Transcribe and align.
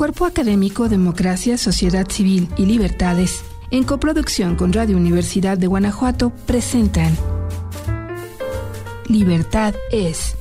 Cuerpo 0.00 0.24
Académico 0.24 0.88
Democracia, 0.88 1.58
Sociedad 1.58 2.08
Civil 2.08 2.48
y 2.56 2.64
Libertades, 2.64 3.44
en 3.70 3.84
coproducción 3.84 4.56
con 4.56 4.72
Radio 4.72 4.96
Universidad 4.96 5.58
de 5.58 5.66
Guanajuato, 5.66 6.32
presentan 6.46 7.14
Libertad 9.08 9.74
es 9.92 10.36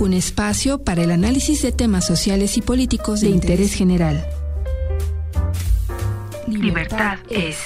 un 0.00 0.14
espacio 0.14 0.82
para 0.82 1.04
el 1.04 1.12
análisis 1.12 1.62
de 1.62 1.70
temas 1.70 2.04
sociales 2.04 2.56
y 2.56 2.62
políticos 2.62 3.20
de, 3.20 3.28
interés 3.28 3.72
general. 3.72 4.26
Libertad 6.48 7.18
es. 7.30 7.58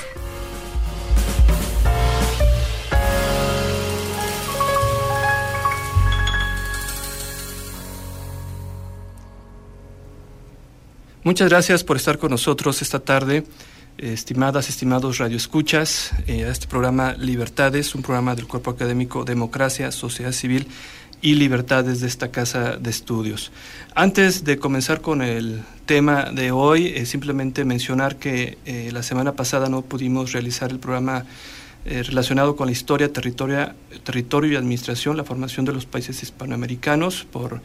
Muchas 11.26 11.48
gracias 11.48 11.82
por 11.82 11.96
estar 11.96 12.18
con 12.18 12.30
nosotros 12.30 12.82
esta 12.82 13.00
tarde, 13.00 13.42
estimadas, 13.98 14.68
estimados 14.68 15.18
radioescuchas, 15.18 16.12
eh, 16.28 16.44
a 16.44 16.50
este 16.50 16.68
programa 16.68 17.14
Libertades, 17.14 17.96
un 17.96 18.02
programa 18.02 18.36
del 18.36 18.46
Cuerpo 18.46 18.70
Académico 18.70 19.24
Democracia, 19.24 19.90
Sociedad 19.90 20.30
Civil 20.30 20.68
y 21.22 21.34
Libertades 21.34 22.00
de 22.00 22.06
esta 22.06 22.30
casa 22.30 22.76
de 22.76 22.90
estudios. 22.90 23.50
Antes 23.96 24.44
de 24.44 24.58
comenzar 24.58 25.00
con 25.00 25.20
el 25.20 25.64
tema 25.84 26.30
de 26.30 26.52
hoy, 26.52 26.92
eh, 26.94 27.06
simplemente 27.06 27.64
mencionar 27.64 28.14
que 28.14 28.56
eh, 28.64 28.90
la 28.92 29.02
semana 29.02 29.32
pasada 29.32 29.68
no 29.68 29.82
pudimos 29.82 30.30
realizar 30.30 30.70
el 30.70 30.78
programa 30.78 31.24
relacionado 31.84 32.56
con 32.56 32.66
la 32.66 32.72
historia, 32.72 33.12
territorio, 33.12 33.72
territorio 34.02 34.50
y 34.50 34.56
administración, 34.56 35.16
la 35.16 35.22
formación 35.22 35.64
de 35.66 35.72
los 35.72 35.86
países 35.86 36.20
hispanoamericanos 36.20 37.28
por 37.30 37.62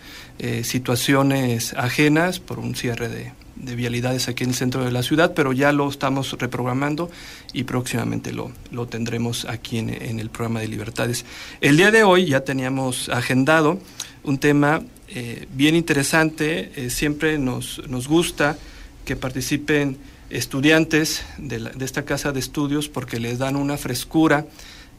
situaciones 0.62 1.74
ajenas, 1.74 2.40
por 2.40 2.60
un 2.60 2.76
cierre 2.76 3.10
de, 3.10 3.32
de 3.56 3.76
vialidades 3.76 4.28
aquí 4.28 4.44
en 4.44 4.52
el 4.52 4.56
centro 4.56 4.84
de 4.84 4.92
la 4.92 5.04
ciudad, 5.04 5.34
pero 5.34 5.54
ya 5.54 5.72
lo 5.72 5.90
estamos 5.90 6.34
reprogramando 6.34 7.10
y 7.54 7.64
próximamente 7.64 8.34
lo, 8.34 8.52
lo 8.72 8.88
tendremos 8.88 9.46
aquí 9.46 9.78
en, 9.78 10.20
el 10.20 10.30
programa 10.30 10.62
de 10.62 10.68
Libertades. 10.68 11.26
El 11.62 11.78
día 11.78 11.92
de 11.92 12.04
hoy 12.04 12.26
ya 12.26 12.42
teníamos 12.42 13.10
agendado 13.10 13.80
un 14.24 14.38
tema 14.38 14.82
eh, 15.10 15.48
bien 15.54 15.76
interesante, 15.76 16.72
eh, 16.76 16.90
siempre 16.90 17.38
nos, 17.38 17.82
nos 17.88 18.08
gusta 18.08 18.58
que 19.06 19.16
participen 19.16 19.98
estudiantes 20.30 21.24
de, 21.38 21.60
de, 21.60 21.86
esta 21.86 22.06
casa 22.06 22.32
de 22.32 22.40
estudios 22.40 22.88
porque 22.88 23.20
les 23.20 23.38
dan 23.38 23.56
una 23.56 23.78
frescura 23.78 24.46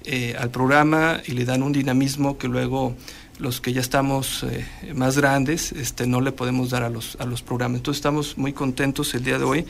eh, 0.05 0.35
al 0.37 0.51
programa 0.51 1.21
y 1.25 1.33
le 1.33 1.45
dan 1.45 1.63
un 1.63 1.73
dinamismo 1.73 2.37
que 2.37 2.49
luego 2.49 2.97
los 3.39 3.61
que 3.61 3.73
ya 3.73 3.81
estamos 3.81 4.45
eh, 4.45 4.67
más 4.95 5.17
grandes, 5.17 5.73
este, 5.73 6.07
no 6.07 6.21
le 6.21 6.33
podemos 6.33 6.71
dar 6.71 6.83
a 6.83 6.91
los, 6.91 7.17
a 7.19 7.25
los 7.25 7.43
programas. 7.43 7.79
Entonces 7.79 7.99
estamos 7.99 8.39
muy 8.39 8.53
contentos 8.53 9.15
el 9.15 9.25
día 9.25 9.39
de 9.39 9.45
hoy 9.45 9.67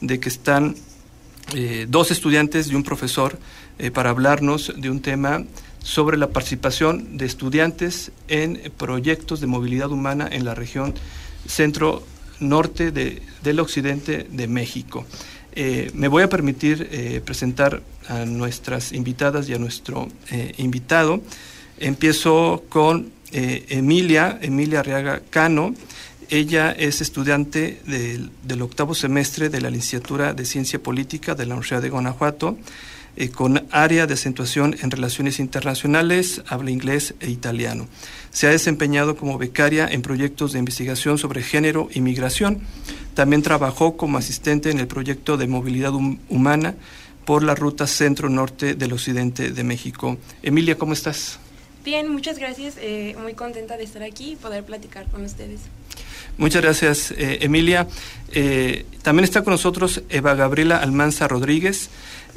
de 0.00 0.20
que 0.20 0.28
están 0.28 0.74
eh, 1.54 1.86
dos 1.88 2.10
estudiantes 2.10 2.70
y 2.70 2.74
un 2.74 2.82
profesor 2.82 3.38
eh, 3.78 3.90
para 3.90 4.10
hablarnos 4.10 4.72
de 4.76 4.90
un 4.90 5.00
tema 5.00 5.44
sobre 5.82 6.16
la 6.16 6.28
participación 6.28 7.18
de 7.18 7.26
estudiantes 7.26 8.10
en 8.28 8.72
proyectos 8.76 9.40
de 9.40 9.46
movilidad 9.46 9.90
humana 9.90 10.28
en 10.30 10.44
la 10.44 10.54
región 10.54 10.94
centro-norte 11.46 12.90
de, 12.90 13.22
del 13.42 13.60
occidente 13.60 14.26
de 14.30 14.48
México. 14.48 15.04
me 15.92 16.08
voy 16.08 16.22
a 16.22 16.28
permitir 16.28 17.22
presentar 17.24 17.82
a 18.08 18.24
nuestras 18.24 18.92
invitadas 18.92 19.46
y 19.50 19.54
a 19.54 19.58
nuestro 19.58 20.08
invitado. 20.56 21.20
Empiezo 21.84 22.64
con 22.70 23.12
eh, 23.30 23.66
Emilia, 23.68 24.38
Emilia 24.40 24.80
Arriaga 24.80 25.20
Cano. 25.28 25.74
Ella 26.30 26.72
es 26.72 27.02
estudiante 27.02 27.78
del, 27.84 28.62
octavo 28.62 28.94
semestre 28.94 29.50
de 29.50 29.60
la 29.60 29.68
licenciatura 29.68 30.32
de 30.32 30.46
Ciencia 30.46 30.82
Política 30.82 31.34
de 31.34 31.44
la 31.44 31.52
Universidad 31.52 31.82
de 31.82 31.90
Guanajuato, 31.90 32.56
eh, 33.16 33.28
con 33.28 33.66
área 33.70 34.06
de 34.06 34.14
acentuación 34.14 34.74
en 34.80 34.90
relaciones 34.90 35.38
internacionales, 35.38 36.40
habla 36.46 36.70
inglés 36.70 37.16
e 37.20 37.28
italiano. 37.28 37.86
Se 38.30 38.46
ha 38.46 38.50
desempeñado 38.50 39.14
como 39.14 39.36
becaria 39.36 39.86
en 39.86 40.00
proyectos 40.00 40.54
de 40.54 40.60
investigación 40.60 41.18
sobre 41.18 41.42
género 41.42 41.90
y 41.92 42.00
migración. 42.00 42.60
También 43.12 43.42
trabajó 43.42 43.98
como 43.98 44.16
asistente 44.16 44.70
en 44.70 44.78
el 44.78 44.86
proyecto 44.86 45.36
de 45.36 45.48
movilidad 45.48 45.92
humana 46.30 46.76
por 47.26 47.42
la 47.42 47.54
ruta 47.54 47.86
centro-norte 47.86 48.74
del 48.74 48.94
occidente 48.94 49.50
de 49.50 49.64
México. 49.64 50.16
Emilia, 50.42 50.78
¿cómo 50.78 50.94
estás? 50.94 51.40
Bien, 51.84 52.10
muchas 52.10 52.38
gracias. 52.38 52.76
Eh, 52.80 53.14
muy 53.20 53.34
contenta 53.34 53.76
de 53.76 53.84
estar 53.84 54.02
aquí 54.02 54.32
y 54.32 54.36
poder 54.36 54.64
platicar 54.64 55.06
con 55.06 55.22
ustedes. 55.24 55.60
Muchas 56.38 56.62
gracias, 56.62 57.10
eh, 57.12 57.38
Emilia. 57.42 57.86
Eh, 58.32 58.86
también 59.02 59.24
está 59.24 59.44
con 59.44 59.52
nosotros 59.52 60.02
Eva 60.08 60.34
Gabriela 60.34 60.78
Almanza 60.78 61.28
Rodríguez. 61.28 61.90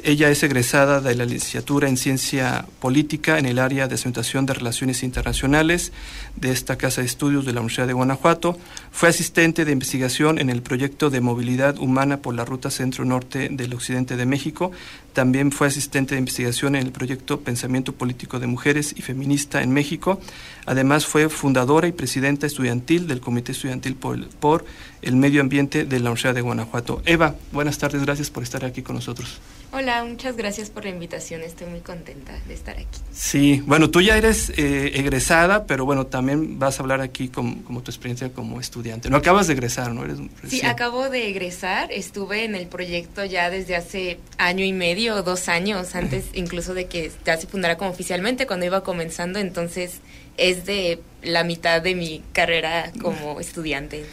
Ella 0.04 0.30
es 0.30 0.42
egresada 0.44 1.00
de 1.00 1.14
la 1.16 1.24
licenciatura 1.24 1.88
en 1.88 1.96
Ciencia 1.96 2.66
Política 2.78 3.38
en 3.38 3.46
el 3.46 3.58
área 3.58 3.88
de 3.88 3.96
acentuación 3.96 4.46
de 4.46 4.54
Relaciones 4.54 5.02
Internacionales 5.02 5.92
de 6.36 6.52
esta 6.52 6.76
Casa 6.76 7.00
de 7.00 7.08
Estudios 7.08 7.44
de 7.44 7.52
la 7.52 7.60
Universidad 7.60 7.88
de 7.88 7.94
Guanajuato. 7.94 8.56
Fue 8.92 9.08
asistente 9.08 9.64
de 9.64 9.72
investigación 9.72 10.38
en 10.38 10.50
el 10.50 10.62
proyecto 10.62 11.10
de 11.10 11.20
movilidad 11.20 11.78
humana 11.78 12.18
por 12.18 12.34
la 12.34 12.44
ruta 12.44 12.70
centro-norte 12.70 13.48
del 13.50 13.74
occidente 13.74 14.16
de 14.16 14.24
México. 14.24 14.70
También 15.14 15.50
fue 15.50 15.66
asistente 15.66 16.14
de 16.14 16.20
investigación 16.20 16.76
en 16.76 16.86
el 16.86 16.92
proyecto 16.92 17.40
Pensamiento 17.40 17.92
Político 17.92 18.38
de 18.38 18.46
Mujeres 18.46 18.94
y 18.96 19.02
Feminista 19.02 19.62
en 19.62 19.72
México. 19.72 20.20
Además, 20.64 21.06
fue 21.06 21.28
fundadora 21.28 21.88
y 21.88 21.92
presidenta 21.92 22.46
estudiantil 22.46 23.08
del 23.08 23.20
Comité 23.20 23.50
Estudiantil 23.50 23.96
por, 23.96 24.28
por 24.28 24.64
el 25.02 25.16
Medio 25.16 25.40
Ambiente 25.40 25.84
de 25.84 25.98
la 25.98 26.10
Universidad 26.10 26.36
de 26.36 26.42
Guanajuato. 26.42 27.02
Eva, 27.04 27.34
buenas 27.52 27.78
tardes, 27.78 28.02
gracias 28.02 28.30
por 28.30 28.44
estar 28.44 28.64
aquí 28.64 28.82
con 28.82 28.94
nosotros. 28.94 29.40
Hola, 29.70 30.02
muchas 30.02 30.34
gracias 30.34 30.70
por 30.70 30.84
la 30.84 30.90
invitación, 30.90 31.42
estoy 31.42 31.66
muy 31.66 31.80
contenta 31.80 32.32
de 32.48 32.54
estar 32.54 32.74
aquí. 32.78 32.98
Sí, 33.12 33.62
bueno, 33.66 33.90
tú 33.90 34.00
ya 34.00 34.16
eres 34.16 34.50
eh, 34.56 34.92
egresada, 34.94 35.66
pero 35.66 35.84
bueno, 35.84 36.06
también 36.06 36.58
vas 36.58 36.78
a 36.78 36.82
hablar 36.82 37.02
aquí 37.02 37.28
como, 37.28 37.62
como, 37.64 37.82
tu 37.82 37.90
experiencia 37.90 38.32
como 38.32 38.60
estudiante. 38.60 39.10
No 39.10 39.18
acabas 39.18 39.46
de 39.46 39.52
egresar, 39.52 39.92
¿no? 39.92 40.04
Eres 40.04 40.18
sí, 40.48 40.64
acabo 40.64 41.10
de 41.10 41.28
egresar, 41.28 41.92
estuve 41.92 42.44
en 42.44 42.54
el 42.54 42.66
proyecto 42.66 43.26
ya 43.26 43.50
desde 43.50 43.76
hace 43.76 44.18
año 44.38 44.64
y 44.64 44.72
medio 44.72 45.16
o 45.16 45.22
dos 45.22 45.50
años, 45.50 45.94
antes 45.94 46.24
incluso 46.32 46.72
de 46.72 46.86
que 46.86 47.12
ya 47.26 47.36
se 47.36 47.46
fundara 47.46 47.76
como 47.76 47.90
oficialmente, 47.90 48.46
cuando 48.46 48.64
iba 48.64 48.82
comenzando, 48.82 49.38
entonces 49.38 50.00
es 50.38 50.64
de 50.64 51.02
la 51.22 51.44
mitad 51.44 51.82
de 51.82 51.94
mi 51.94 52.22
carrera 52.32 52.90
como 53.02 53.38
estudiante. 53.38 54.06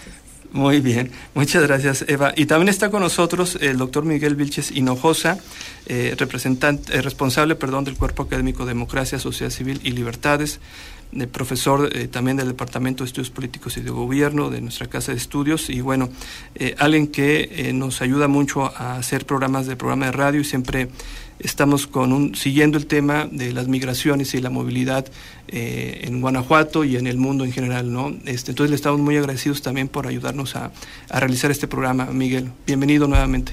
Muy 0.55 0.79
bien, 0.79 1.11
muchas 1.33 1.63
gracias 1.63 2.05
Eva. 2.07 2.31
Y 2.33 2.45
también 2.45 2.69
está 2.69 2.89
con 2.89 3.01
nosotros 3.01 3.57
el 3.59 3.75
doctor 3.75 4.05
Miguel 4.05 4.35
Vilches 4.35 4.71
Hinojosa, 4.71 5.37
eh, 5.85 6.15
representante, 6.17 6.95
eh, 6.95 7.01
responsable 7.01 7.55
perdón, 7.55 7.83
del 7.83 7.97
Cuerpo 7.97 8.23
Académico 8.23 8.65
Democracia, 8.65 9.19
Sociedad 9.19 9.51
Civil 9.51 9.81
y 9.83 9.91
Libertades, 9.91 10.61
profesor 11.33 11.89
eh, 11.91 12.07
también 12.07 12.37
del 12.37 12.47
Departamento 12.47 13.03
de 13.03 13.09
Estudios 13.09 13.31
Políticos 13.31 13.75
y 13.75 13.81
de 13.81 13.89
Gobierno 13.89 14.49
de 14.49 14.61
nuestra 14.61 14.87
Casa 14.87 15.11
de 15.11 15.17
Estudios 15.17 15.69
y 15.69 15.81
bueno, 15.81 16.09
alguien 16.77 17.07
que 17.07 17.71
nos 17.73 18.01
ayuda 18.01 18.29
mucho 18.29 18.71
a 18.77 18.95
hacer 18.95 19.25
programas 19.25 19.67
de 19.67 19.75
programa 19.75 20.05
de 20.05 20.13
radio 20.13 20.39
y 20.39 20.45
siempre 20.45 20.87
estamos 21.39 21.87
con 21.87 22.13
un, 22.13 22.35
siguiendo 22.35 22.77
el 22.77 22.85
tema 22.85 23.27
de 23.31 23.51
las 23.51 23.67
migraciones 23.67 24.33
y 24.33 24.41
la 24.41 24.49
movilidad 24.49 25.05
eh, 25.47 26.01
en 26.03 26.21
Guanajuato 26.21 26.83
y 26.83 26.95
en 26.95 27.07
el 27.07 27.17
mundo 27.17 27.45
en 27.45 27.51
general, 27.51 27.91
¿no? 27.91 28.15
Este, 28.25 28.51
entonces 28.51 28.69
le 28.69 28.75
estamos 28.75 28.99
muy 28.99 29.17
agradecidos 29.17 29.61
también 29.61 29.87
por 29.87 30.07
ayudarnos 30.07 30.55
a, 30.55 30.71
a 31.09 31.19
realizar 31.19 31.51
este 31.51 31.67
programa, 31.67 32.05
Miguel. 32.05 32.51
Bienvenido 32.65 33.07
nuevamente. 33.07 33.51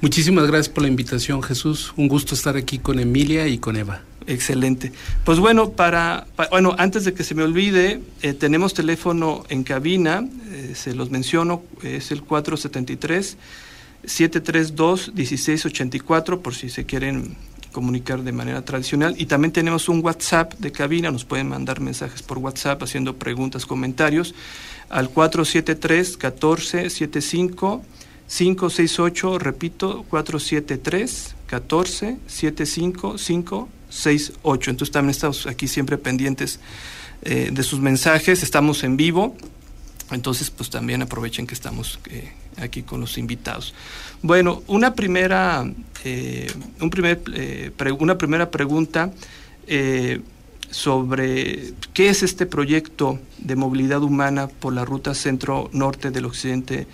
Muchísimas 0.00 0.46
gracias 0.46 0.68
por 0.68 0.82
la 0.82 0.88
invitación, 0.88 1.42
Jesús. 1.42 1.94
Un 1.96 2.08
gusto 2.08 2.34
estar 2.34 2.56
aquí 2.56 2.78
con 2.78 2.98
Emilia 2.98 3.48
y 3.48 3.58
con 3.58 3.76
Eva. 3.76 4.02
Excelente. 4.26 4.92
Pues 5.24 5.38
bueno, 5.38 5.70
para, 5.70 6.26
bueno, 6.50 6.74
antes 6.78 7.04
de 7.04 7.14
que 7.14 7.24
se 7.24 7.34
me 7.34 7.42
olvide, 7.42 8.00
eh, 8.22 8.32
tenemos 8.32 8.74
teléfono 8.74 9.44
en 9.48 9.64
cabina, 9.64 10.26
eh, 10.50 10.72
se 10.74 10.94
los 10.94 11.10
menciono, 11.10 11.62
es 11.82 12.10
el 12.10 12.22
473 12.22 13.36
732-1684 14.06 16.40
por 16.40 16.54
si 16.54 16.70
se 16.70 16.86
quieren 16.86 17.36
comunicar 17.72 18.22
de 18.22 18.32
manera 18.32 18.64
tradicional. 18.64 19.14
Y 19.18 19.26
también 19.26 19.52
tenemos 19.52 19.88
un 19.88 20.04
WhatsApp 20.04 20.54
de 20.54 20.72
cabina, 20.72 21.10
nos 21.10 21.24
pueden 21.24 21.48
mandar 21.48 21.80
mensajes 21.80 22.22
por 22.22 22.38
WhatsApp 22.38 22.82
haciendo 22.82 23.16
preguntas, 23.16 23.66
comentarios 23.66 24.34
al 24.88 25.12
473-1475. 25.12 27.82
568, 28.26 29.38
repito, 29.38 30.06
473 30.08 31.34
14 31.46 32.16
75 32.26 33.16
568. 33.16 34.70
Entonces 34.70 34.92
también 34.92 35.10
estamos 35.10 35.46
aquí 35.46 35.68
siempre 35.68 35.98
pendientes 35.98 36.58
eh, 37.20 37.50
de 37.52 37.62
sus 37.62 37.80
mensajes. 37.80 38.42
Estamos 38.42 38.82
en 38.82 38.96
vivo 38.96 39.36
entonces, 40.10 40.50
pues 40.50 40.70
también 40.70 41.02
aprovechen 41.02 41.46
que 41.46 41.54
estamos 41.54 41.98
eh, 42.10 42.32
aquí 42.58 42.82
con 42.82 43.00
los 43.00 43.18
invitados. 43.18 43.74
Bueno, 44.22 44.62
una 44.66 44.94
primera, 44.94 45.64
eh, 46.04 46.46
eh, 46.80 47.70
una 47.98 48.18
primera 48.18 48.50
pregunta 48.50 49.12
sobre 50.70 51.72
qué 51.92 52.08
es 52.08 52.22
este 52.24 52.46
proyecto 52.46 53.20
de 53.38 53.54
movilidad 53.54 54.02
humana 54.02 54.48
por 54.48 54.72
la 54.72 54.84
ruta 54.84 55.14
centro-norte 55.14 56.10
del 56.10 56.24
occidente 56.24 56.88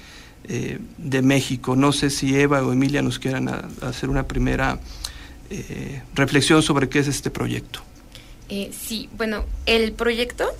eh, 0.45 0.79
de 0.99 1.23
México. 1.23 1.77
No 1.77 1.93
sé 1.93 2.11
si 2.11 2.35
Eva 2.35 2.63
o 2.63 2.73
Emilia 2.73 3.03
nos 3.03 3.19
quieran 3.19 3.49
hacer 3.83 4.11
una 4.11 4.27
primera 4.27 4.81
eh, 5.49 6.03
reflexión 6.15 6.63
sobre 6.63 6.89
qué 6.89 6.99
es 6.99 7.09
este 7.09 7.31
proyecto. 7.31 7.81
Eh, 8.49 8.73
sí, 8.73 9.09
bueno, 9.17 9.45
el 9.67 9.93
proyecto 9.93 10.51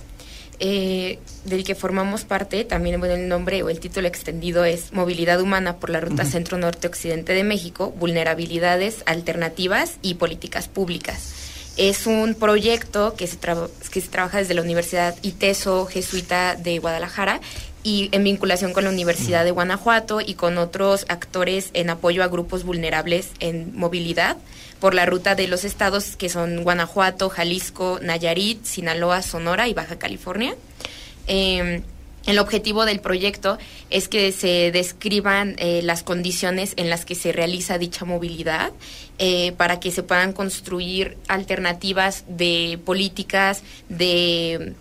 del 0.61 1.63
que 1.63 1.73
formamos 1.73 2.23
parte, 2.23 2.63
también 2.65 2.99
bueno, 2.99 3.15
el 3.15 3.27
nombre 3.27 3.63
o 3.63 3.69
el 3.69 3.79
título 3.79 4.07
extendido 4.07 4.63
es 4.63 4.93
Movilidad 4.93 5.41
Humana 5.41 5.77
por 5.77 5.89
la 5.89 6.01
Ruta 6.01 6.23
Centro-Norte-Occidente 6.23 7.33
de 7.33 7.43
México, 7.43 7.91
Vulnerabilidades, 7.97 9.01
Alternativas 9.07 9.97
y 10.03 10.15
Políticas 10.15 10.67
Públicas. 10.67 11.33
Es 11.77 12.05
un 12.05 12.35
proyecto 12.35 13.15
que 13.15 13.25
se, 13.25 13.37
que 13.37 14.01
se 14.01 14.07
trabaja 14.09 14.37
desde 14.37 14.53
la 14.53 14.61
Universidad 14.61 15.15
ITESO 15.23 15.87
Jesuita 15.87 16.55
de 16.55 16.77
Guadalajara 16.77 17.41
y 17.83 18.09
en 18.11 18.23
vinculación 18.23 18.71
con 18.71 18.83
la 18.83 18.91
Universidad 18.91 19.43
de 19.43 19.51
Guanajuato 19.51 20.21
y 20.21 20.35
con 20.35 20.59
otros 20.59 21.05
actores 21.09 21.71
en 21.73 21.89
apoyo 21.89 22.23
a 22.23 22.27
grupos 22.27 22.63
vulnerables 22.63 23.29
en 23.39 23.75
movilidad 23.75 24.37
por 24.81 24.95
la 24.95 25.05
ruta 25.05 25.35
de 25.35 25.47
los 25.47 25.63
estados 25.63 26.17
que 26.17 26.27
son 26.27 26.63
Guanajuato, 26.63 27.29
Jalisco, 27.29 27.99
Nayarit, 28.01 28.65
Sinaloa, 28.65 29.21
Sonora 29.21 29.67
y 29.67 29.73
Baja 29.73 29.99
California. 29.99 30.55
Em, 31.27 31.83
el 32.25 32.39
objetivo 32.39 32.85
del 32.85 32.99
proyecto 32.99 33.59
es 33.91 34.07
que 34.07 34.31
se 34.31 34.71
describan 34.71 35.55
eh, 35.59 35.81
las 35.83 36.01
condiciones 36.03 36.73
en 36.77 36.89
las 36.89 37.05
que 37.05 37.15
se 37.15 37.31
realiza 37.31 37.77
dicha 37.77 38.05
movilidad 38.05 38.71
eh, 39.19 39.53
para 39.53 39.79
que 39.79 39.91
se 39.91 40.01
puedan 40.01 40.33
construir 40.33 41.15
alternativas 41.27 42.23
de 42.27 42.79
políticas, 42.83 43.61
de, 43.87 44.73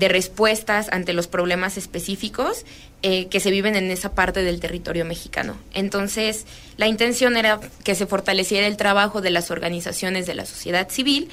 respuestas 0.00 0.88
ante 0.90 1.12
los 1.12 1.26
problemas 1.26 1.76
específicos 1.76 2.64
eh, 3.02 3.26
que 3.26 3.40
se 3.40 3.50
viven 3.50 3.76
en 3.76 3.90
esa 3.90 4.14
parte 4.14 4.42
del 4.42 4.60
territorio 4.60 5.04
mexicano. 5.04 5.56
Entonces, 5.72 6.46
la 6.76 6.86
intención 6.86 7.36
era 7.36 7.60
que 7.84 7.94
se 7.94 8.06
fortaleciera 8.06 8.66
el 8.66 8.76
trabajo 8.76 9.20
de 9.20 9.30
las 9.30 9.50
organizaciones 9.50 10.26
de 10.26 10.34
la 10.34 10.46
sociedad 10.46 10.88
civil 10.88 11.28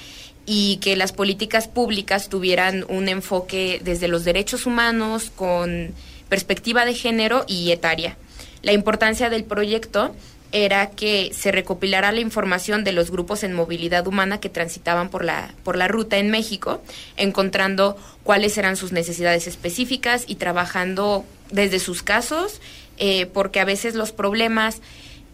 y 0.45 0.77
que 0.77 0.95
las 0.95 1.11
políticas 1.13 1.67
públicas 1.67 2.29
tuvieran 2.29 2.85
un 2.89 3.09
enfoque 3.09 3.79
desde 3.83 4.07
los 4.07 4.23
derechos 4.23 4.65
humanos 4.65 5.31
con 5.35 5.93
perspectiva 6.29 6.85
de 6.85 6.93
género 6.93 7.45
y 7.47 7.71
etaria. 7.71 8.17
La 8.61 8.73
importancia 8.73 9.29
del 9.29 9.43
proyecto 9.43 10.15
era 10.51 10.89
que 10.89 11.31
se 11.33 11.51
recopilara 11.51 12.12
la 12.12 12.19
información 12.19 12.83
de 12.83 12.92
los 12.92 13.12
grupos 13.12 13.44
en 13.44 13.53
movilidad 13.53 14.07
humana 14.07 14.39
que 14.39 14.50
transitaban 14.50 15.09
por 15.09 15.24
la, 15.24 15.53
por 15.63 15.77
la 15.77 15.88
ruta 15.88 16.18
en 16.18 16.30
México, 16.30 16.81
encontrando 17.18 17.98
cuáles 18.24 18.57
eran 18.57 18.75
sus 18.75 18.92
necesidades 18.92 19.48
específicas 19.48 20.25
y 20.27 20.36
trabajando 20.36 21.25
desde 21.51 21.80
sus 21.80 22.03
casos, 22.03 22.62
eh, 22.98 23.25
porque 23.27 23.59
a 23.59 23.65
veces 23.65 23.95
los 23.95 24.12
problemas 24.12 24.81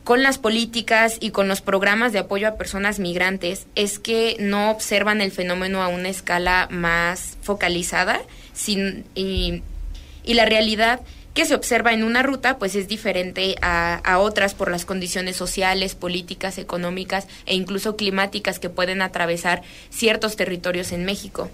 con 0.08 0.24
las 0.24 0.38
políticas 0.38 1.18
y 1.20 1.32
con 1.32 1.50
los 1.50 1.60
programas 1.60 2.14
de 2.14 2.20
apoyo 2.20 2.48
a 2.48 2.56
personas 2.56 2.98
migrantes 2.98 3.68
es 3.76 4.00
que 4.00 4.38
no 4.40 4.72
observan 4.72 5.20
el 5.20 5.34
fenómeno 5.34 5.84
a 5.84 5.90
una 5.90 6.08
escala 6.08 6.70
más 6.72 7.38
focalizada 7.42 8.22
sin, 8.54 9.04
y, 9.16 9.64
la 10.24 10.46
realidad 10.46 11.02
que 11.38 11.46
se 11.46 11.54
observa 11.54 11.94
en 11.94 12.04
una 12.04 12.24
ruta 12.24 12.58
pues 12.58 12.74
es 12.74 12.88
diferente 12.88 13.58
a, 13.62 14.18
otras 14.18 14.56
por 14.56 14.72
las 14.72 14.86
condiciones 14.86 15.36
sociales, 15.36 15.94
políticas, 15.94 16.58
económicas 16.58 17.28
e 17.46 17.54
incluso 17.54 17.96
climáticas 17.96 18.58
que 18.58 18.72
pueden 18.72 19.04
atravesar 19.04 19.62
ciertos 19.92 20.36
territorios 20.36 20.92
en 20.92 21.06
México. 21.06 21.52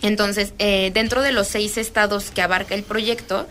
Entonces, 0.00 0.54
eh, 0.58 0.90
dentro 0.94 1.20
de 1.20 1.32
los 1.32 1.48
seis 1.48 1.76
estados 1.76 2.30
que 2.30 2.40
abarca 2.40 2.74
el 2.74 2.82
proyecto, 2.82 3.46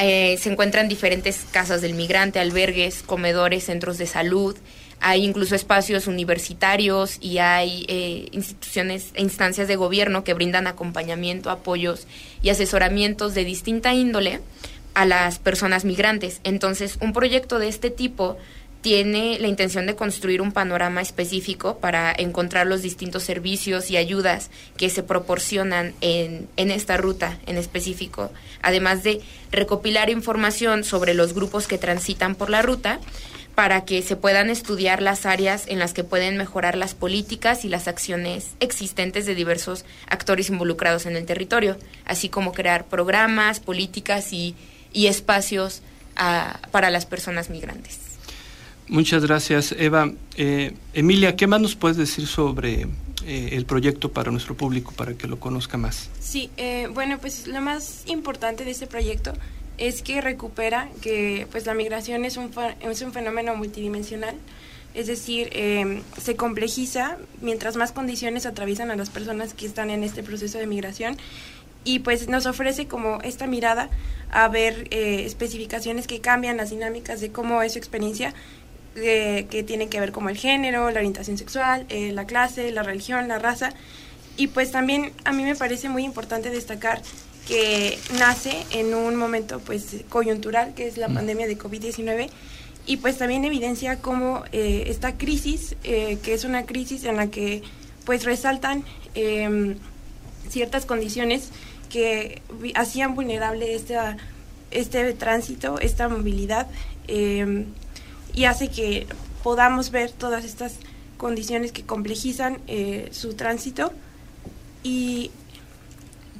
eh, 0.00 0.36
se 0.42 0.50
encuentran 0.50 0.88
diferentes 0.88 1.46
casas 1.52 1.80
del 1.80 1.94
migrante, 1.94 2.40
albergues, 2.40 3.04
comedores, 3.04 3.66
centros 3.66 3.98
de 3.98 4.06
salud, 4.06 4.56
hay 5.00 5.24
incluso 5.24 5.54
espacios 5.54 6.08
universitarios 6.08 7.18
y 7.20 7.38
hay 7.38 7.84
eh, 7.88 8.28
instituciones 8.32 9.10
e 9.14 9.22
instancias 9.22 9.68
de 9.68 9.76
gobierno 9.76 10.24
que 10.24 10.34
brindan 10.34 10.66
acompañamiento, 10.66 11.50
apoyos 11.50 12.08
y 12.42 12.48
asesoramientos 12.48 13.34
de 13.34 13.44
distinta 13.44 13.94
índole 13.94 14.40
a 14.94 15.04
las 15.04 15.38
personas 15.38 15.84
migrantes. 15.84 16.40
Entonces, 16.44 16.98
un 17.00 17.12
proyecto 17.12 17.58
de 17.58 17.68
este 17.68 17.90
tipo 17.90 18.36
tiene 18.84 19.38
la 19.38 19.48
intención 19.48 19.86
de 19.86 19.96
construir 19.96 20.42
un 20.42 20.52
panorama 20.52 21.00
específico 21.00 21.78
para 21.78 22.12
encontrar 22.12 22.66
los 22.66 22.82
distintos 22.82 23.22
servicios 23.22 23.90
y 23.90 23.96
ayudas 23.96 24.50
que 24.76 24.90
se 24.90 25.02
proporcionan 25.02 25.94
en, 26.02 26.48
en 26.58 26.70
esta 26.70 26.98
ruta 26.98 27.38
en 27.46 27.56
específico, 27.56 28.30
además 28.60 29.02
de 29.02 29.22
recopilar 29.50 30.10
información 30.10 30.84
sobre 30.84 31.14
los 31.14 31.32
grupos 31.32 31.66
que 31.66 31.78
transitan 31.78 32.34
por 32.34 32.50
la 32.50 32.60
ruta 32.60 33.00
para 33.54 33.86
que 33.86 34.02
se 34.02 34.16
puedan 34.16 34.50
estudiar 34.50 35.00
las 35.00 35.24
áreas 35.24 35.64
en 35.66 35.78
las 35.78 35.94
que 35.94 36.04
pueden 36.04 36.36
mejorar 36.36 36.76
las 36.76 36.94
políticas 36.94 37.64
y 37.64 37.70
las 37.70 37.88
acciones 37.88 38.50
existentes 38.60 39.24
de 39.24 39.34
diversos 39.34 39.86
actores 40.08 40.50
involucrados 40.50 41.06
en 41.06 41.16
el 41.16 41.24
territorio, 41.24 41.78
así 42.04 42.28
como 42.28 42.52
crear 42.52 42.84
programas, 42.84 43.60
políticas 43.60 44.30
y, 44.34 44.54
y 44.94 45.08
espacios 45.08 45.82
para 46.70 46.90
las 46.90 47.04
personas 47.04 47.50
migrantes. 47.50 47.98
Muchas 48.88 49.24
gracias, 49.24 49.72
Eva. 49.72 50.12
Eh, 50.36 50.74
Emilia, 50.92 51.36
¿qué 51.36 51.46
más 51.46 51.60
nos 51.60 51.74
puedes 51.74 51.96
decir 51.96 52.26
sobre 52.26 52.86
eh, 53.24 53.48
el 53.52 53.64
proyecto 53.64 54.12
para 54.12 54.30
nuestro 54.30 54.56
público, 54.56 54.92
para 54.92 55.14
que 55.14 55.26
lo 55.26 55.40
conozca 55.40 55.78
más? 55.78 56.10
Sí, 56.20 56.50
eh, 56.56 56.88
bueno, 56.92 57.18
pues 57.18 57.46
lo 57.46 57.60
más 57.62 58.02
importante 58.06 58.64
de 58.64 58.70
este 58.70 58.86
proyecto 58.86 59.32
es 59.78 60.02
que 60.02 60.20
recupera 60.20 60.88
que 61.00 61.46
pues 61.50 61.66
la 61.66 61.74
migración 61.74 62.24
es 62.24 62.36
un, 62.36 62.50
es 62.80 63.02
un 63.02 63.12
fenómeno 63.12 63.56
multidimensional, 63.56 64.36
es 64.94 65.08
decir, 65.08 65.50
se 66.22 66.36
complejiza 66.36 67.16
mientras 67.40 67.74
más 67.74 67.90
condiciones 67.90 68.46
atraviesan 68.46 68.92
a 68.92 68.96
las 68.96 69.10
personas 69.10 69.52
que 69.52 69.66
están 69.66 69.90
en 69.90 70.04
este 70.04 70.22
proceso 70.22 70.58
de 70.58 70.68
migración 70.68 71.16
y 71.82 71.98
pues 72.00 72.28
nos 72.28 72.46
ofrece 72.46 72.86
como 72.86 73.20
esta 73.22 73.48
mirada 73.48 73.90
a 74.34 74.48
ver 74.48 74.88
especificaciones 74.90 76.06
que 76.06 76.20
cambian 76.20 76.56
las 76.56 76.70
dinámicas 76.70 77.20
de 77.20 77.30
cómo 77.30 77.62
es 77.62 77.72
su 77.72 77.78
experiencia 77.78 78.34
que 78.94 79.64
tienen 79.66 79.88
que 79.88 80.00
ver 80.00 80.12
como 80.12 80.28
el 80.28 80.36
género, 80.36 80.90
la 80.90 80.98
orientación 80.98 81.36
sexual, 81.36 81.86
eh, 81.88 82.12
la 82.12 82.26
clase, 82.26 82.70
la 82.70 82.82
religión, 82.82 83.28
la 83.28 83.38
raza. 83.38 83.72
Y 84.36 84.48
pues 84.48 84.70
también 84.70 85.12
a 85.24 85.32
mí 85.32 85.42
me 85.42 85.54
parece 85.54 85.88
muy 85.88 86.04
importante 86.04 86.50
destacar 86.50 87.02
que 87.46 87.98
nace 88.18 88.64
en 88.70 88.94
un 88.94 89.16
momento 89.16 89.60
pues 89.60 89.96
coyuntural, 90.08 90.74
que 90.74 90.88
es 90.88 90.96
la 90.96 91.08
pandemia 91.08 91.46
de 91.46 91.58
COVID-19, 91.58 92.30
y 92.86 92.96
pues 92.98 93.18
también 93.18 93.44
evidencia 93.44 94.00
cómo 94.00 94.44
eh, 94.52 94.84
esta 94.86 95.16
crisis, 95.16 95.76
eh, 95.84 96.18
que 96.22 96.34
es 96.34 96.44
una 96.44 96.64
crisis 96.64 97.04
en 97.04 97.16
la 97.16 97.28
que 97.28 97.62
pues 98.04 98.24
resaltan 98.24 98.84
em, 99.14 99.76
ciertas 100.48 100.84
condiciones 100.84 101.50
que 101.94 102.42
hacían 102.74 103.14
vulnerable 103.14 103.76
esta, 103.76 104.16
este 104.72 105.12
tránsito, 105.12 105.78
esta 105.78 106.08
movilidad, 106.08 106.66
em, 107.06 107.66
y 108.34 108.46
hace 108.46 108.66
que 108.66 109.06
podamos 109.44 109.92
ver 109.92 110.10
todas 110.10 110.44
estas 110.44 110.74
condiciones 111.18 111.70
que 111.70 111.84
complejizan 111.84 112.58
eh, 112.66 113.10
su 113.12 113.34
tránsito 113.34 113.92
y 114.82 115.30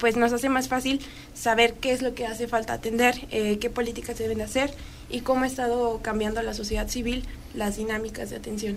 pues 0.00 0.16
nos 0.16 0.32
hace 0.32 0.48
más 0.48 0.66
fácil 0.66 1.00
saber 1.34 1.74
qué 1.74 1.92
es 1.92 2.02
lo 2.02 2.16
que 2.16 2.26
hace 2.26 2.48
falta 2.48 2.72
atender, 2.72 3.14
eh, 3.30 3.58
qué 3.60 3.70
políticas 3.70 4.16
se 4.16 4.24
deben 4.24 4.40
hacer 4.40 4.74
y 5.08 5.20
cómo 5.20 5.44
ha 5.44 5.46
estado 5.46 6.00
cambiando 6.02 6.42
la 6.42 6.54
sociedad 6.54 6.88
civil 6.88 7.22
las 7.54 7.76
dinámicas 7.76 8.30
de 8.30 8.36
atención. 8.36 8.76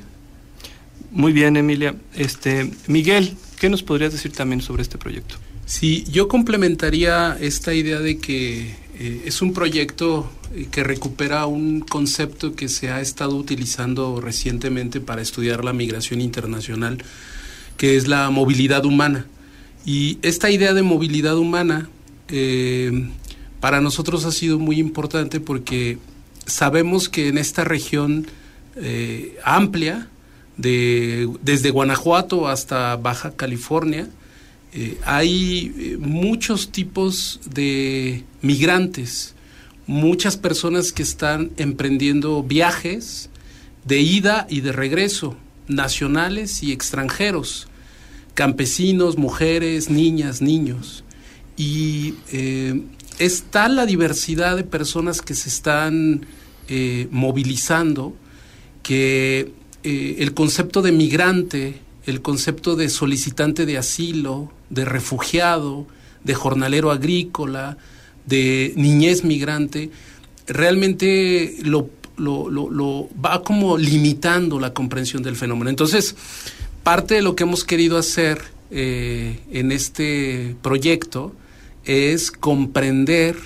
Muy 1.10 1.34
bien, 1.34 1.58
Emilia. 1.58 1.96
Este, 2.14 2.70
Miguel, 2.86 3.36
¿qué 3.60 3.68
nos 3.68 3.82
podrías 3.82 4.12
decir 4.12 4.32
también 4.32 4.62
sobre 4.62 4.84
este 4.84 5.00
proyecto? 5.00 5.38
Sí, 5.68 6.06
yo 6.10 6.30
complementaría 6.30 7.38
esta 7.42 7.74
idea 7.74 8.00
de 8.00 8.20
que 8.20 8.74
eh, 8.98 9.24
es 9.26 9.42
un 9.42 9.52
proyecto 9.52 10.32
eh, 10.56 10.68
que 10.72 10.82
recupera 10.82 11.46
un 11.46 11.82
concepto 11.82 12.56
que 12.56 12.70
se 12.70 12.90
ha 12.90 13.02
estado 13.02 13.36
utilizando 13.36 14.22
recientemente 14.22 15.02
para 15.02 15.22
estudiar 15.22 15.66
la 15.66 15.74
migración 15.74 16.22
internacional, 16.22 17.04
que 17.76 17.98
es 17.98 18.08
la 18.08 18.30
movilidad 18.30 18.86
humana. 18.86 19.26
Y 19.86 20.20
esta 20.22 20.50
idea 20.50 20.74
de 20.74 20.84
movilidad 20.84 21.38
humana 21.38 21.90
eh, 22.30 23.10
para 23.60 23.82
nosotros 23.82 24.24
ha 24.24 24.32
sido 24.32 24.60
muy 24.60 24.80
importante 24.80 25.42
porque 25.42 25.98
sabemos 26.46 27.10
que 27.10 27.28
en 27.28 27.38
esta 27.38 27.66
región 27.66 28.26
amplia, 29.44 30.08
de, 30.56 31.28
desde 31.42 31.72
Guanajuato 31.72 32.48
hasta 32.48 32.96
Baja 32.96 33.32
California, 33.32 34.08
eh, 34.74 34.98
hay 35.06 35.74
eh, 35.78 35.98
muchos 35.98 36.72
tipos 36.72 37.40
de 37.50 38.24
migrantes, 38.42 39.34
muchas 39.86 40.36
personas 40.36 40.92
que 40.92 41.04
están 41.04 41.52
emprendiendo 41.58 42.44
viajes 42.44 43.30
de 43.86 44.00
ida 44.02 44.46
y 44.50 44.62
de 44.62 44.74
regreso, 44.74 45.38
nacionales 45.68 46.62
y 46.64 46.74
extranjeros, 46.74 47.68
campesinos, 48.34 49.18
mujeres, 49.18 49.90
niñas, 49.90 50.42
niños. 50.42 51.06
Y 51.56 52.16
eh, 52.32 52.82
está 53.20 53.70
la 53.70 53.86
diversidad 53.86 54.58
de 54.58 54.64
personas 54.64 55.22
que 55.22 55.34
se 55.34 55.48
están 55.48 56.26
eh, 56.68 57.08
movilizando, 57.10 58.16
que 58.84 59.54
el 59.84 60.34
concepto 60.34 60.82
de 60.82 60.92
migrante, 60.92 61.80
el 62.06 62.22
concepto 62.22 62.76
de 62.76 62.90
solicitante 62.90 63.66
de 63.66 63.78
asilo, 63.78 64.52
de 64.70 64.86
refugiado, 64.86 65.88
de 66.24 66.34
jornalero 66.34 66.92
agrícola, 66.92 67.78
de 68.26 68.74
niñez 68.76 69.24
migrante, 69.24 69.90
realmente 70.48 71.58
lo, 71.64 71.90
lo, 72.18 73.10
va 73.24 73.44
como 73.44 73.78
limitando 73.78 74.60
la 74.60 74.74
comprensión 74.74 75.24
del 75.24 75.36
fenómeno. 75.36 75.70
Entonces, 75.70 76.16
parte 76.84 77.16
de 77.16 77.22
lo 77.22 77.36
que 77.36 77.44
hemos 77.44 77.64
querido 77.64 77.98
hacer 77.98 78.42
eh, 78.72 79.40
en 79.52 79.72
este 79.72 80.56
proyecto 80.62 81.34
es 81.86 82.32
comprender 82.32 83.38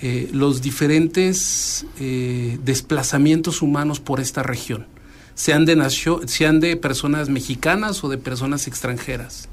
eh, 0.00 0.28
los 0.32 0.62
diferentes 0.62 1.86
eh, 1.98 2.58
desplazamientos 2.64 3.62
humanos 3.62 4.00
por 4.00 4.20
esta 4.20 4.42
región, 4.42 4.86
sean 5.34 5.64
de, 5.64 5.76
sean 6.26 6.60
de 6.60 6.76
personas 6.76 7.28
mexicanas 7.28 8.04
o 8.04 8.08
de 8.08 8.18
personas 8.18 8.68
extranjeras. 8.68 9.48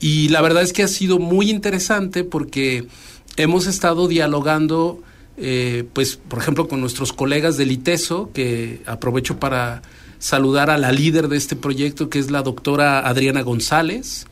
Y 0.00 0.28
la 0.28 0.40
verdad 0.40 0.62
es 0.62 0.72
que 0.72 0.82
ha 0.82 0.88
sido 0.88 1.18
muy 1.18 1.50
interesante 1.50 2.24
porque 2.24 2.86
hemos 3.36 3.66
estado 3.66 4.08
dialogando, 4.08 5.02
eh, 5.36 5.84
pues, 5.92 6.16
por 6.16 6.38
ejemplo, 6.38 6.68
con 6.68 6.80
nuestros 6.80 7.12
colegas 7.12 7.56
del 7.56 7.72
ITESO, 7.72 8.30
que 8.32 8.82
aprovecho 8.86 9.38
para 9.38 9.82
saludar 10.18 10.70
a 10.70 10.78
la 10.78 10.92
líder 10.92 11.28
de 11.28 11.36
este 11.36 11.56
proyecto, 11.56 12.10
que 12.10 12.18
es 12.18 12.30
la 12.30 12.42
doctora 12.42 13.00
Adriana 13.00 13.42
González. 13.42 14.26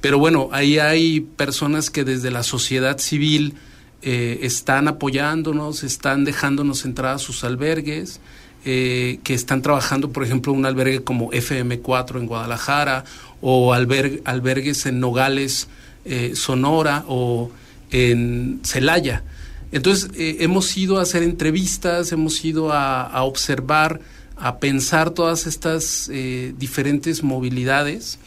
Pero 0.00 0.18
bueno, 0.18 0.48
ahí 0.52 0.78
hay 0.78 1.20
personas 1.20 1.90
que 1.90 2.04
desde 2.04 2.30
la 2.30 2.42
sociedad 2.42 2.98
civil 2.98 3.54
eh, 4.02 4.40
están 4.42 4.88
apoyándonos, 4.88 5.84
están 5.84 6.24
dejándonos 6.24 6.84
entrar 6.84 7.14
a 7.14 7.18
sus 7.18 7.44
albergues, 7.44 8.20
eh, 8.64 9.20
que 9.22 9.34
están 9.34 9.62
trabajando, 9.62 10.10
por 10.10 10.24
ejemplo, 10.24 10.52
un 10.52 10.66
albergue 10.66 11.02
como 11.02 11.30
FM4 11.30 12.18
en 12.18 12.26
Guadalajara 12.26 13.04
o 13.42 13.74
albergues 13.74 14.86
en 14.86 15.00
Nogales, 15.00 15.68
eh, 16.06 16.32
Sonora 16.34 17.04
o 17.08 17.50
en 17.90 18.60
Celaya. 18.64 19.22
Entonces, 19.70 20.10
hemos 20.16 20.74
ido 20.76 20.98
a 20.98 21.02
hacer 21.02 21.22
entrevistas, 21.22 22.12
hemos 22.12 22.42
ido 22.44 22.72
a, 22.72 23.22
observar, 23.24 24.00
a 24.36 24.58
pensar 24.58 25.10
todas 25.10 25.46
estas 25.46 26.10
diferentes 26.58 27.22
movilidades. 27.22 28.18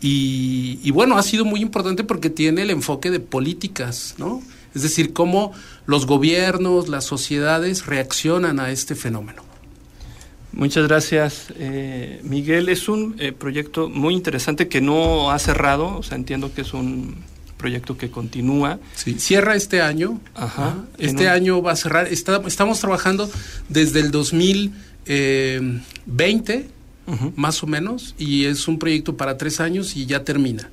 Y, 0.00 0.80
y, 0.82 0.90
bueno, 0.90 1.18
ha 1.18 1.22
sido 1.22 1.44
muy 1.44 1.60
importante 1.60 2.02
porque 2.02 2.30
tiene 2.30 2.62
el 2.62 2.70
enfoque 2.70 3.10
de 3.10 3.20
políticas, 3.20 4.14
¿no? 4.16 4.42
Es 4.76 4.82
decir, 4.82 5.14
cómo 5.14 5.52
los 5.86 6.04
gobiernos, 6.04 6.88
las 6.88 7.04
sociedades 7.04 7.86
reaccionan 7.86 8.60
a 8.60 8.70
este 8.70 8.94
fenómeno. 8.94 9.45
Muchas 10.56 10.88
gracias, 10.88 11.52
eh, 11.58 12.20
Miguel. 12.24 12.70
Es 12.70 12.88
un 12.88 13.14
eh, 13.18 13.32
proyecto 13.32 13.90
muy 13.90 14.14
interesante 14.14 14.68
que 14.68 14.80
no 14.80 15.30
ha 15.30 15.38
cerrado, 15.38 15.98
o 15.98 16.02
sea, 16.02 16.16
entiendo 16.16 16.54
que 16.54 16.62
es 16.62 16.72
un 16.72 17.16
proyecto 17.58 17.98
que 17.98 18.10
continúa. 18.10 18.78
Sí, 18.94 19.18
cierra 19.18 19.54
este 19.54 19.82
año. 19.82 20.18
Ajá. 20.34 20.76
Este 20.96 21.28
año 21.28 21.60
va 21.60 21.72
a 21.72 21.76
cerrar. 21.76 22.08
estamos 22.08 22.80
trabajando 22.80 23.30
desde 23.68 24.00
el 24.00 24.10
2020, 24.10 24.72
eh, 25.06 26.64
más 27.36 27.62
o 27.62 27.66
menos, 27.66 28.14
y 28.16 28.46
es 28.46 28.66
un 28.66 28.78
proyecto 28.78 29.14
para 29.14 29.36
tres 29.36 29.60
años 29.60 29.94
y 29.94 30.06
ya 30.06 30.24
termina. 30.24 30.70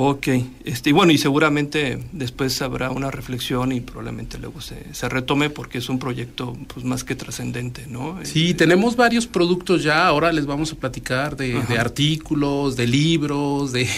Ok, 0.00 0.28
este, 0.64 0.90
y 0.90 0.92
bueno, 0.92 1.10
y 1.10 1.18
seguramente 1.18 1.98
después 2.12 2.62
habrá 2.62 2.92
una 2.92 3.10
reflexión 3.10 3.72
y 3.72 3.80
probablemente 3.80 4.38
luego 4.38 4.60
se, 4.60 4.94
se 4.94 5.08
retome 5.08 5.50
porque 5.50 5.78
es 5.78 5.88
un 5.88 5.98
proyecto 5.98 6.56
pues 6.72 6.84
más 6.84 7.02
que 7.02 7.16
trascendente, 7.16 7.84
¿no? 7.88 8.16
Sí, 8.22 8.50
este, 8.50 8.58
tenemos 8.58 8.94
varios 8.94 9.26
productos 9.26 9.82
ya, 9.82 10.06
ahora 10.06 10.30
les 10.30 10.46
vamos 10.46 10.70
a 10.70 10.76
platicar 10.76 11.36
de, 11.36 11.60
artículos, 11.76 12.76
de 12.76 12.86
libros, 12.86 13.72
de, 13.72 13.88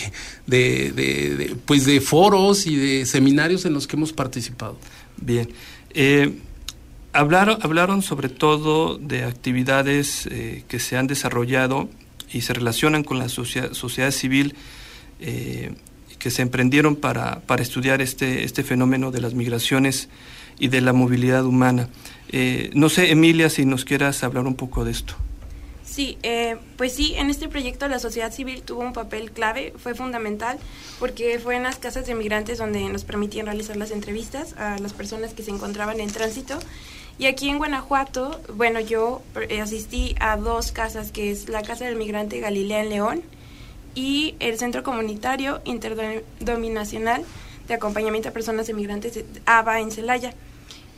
de, 0.47 1.55
pues 1.67 1.85
de 1.85 2.01
foros 2.01 2.67
y 2.67 2.77
de 2.77 3.05
seminarios 3.05 3.67
en 3.67 3.75
los 3.75 3.87
que 3.87 3.97
hemos 3.97 4.15
participado. 4.15 4.79
Bien, 5.19 5.51
eh, 5.93 6.33
hablaron, 7.13 7.59
hablaron 7.61 8.01
sobre 8.01 8.31
todo 8.31 8.97
de 8.97 9.25
actividades 9.25 10.27
eh, 10.31 10.65
que 10.67 10.79
se 10.79 10.97
han 10.97 11.07
desarrollado 11.09 11.91
y 12.33 12.41
se 12.41 12.55
relacionan 12.55 13.05
con 13.05 13.19
la 13.19 13.29
sociedad, 13.29 13.75
sociedad 13.75 14.13
civil 14.13 14.55
eh, 15.21 15.75
que 16.21 16.31
se 16.31 16.43
emprendieron 16.43 16.95
para, 16.95 17.41
para, 17.41 17.63
estudiar 17.63 18.01
este, 18.01 18.45
este 18.45 18.63
fenómeno 18.63 19.11
de 19.11 19.21
las 19.21 19.35
migraciones 19.35 20.09
y 20.61 20.69
de 20.69 20.83
la 20.83 20.93
movilidad 20.93 21.45
humana. 21.45 21.89
Eh, 22.29 22.71
no 22.75 22.89
sé, 22.89 23.11
Emilia, 23.11 23.51
si 23.51 23.65
nos 23.65 23.85
quieras 23.85 24.23
hablar 24.23 24.47
un 24.47 24.55
poco 24.55 24.85
de 24.85 24.93
esto. 24.93 25.15
Sí, 25.83 26.19
eh, 26.23 26.57
pues 26.77 26.93
sí, 26.95 27.15
en 27.17 27.31
este 27.31 27.49
proyecto 27.49 27.89
la 27.89 27.99
sociedad 27.99 28.33
civil 28.33 28.63
tuvo 28.63 28.83
un 28.83 28.93
papel 28.93 29.33
clave, 29.33 29.73
fue 29.77 29.95
fundamental, 29.95 30.59
porque 31.01 31.41
fue 31.41 31.57
en 31.57 31.65
las 31.65 31.79
casas 31.79 32.07
de 32.07 32.15
migrantes 32.15 32.59
donde 32.59 32.81
nos 32.91 33.03
permitían 33.05 33.47
realizar 33.47 33.77
las 33.77 33.91
entrevistas 33.91 34.53
a 34.57 34.79
las 34.79 34.93
personas 34.93 35.35
que 35.35 35.43
se 35.43 35.51
encontraban 35.51 35.99
en 35.99 36.13
tránsito. 36.13 36.59
Y 37.19 37.27
aquí 37.27 37.49
en 37.49 37.59
Guanajuato, 37.59 38.41
bueno, 38.55 38.79
yo 38.79 39.23
asistí 39.61 40.15
a 40.21 40.37
dos 40.37 40.71
casas, 40.71 41.11
que 41.13 41.31
es 41.31 41.49
la 41.49 41.63
Casa 41.63 41.87
del 41.87 41.97
Migrante 41.97 42.41
Galilea 42.41 42.83
en 42.83 42.91
León 42.91 43.23
y 43.95 44.35
el 44.41 44.59
Centro 44.59 44.83
Comunitario 44.83 45.61
Interdominacional 45.65 47.25
de 47.69 47.75
Acompañamiento 47.75 48.29
a 48.29 48.33
Personas 48.33 48.69
Emigrantes 48.69 49.25
ABA 49.47 49.81
en 49.81 49.91
Celaya. 49.91 50.35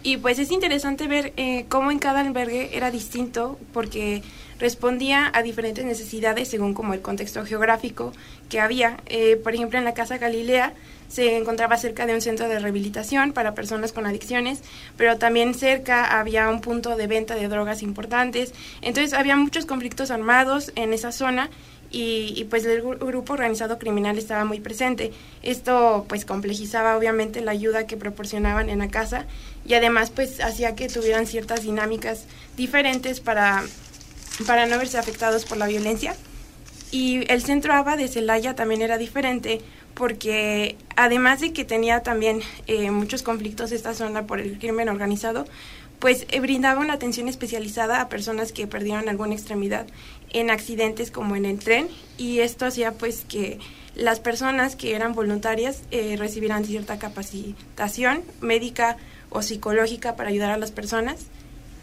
Y 0.05 0.17
pues 0.17 0.39
es 0.41 0.51
interesante 0.51 1.07
ver 1.07 1.33
eh, 1.37 1.67
cómo 1.69 1.93
en 1.93 2.01
cada 2.01 2.21
albergue 2.21 2.77
era 2.77 2.91
distinto 2.91 3.59
porque 3.73 4.23
respondía 4.59 5.31
a 5.33 5.43
diferentes 5.43 5.85
necesidades 5.85 6.49
según 6.49 6.75
como 6.75 6.93
el 6.93 7.01
contexto 7.01 7.45
geográfico 7.45 8.13
que 8.49 8.59
había. 8.59 8.97
Eh, 9.07 9.37
por 9.37 9.55
ejemplo, 9.55 9.79
en 9.79 9.85
la 9.85 9.95
Casa 9.95 10.19
Galilea 10.19 10.75
se 11.09 11.37
encontraba 11.37 11.77
cerca 11.77 12.07
de 12.07 12.15
un 12.15 12.21
centro 12.21 12.49
de 12.49 12.59
rehabilitación 12.59 13.33
para 13.33 13.55
personas 13.55 13.93
con 13.93 14.07
adicciones, 14.07 14.63
pero 14.97 15.19
también 15.19 15.55
cerca 15.55 16.19
había 16.19 16.49
un 16.49 16.61
punto 16.61 16.97
de 16.97 17.07
venta 17.07 17.37
de 17.37 17.49
drogas 17.49 17.83
importantes. 17.83 18.55
Entonces 18.81 19.13
había 19.13 19.37
muchos 19.37 19.67
conflictos 19.67 20.11
armados 20.11 20.73
en 20.75 20.93
esa 20.93 21.13
zona 21.13 21.51
y, 21.93 22.45
pues 22.49 22.65
el 22.65 22.81
grupo 22.81 23.35
organizado 23.35 23.79
criminal 23.79 24.17
estaba 24.17 24.45
muy 24.45 24.61
presente. 24.61 25.13
Esto 25.43 26.07
pues 26.09 26.25
complejizaba 26.25 26.97
obviamente 26.97 27.43
la 27.43 27.51
ayuda 27.51 27.87
que 27.87 27.99
proporcionaban 27.99 28.71
en 28.71 28.79
la 28.79 28.89
casa 28.89 29.27
y 29.67 29.75
además 29.75 30.11
pues 30.11 30.41
hacía 30.41 30.75
que 30.75 30.89
tuvieran 30.89 31.27
ciertas 31.27 31.63
dinámicas 31.63 32.25
diferentes 32.57 33.21
para, 33.21 33.63
para 34.47 34.67
no 34.67 34.79
verse 34.79 34.97
afectados 34.97 35.45
por 35.45 35.59
la 35.59 35.67
violencia. 35.67 36.17
Y 36.91 37.31
el 37.31 37.43
centro 37.43 37.75
ABA 37.75 37.97
de 37.97 38.09
Celaya 38.09 38.55
también 38.55 38.81
era 38.81 38.97
diferente 38.97 39.61
porque 39.95 40.77
además 40.97 41.41
de 41.41 41.53
que 41.53 41.65
tenía 41.65 42.03
también 42.03 42.41
eh, 42.67 42.91
muchos 42.91 43.23
conflictos 43.23 43.71
esta 43.73 43.93
zona 43.93 44.27
por 44.27 44.41
el 44.41 44.59
crimen 44.59 44.89
organizado, 44.89 45.45
pues 46.03 46.27
eh, 46.31 46.41
brindaba 46.41 46.81
una 46.81 46.95
atención 46.95 47.29
especializada 47.29 48.01
a 48.01 48.09
personas 48.09 48.51
que 48.51 48.67
perdieron 48.67 49.09
alguna 49.09 49.35
extremidad 49.35 49.87
en 50.33 50.51
accidentes 50.51 51.11
como 51.11 51.37
en 51.37 51.45
el 51.45 51.59
tren 51.59 51.89
y 52.19 52.41
esto 52.41 52.67
hacía 52.67 52.93
pues 52.93 53.25
que 53.29 53.59
las 53.95 54.21
personas 54.21 54.77
que 54.77 54.95
eran 54.95 55.13
voluntarias 55.13 55.83
eh, 55.91 56.17
recibieran 56.19 56.65
cierta 56.65 56.99
capacitación 56.99 58.23
médica 58.41 58.97
o 59.31 59.43
psicológica 59.43 60.17
para 60.17 60.31
ayudar 60.31 60.51
a 60.51 60.57
las 60.57 60.71
personas. 60.71 61.27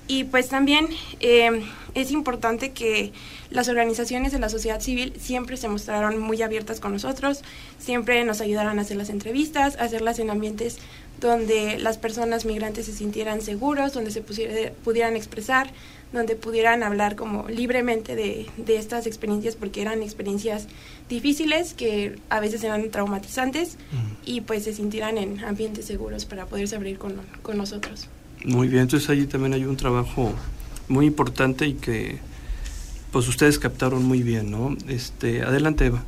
Y 0.07 0.23
pues 0.23 0.49
también 0.49 0.87
eh, 1.19 1.63
es 1.93 2.09
importante 2.09 2.71
que 2.71 3.13
las 3.51 3.69
organizaciones 3.69 4.31
de 4.31 4.39
la 4.39 4.49
sociedad 4.49 4.81
civil 4.81 5.13
siempre 5.19 5.55
se 5.55 5.67
mostraron 5.67 6.17
muy 6.17 6.41
abiertas 6.41 6.79
con 6.79 6.93
nosotros, 6.93 7.43
siempre 7.77 8.23
nos 8.23 8.41
ayudaron 8.41 8.79
a 8.79 8.81
hacer 8.81 8.97
las 8.97 9.11
entrevistas, 9.11 9.77
a 9.77 9.83
hacerlas 9.83 10.17
en 10.17 10.31
ambientes 10.31 10.79
donde 11.19 11.77
las 11.77 11.99
personas 11.99 12.45
migrantes 12.45 12.87
se 12.87 12.93
sintieran 12.93 13.41
seguros, 13.41 13.93
donde 13.93 14.09
se 14.09 14.21
pudieran 14.21 15.15
expresar, 15.15 15.69
donde 16.11 16.35
pudieran 16.35 16.83
hablar 16.83 17.15
como 17.15 17.47
libremente 17.47 18.15
de, 18.15 18.47
estas 18.67 19.05
experiencias, 19.05 19.55
porque 19.55 19.81
eran 19.81 20.01
experiencias 20.01 20.67
difíciles 21.07 21.73
que 21.73 22.19
a 22.29 22.39
veces 22.39 22.63
eran 22.63 22.89
traumatizantes 22.89 23.77
y 24.25 24.41
pues 24.41 24.63
se 24.63 24.73
sintieran 24.73 25.17
en 25.17 25.43
ambientes 25.43 25.85
seguros 25.85 26.25
para 26.25 26.45
poderse 26.45 26.75
abrir 26.75 26.97
con, 26.97 27.15
con 27.41 27.57
nosotros. 27.57 28.07
Muy 28.45 28.67
bien, 28.67 28.83
entonces 28.83 29.09
allí 29.09 29.25
también 29.25 29.53
hay 29.53 29.65
un 29.65 29.75
trabajo 29.75 30.33
muy 30.87 31.05
importante 31.05 31.67
y 31.67 31.73
que 31.73 32.17
pues 33.11 33.27
ustedes 33.27 33.59
captaron 33.59 34.03
muy 34.03 34.21
bien, 34.21 34.51
¿no? 34.51 34.75
Este, 34.87 35.41
adelante 35.41 35.87
Eva. 35.87 36.03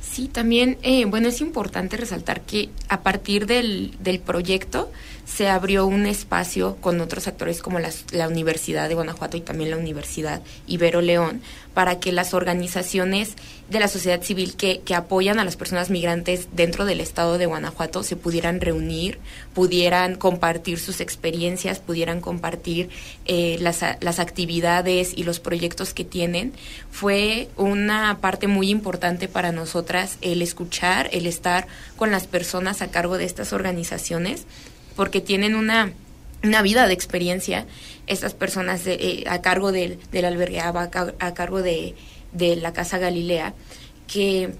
Sí, 0.00 0.28
también, 0.28 0.78
eh, 0.82 1.06
bueno, 1.06 1.28
es 1.28 1.40
importante 1.40 1.96
resaltar 1.96 2.42
que 2.42 2.68
a 2.88 3.02
partir 3.02 3.46
del, 3.46 3.96
del 4.00 4.20
proyecto 4.20 4.90
se 5.24 5.48
abrió 5.48 5.86
un 5.86 6.06
espacio 6.06 6.76
con 6.80 7.00
otros 7.00 7.26
actores 7.26 7.62
como 7.62 7.78
la 7.78 8.28
Universidad 8.28 8.88
de 8.88 8.94
Guanajuato 8.94 9.36
y 9.36 9.40
también 9.40 9.70
la 9.70 9.76
Universidad 9.76 10.42
Ibero 10.66 11.00
León 11.00 11.40
para 11.74 11.98
que 11.98 12.12
las 12.12 12.34
organizaciones 12.34 13.34
de 13.68 13.80
la 13.80 13.88
sociedad 13.88 14.22
civil 14.22 14.54
que, 14.56 14.80
que, 14.80 14.94
apoyan 14.94 15.38
a 15.38 15.44
las 15.44 15.56
personas 15.56 15.90
migrantes 15.90 16.48
dentro 16.52 16.84
del 16.84 17.00
estado 17.00 17.36
de 17.38 17.46
Guanajuato 17.46 18.02
se 18.02 18.14
pudieran 18.14 18.60
reunir, 18.60 19.18
pudieran 19.54 20.16
compartir 20.16 20.78
sus 20.78 21.00
experiencias, 21.00 21.80
pudieran 21.80 22.20
compartir 22.20 22.90
eh, 23.24 23.56
las, 23.60 23.80
las 24.00 24.18
actividades 24.20 25.12
y 25.16 25.24
los 25.24 25.40
proyectos 25.40 25.94
que 25.94 26.04
tienen. 26.04 26.52
Fue 26.90 27.48
una 27.56 28.18
parte 28.20 28.46
muy 28.46 28.70
importante 28.70 29.26
para 29.26 29.50
nosotras 29.50 30.18
el 30.20 30.42
escuchar, 30.42 31.08
el 31.12 31.26
estar 31.26 31.66
con 31.96 32.10
las 32.10 32.26
personas 32.26 32.82
a 32.82 32.90
cargo 32.90 33.18
de 33.18 33.24
estas 33.24 33.52
organizaciones 33.52 34.46
porque 34.96 35.20
tienen 35.20 35.54
una, 35.54 35.92
una 36.42 36.62
vida 36.62 36.86
de 36.86 36.94
experiencia, 36.94 37.66
estas 38.06 38.34
personas 38.34 38.82
eh, 38.86 39.24
a 39.28 39.40
cargo 39.40 39.72
del, 39.72 39.98
del 40.12 40.24
albergue 40.24 40.60
a, 40.60 40.68
a 41.18 41.34
cargo 41.34 41.62
de, 41.62 41.94
de, 42.32 42.56
la 42.56 42.72
Casa 42.72 42.98
Galilea, 42.98 43.54
que, 44.06 44.50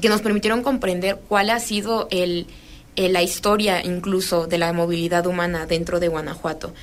que 0.00 0.08
nos 0.08 0.20
permitieron 0.20 0.62
comprender 0.62 1.18
cuál 1.28 1.50
ha 1.50 1.60
sido 1.60 2.08
el, 2.10 2.46
la 2.96 3.22
historia 3.22 3.84
incluso 3.84 4.46
de 4.46 4.58
la 4.58 4.72
movilidad 4.72 5.26
humana 5.26 5.66
dentro 5.66 6.00
de 6.00 6.08
Guanajuato. 6.08 6.74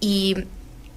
Y 0.00 0.36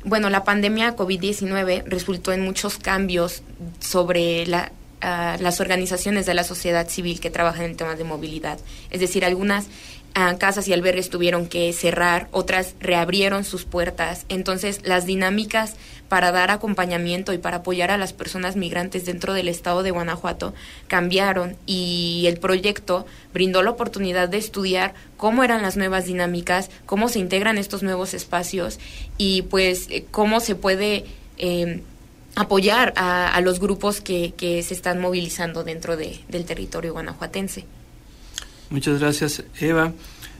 bueno, 0.04 0.30
la 0.30 0.44
pandemia 0.44 0.96
COVID-19 0.96 1.84
resultó 1.86 2.34
en 2.34 2.42
muchos 2.42 2.78
cambios 2.78 3.44
sobre 3.80 4.46
la, 4.48 4.72
uh, 5.02 5.42
las 5.42 5.62
organizaciones 5.62 6.26
de 6.26 6.34
la 6.34 6.44
sociedad 6.44 6.90
civil 6.90 7.20
que 7.20 7.30
trabajan 7.30 7.66
en 7.66 7.78
temas 7.78 7.98
de 7.98 8.04
movilidad. 8.04 8.60
Es 8.90 9.00
decir, 9.00 9.24
algunas 9.24 9.68
casas 10.14 10.68
y 10.68 10.74
albergues 10.74 11.10
tuvieron 11.10 11.48
que 11.48 11.74
cerrar, 11.74 12.28
otras 12.32 12.76
reabrieron 12.80 13.44
sus 13.44 13.66
puertas. 13.66 14.26
Entonces, 14.30 14.82
las 14.84 15.06
dinámicas 15.06 15.76
para 16.08 16.32
dar 16.32 16.52
acompañamiento 16.52 17.34
y 17.34 17.40
para 17.40 17.58
apoyar 17.58 17.90
a 17.90 17.98
las 17.98 18.14
personas 18.14 18.56
migrantes 18.56 19.06
dentro 19.06 19.34
del 19.34 19.48
estado 19.48 19.82
de 19.82 19.90
Guanajuato 19.90 20.54
cambiaron 20.88 21.58
y 21.66 22.26
el 22.28 22.38
proyecto 22.38 23.08
brindó 23.34 23.64
la 23.64 23.72
oportunidad 23.72 24.30
de 24.30 24.38
estudiar 24.38 24.94
cómo 25.18 25.44
eran 25.44 25.64
las 25.64 25.76
nuevas 25.76 26.06
dinámicas, 26.06 26.70
cómo 26.86 27.10
se 27.10 27.18
integran 27.18 27.58
estos 27.58 27.82
nuevos 27.82 28.14
espacios 28.14 28.80
y 29.18 29.42
pues 29.44 29.88
eh, 29.90 30.06
cómo 30.12 30.40
se 30.40 30.54
puede 30.54 31.06
eh, 31.40 31.82
apoyar 32.36 32.94
a, 32.96 33.40
los 33.42 33.60
grupos 33.60 34.00
que, 34.00 34.36
que 34.38 34.62
se 34.62 34.76
están 34.76 35.00
movilizando 35.00 35.64
dentro 35.64 35.98
de, 35.98 36.20
del 36.28 36.46
territorio 36.46 36.94
guanajuatense. 36.94 37.66
Muchas 38.70 39.00
gracias, 39.00 39.44
Eva. 39.60 39.94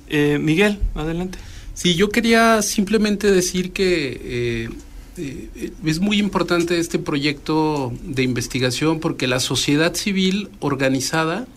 Eh, 0.08 0.38
Miguel, 0.40 0.80
adelante. 0.96 1.40
Sí, 1.74 1.96
yo 1.96 2.10
quería 2.10 2.62
simplemente 2.62 3.32
decir 3.32 3.72
que 3.72 4.22
eh, 4.24 4.70
eh, 5.18 5.72
es 5.84 6.00
muy 6.00 6.20
importante 6.20 6.78
este 6.78 7.00
proyecto 7.00 7.92
de 8.04 8.24
investigación 8.24 9.00
porque 9.00 9.28
la 9.28 9.40
sociedad 9.40 9.96
civil 9.96 10.50
organizada 10.60 11.48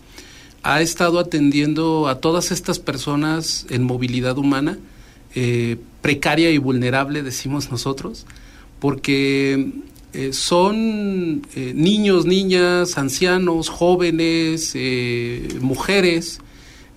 ha 0.63 0.81
estado 0.81 1.19
atendiendo 1.19 2.07
a 2.07 2.19
todas 2.19 2.51
estas 2.51 2.79
personas 2.79 3.67
en 3.69 3.83
movilidad 3.83 4.37
humana, 4.37 4.79
precaria 6.01 6.49
y 6.49 6.57
vulnerable, 6.57 7.21
decimos 7.21 7.69
nosotros, 7.69 8.25
porque 8.79 9.71
son 10.31 11.43
niños, 11.55 12.25
niñas, 12.25 12.97
ancianos, 12.97 13.69
jóvenes, 13.69 14.75
mujeres, 15.61 16.39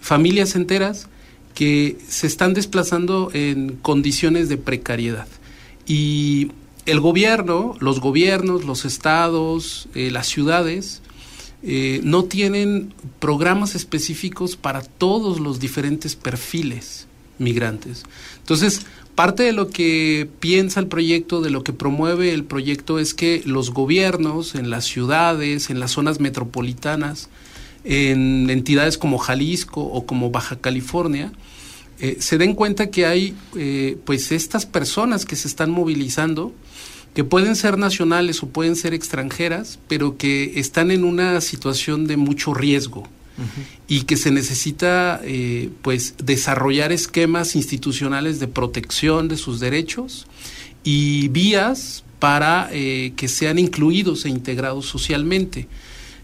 familias 0.01 0.57
enteras 0.57 1.09
que 1.55 1.99
se 2.09 2.27
están 2.27 2.55
desplazando 2.55 3.31
en 3.33 3.77
condiciones 3.77 4.49
de 4.49 4.57
precariedad. 4.57 5.27
Y 5.87 6.53
el 6.87 7.01
gobierno, 7.01 7.75
los 7.81 8.01
gobiernos, 8.01 8.65
los 8.65 8.85
estados, 8.85 9.89
eh, 9.95 10.11
las 10.11 10.27
ciudades, 10.27 11.03
eh, 11.63 12.01
no 12.05 12.25
tienen 12.25 12.95
programas 13.19 13.75
específicos 13.75 14.57
para 14.57 14.81
todos 14.81 15.41
los 15.41 15.61
diferentes 15.61 16.17
perfiles 16.17 17.07
migrantes. 17.39 18.05
Entonces, 18.39 18.87
parte 19.15 19.43
de 19.43 19.53
lo 19.53 19.69
que 19.69 20.29
piensa 20.41 20.81
el 20.81 20.87
proyecto, 20.87 21.43
de 21.43 21.51
lo 21.51 21.63
que 21.63 21.73
promueve 21.73 22.33
el 22.33 22.45
proyecto, 22.45 22.99
es 22.99 23.13
que 23.13 23.43
los 23.45 23.73
gobiernos 23.73 24.55
en 24.55 24.71
las 24.71 24.85
ciudades, 24.85 25.69
en 25.69 25.81
las 25.81 25.91
zonas 25.91 26.21
metropolitanas, 26.21 27.29
en 27.85 28.51
entidades 28.51 28.99
como 28.99 29.19
Jalisco 29.19 29.83
o 29.83 30.07
como 30.07 30.31
Baja 30.31 30.57
California, 30.57 31.33
eh, 32.01 32.17
se 32.19 32.39
den 32.39 32.55
cuenta 32.55 32.91
que 32.91 33.05
hay 33.05 33.35
eh, 33.57 33.99
pues 34.05 34.33
estas 34.33 34.65
personas 34.65 35.27
que 35.27 35.37
se 35.37 35.49
están 35.49 35.71
movilizando, 35.71 36.55
que 37.15 37.25
pueden 37.25 37.57
ser 37.57 37.77
nacionales 37.77 38.43
o 38.43 38.49
pueden 38.49 38.75
ser 38.75 38.95
extranjeras, 38.95 39.79
pero 39.87 40.17
que 40.17 40.59
están 40.59 40.91
en 40.91 41.05
una 41.05 41.41
situación 41.43 42.07
de 42.07 42.17
mucho 42.17 42.55
riesgo 42.55 43.07
y 43.89 44.03
que 44.03 44.19
se 44.19 44.31
necesita 44.31 45.19
eh, 45.25 45.71
pues 45.81 46.15
desarrollar 46.23 46.93
esquemas 46.93 47.57
institucionales 47.57 48.39
de 48.39 48.49
protección 48.49 49.29
de 49.29 49.39
sus 49.39 49.61
derechos 49.61 50.27
y 50.85 51.29
vías 51.29 52.05
para 52.19 52.69
que 52.71 53.29
sean 53.29 53.59
incluidos 53.59 54.27
e 54.27 54.29
integrados 54.29 54.85
socialmente. 54.85 55.69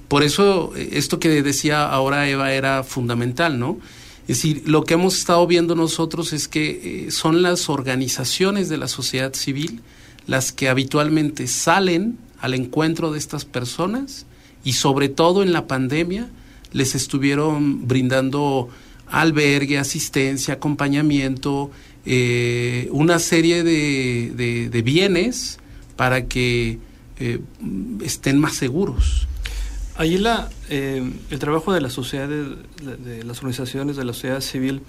Por 0.08 0.22
eso 0.22 0.72
eh, 0.76 0.90
esto 0.92 1.18
que 1.18 1.42
decía 1.42 1.86
ahora 1.88 2.28
Eva 2.28 2.52
era 2.52 2.84
fundamental, 2.84 3.58
¿no? 3.58 3.78
Es 4.22 4.38
decir, 4.38 4.62
lo 4.66 4.84
que 4.84 4.94
hemos 4.94 5.16
estado 5.18 5.46
viendo 5.46 5.76
nosotros 5.76 6.32
es 6.32 6.48
que 6.48 7.06
eh, 7.06 7.10
son 7.10 7.42
las 7.42 7.68
organizaciones 7.68 8.68
de 8.68 8.76
la 8.76 8.88
sociedad 8.88 9.34
civil 9.34 9.82
las 10.26 10.50
que 10.50 10.68
habitualmente 10.68 11.46
salen 11.46 12.18
al 12.40 12.54
encuentro 12.54 13.12
de 13.12 13.18
estas 13.18 13.44
personas 13.44 14.26
y 14.64 14.72
sobre 14.72 15.08
todo 15.08 15.44
en 15.44 15.52
la 15.52 15.68
pandemia 15.68 16.28
les 16.72 16.96
estuvieron 16.96 17.86
brindando 17.86 18.68
albergue, 19.06 19.78
asistencia, 19.78 20.54
acompañamiento, 20.54 21.70
eh, 22.04 22.88
una 22.90 23.20
serie 23.20 23.62
de, 23.62 24.68
de, 24.68 24.82
bienes 24.82 25.60
para 25.94 26.26
que 26.26 26.80
estén 28.02 28.40
más 28.40 28.56
seguros. 28.56 29.28
Ahí 29.98 30.18
la, 30.18 30.50
eh, 30.68 31.10
el 31.30 31.38
trabajo 31.38 31.72
de 31.72 31.80
la 31.80 31.88
sociedad, 31.88 32.28
de, 32.28 33.24
las 33.24 33.38
organizaciones 33.38 33.96
de 33.96 34.04
la 34.04 34.12
sociedad 34.12 34.40
civil, 34.40 34.82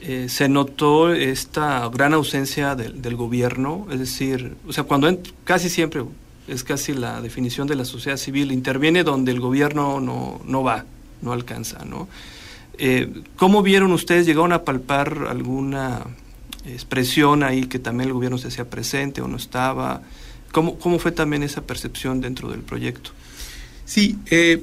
eh, 0.00 0.28
se 0.30 0.48
notó 0.48 1.12
esta 1.12 1.86
gran 1.88 2.14
ausencia 2.14 2.74
del 2.74 3.16
gobierno, 3.16 3.86
es 3.90 3.98
decir, 3.98 4.56
o 4.66 4.72
sea, 4.72 4.84
cuando 4.84 5.14
casi 5.44 5.68
siempre 5.68 6.02
es 6.48 6.64
casi 6.64 6.94
la 6.94 7.20
definición 7.20 7.68
de 7.68 7.74
la 7.74 7.84
sociedad 7.84 8.16
civil, 8.16 8.50
interviene 8.50 9.04
donde 9.04 9.30
el 9.30 9.40
gobierno 9.40 10.00
no, 10.00 10.40
no 10.46 10.62
va, 10.62 10.86
no 11.20 11.32
alcanza, 11.32 11.84
¿no? 11.84 12.08
Eh, 12.78 13.22
¿Cómo 13.36 13.62
vieron 13.62 13.92
ustedes, 13.92 14.24
llegaron 14.24 14.54
a 14.54 14.64
palpar 14.64 15.26
alguna 15.28 16.00
expresión 16.64 17.42
ahí 17.42 17.66
que 17.66 17.78
también 17.78 18.08
el 18.08 18.14
gobierno 18.14 18.38
se 18.38 18.48
hacía 18.48 18.64
presente 18.70 19.20
o 19.20 19.28
no 19.28 19.36
estaba? 19.36 20.00
¿Cómo, 20.50 20.78
cómo 20.78 20.98
fue 20.98 21.12
también 21.12 21.42
esa 21.42 21.60
percepción 21.60 22.22
dentro 22.22 22.48
del 22.48 22.60
proyecto? 22.60 23.10
Sí, 23.90 24.20
eh, 24.30 24.62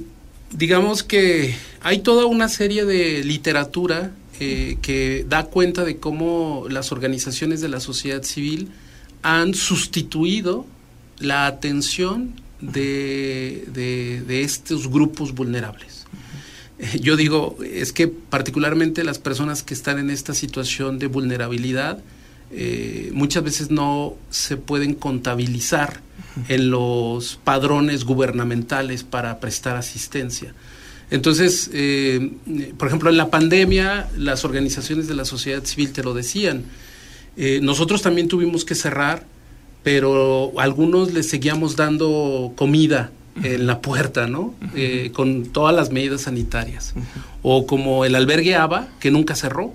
digamos 0.52 1.02
que 1.02 1.54
hay 1.82 1.98
toda 1.98 2.24
una 2.24 2.48
serie 2.48 2.86
de 2.86 3.22
literatura 3.22 4.12
eh, 4.40 4.78
que 4.80 5.26
da 5.28 5.44
cuenta 5.44 5.84
de 5.84 5.98
cómo 5.98 6.64
las 6.70 6.92
organizaciones 6.92 7.60
de 7.60 7.68
la 7.68 7.80
sociedad 7.80 8.22
civil 8.22 8.70
han 9.20 9.52
sustituido 9.52 10.64
la 11.18 11.46
atención 11.46 12.40
de, 12.62 13.64
de, 13.74 14.42
estos 14.44 14.88
grupos 14.88 15.34
vulnerables. 15.34 16.06
Eh, 16.78 16.98
yo 16.98 17.14
digo, 17.14 17.58
es 17.62 17.92
que 17.92 18.08
particularmente 18.08 19.04
las 19.04 19.18
personas 19.18 19.62
que 19.62 19.74
están 19.74 19.98
en 19.98 20.08
esta 20.08 20.32
situación 20.32 20.98
de 20.98 21.06
vulnerabilidad 21.06 22.02
eh, 22.50 23.10
muchas 23.12 23.44
veces 23.44 23.70
no 23.70 24.14
se 24.30 24.56
pueden 24.56 24.94
contabilizar 24.94 26.00
en 26.48 26.70
los 26.70 27.38
padrones 27.42 28.04
gubernamentales 28.04 29.02
para 29.02 29.40
prestar 29.40 29.76
asistencia. 29.76 30.54
Entonces, 31.10 31.70
eh, 31.72 32.32
por 32.76 32.88
ejemplo, 32.88 33.10
en 33.10 33.16
la 33.16 33.30
pandemia, 33.30 34.08
las 34.16 34.44
organizaciones 34.44 35.08
de 35.08 35.14
la 35.14 35.24
sociedad 35.24 35.64
civil 35.64 35.92
te 35.92 36.02
lo 36.02 36.14
decían. 36.14 36.64
Eh, 37.36 37.60
nosotros 37.62 38.02
también 38.02 38.28
tuvimos 38.28 38.64
que 38.64 38.74
cerrar, 38.74 39.24
pero 39.82 40.52
algunos 40.58 41.12
les 41.12 41.28
seguíamos 41.28 41.76
dando 41.76 42.52
comida 42.56 43.10
en 43.42 43.66
la 43.66 43.80
puerta, 43.80 44.26
¿no? 44.26 44.54
Eh, 44.74 45.10
con 45.14 45.46
todas 45.46 45.74
las 45.74 45.90
medidas 45.90 46.22
sanitarias. 46.22 46.94
O 47.42 47.66
como 47.66 48.04
el 48.04 48.14
albergue 48.14 48.56
ABA, 48.56 48.88
que 49.00 49.10
nunca 49.10 49.34
cerró. 49.34 49.72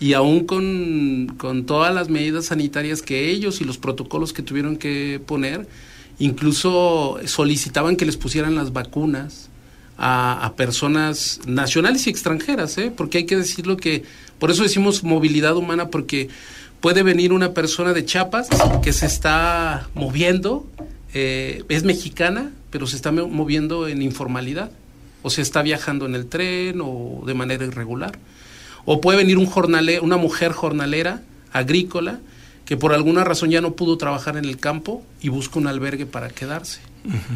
Y 0.00 0.14
aún 0.14 0.44
con, 0.44 1.34
con, 1.38 1.66
todas 1.66 1.94
las 1.94 2.08
medidas 2.08 2.46
sanitarias 2.46 3.00
que 3.00 3.30
ellos 3.30 3.60
y 3.60 3.64
los 3.64 3.78
protocolos 3.78 4.32
que 4.32 4.42
tuvieron 4.42 4.76
que 4.76 5.20
poner, 5.24 5.68
incluso 6.18 7.18
solicitaban 7.26 7.94
que 7.96 8.04
les 8.04 8.16
pusieran 8.16 8.56
las 8.56 8.72
vacunas 8.72 9.50
a, 9.98 10.52
personas 10.56 11.40
nacionales 11.46 12.06
y 12.06 12.10
extranjeras, 12.10 12.76
¿eh? 12.78 12.92
porque 12.94 13.18
hay 13.18 13.24
que 13.24 13.36
decirlo 13.36 13.76
que, 13.76 14.02
por 14.40 14.50
eso 14.50 14.64
decimos 14.64 15.04
movilidad 15.04 15.56
humana, 15.56 15.88
porque 15.88 16.28
puede 16.80 17.04
venir 17.04 17.32
una 17.32 17.52
persona 17.52 17.92
de 17.92 18.04
Chiapas 18.04 18.48
que 18.82 18.92
se 18.92 19.06
está 19.06 19.88
moviendo, 19.94 20.66
eh, 21.14 21.62
es 21.68 21.84
mexicana, 21.84 22.50
pero 22.70 22.88
se 22.88 22.96
está 22.96 23.12
moviendo 23.12 23.86
en 23.86 24.02
informalidad, 24.02 24.72
o 25.22 25.30
se 25.30 25.40
está 25.40 25.62
viajando 25.62 26.06
en 26.06 26.16
el 26.16 26.26
tren 26.26 26.80
o 26.82 27.22
de 27.24 27.34
manera 27.34 27.64
irregular. 27.64 28.18
O 28.84 29.00
puede 29.00 29.18
venir 29.18 29.38
un 29.38 29.46
jornale, 29.46 30.00
una 30.00 30.16
mujer 30.16 30.52
jornalera, 30.52 31.22
agrícola, 31.52 32.20
que 32.64 32.76
por 32.76 32.92
alguna 32.92 33.24
razón 33.24 33.50
ya 33.50 33.60
no 33.60 33.74
pudo 33.74 33.96
trabajar 33.98 34.36
en 34.36 34.44
el 34.44 34.56
campo 34.58 35.04
y 35.20 35.28
busca 35.28 35.58
un 35.58 35.66
albergue 35.66 36.06
para 36.06 36.30
quedarse. 36.30 36.80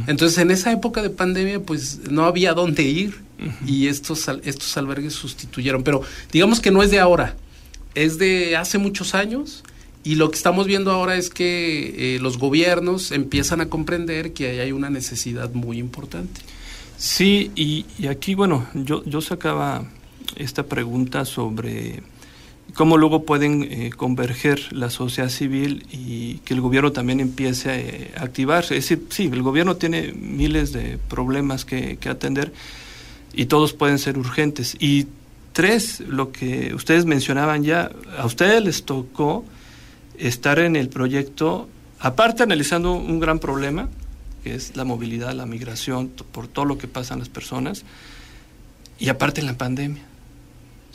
Entonces, 0.07 0.39
en 0.39 0.53
esa 0.53 0.71
época 0.73 1.03
de 1.03 1.11
pandemia, 1.11 1.61
pues 1.61 2.01
no 2.09 2.25
había 2.25 2.55
dónde 2.55 2.85
ir 2.85 3.21
y 3.67 3.89
estos, 3.89 4.29
estos 4.45 4.77
albergues 4.77 5.15
sustituyeron. 5.15 5.83
Pero 5.83 6.03
digamos 6.33 6.61
que 6.61 6.71
no 6.71 6.83
es 6.83 6.91
de 6.91 7.01
ahora, 7.01 7.35
es 7.95 8.19
de 8.19 8.57
hace 8.57 8.79
muchos 8.79 9.15
años 9.15 9.65
y 10.05 10.15
lo 10.15 10.31
que 10.31 10.37
estamos 10.37 10.67
viendo 10.67 10.93
ahora 10.93 11.17
es 11.17 11.31
que 11.31 12.15
eh, 12.15 12.19
los 12.21 12.39
gobiernos 12.39 13.11
empiezan 13.11 13.61
a 13.61 13.69
comprender 13.69 14.33
que 14.33 14.61
hay 14.61 14.71
una 14.71 14.89
necesidad 14.89 15.53
muy 15.53 15.79
importante. 15.79 16.41
Sí, 16.97 17.51
y, 17.57 17.85
y 17.99 18.07
aquí, 18.07 18.35
bueno, 18.35 18.67
yo, 18.73 19.05
yo 19.05 19.21
sacaba 19.21 19.85
esta 20.37 20.65
pregunta 20.65 21.25
sobre 21.25 22.03
cómo 22.75 22.97
luego 22.97 23.25
pueden 23.25 23.63
eh, 23.65 23.91
converger 23.97 24.73
la 24.73 24.91
sociedad 24.91 25.29
civil 25.29 25.87
y 25.91 26.39
que 26.39 26.55
el 26.55 26.61
gobierno 26.61 26.93
también 26.93 27.21
empiece 27.21 27.71
a, 27.71 27.79
eh, 27.79 28.11
activarse. 28.17 28.77
Es 28.77 28.89
decir, 28.89 29.07
sí, 29.11 29.31
el 29.33 29.43
gobierno 29.43 29.77
tiene 29.77 30.13
miles 30.13 30.73
de 30.73 30.99
problemas 31.09 31.65
que, 31.65 31.99
atender 32.09 32.53
y 33.33 33.47
todos 33.47 33.73
pueden 33.73 33.99
ser 33.99 34.19
urgentes. 34.19 34.77
Y 34.81 35.07
tres, 35.53 36.01
lo 36.01 36.33
que 36.33 36.75
ustedes 36.75 37.05
mencionaban 37.05 37.65
ya, 37.65 37.91
a 38.19 38.27
ustedes 38.27 38.63
les 38.63 38.85
tocó 38.85 39.45
estar 40.19 40.59
en 40.59 40.77
el 40.77 40.89
proyecto, 40.89 41.69
aparte 41.99 42.43
analizando 42.43 42.93
un 42.93 43.21
gran 43.21 43.39
problema, 43.39 43.89
que 44.43 44.55
es 44.55 44.77
la 44.77 44.85
movilidad, 44.85 45.33
la 45.33 45.47
migración, 45.47 46.09
por 46.09 46.49
todo 46.49 46.65
lo 46.65 46.79
que 46.79 46.89
pasan 46.89 47.19
las 47.19 47.29
personas, 47.29 47.85
y 48.99 49.09
aparte 49.09 49.41
en 49.41 49.47
la 49.47 49.59
pandemia. 49.59 50.03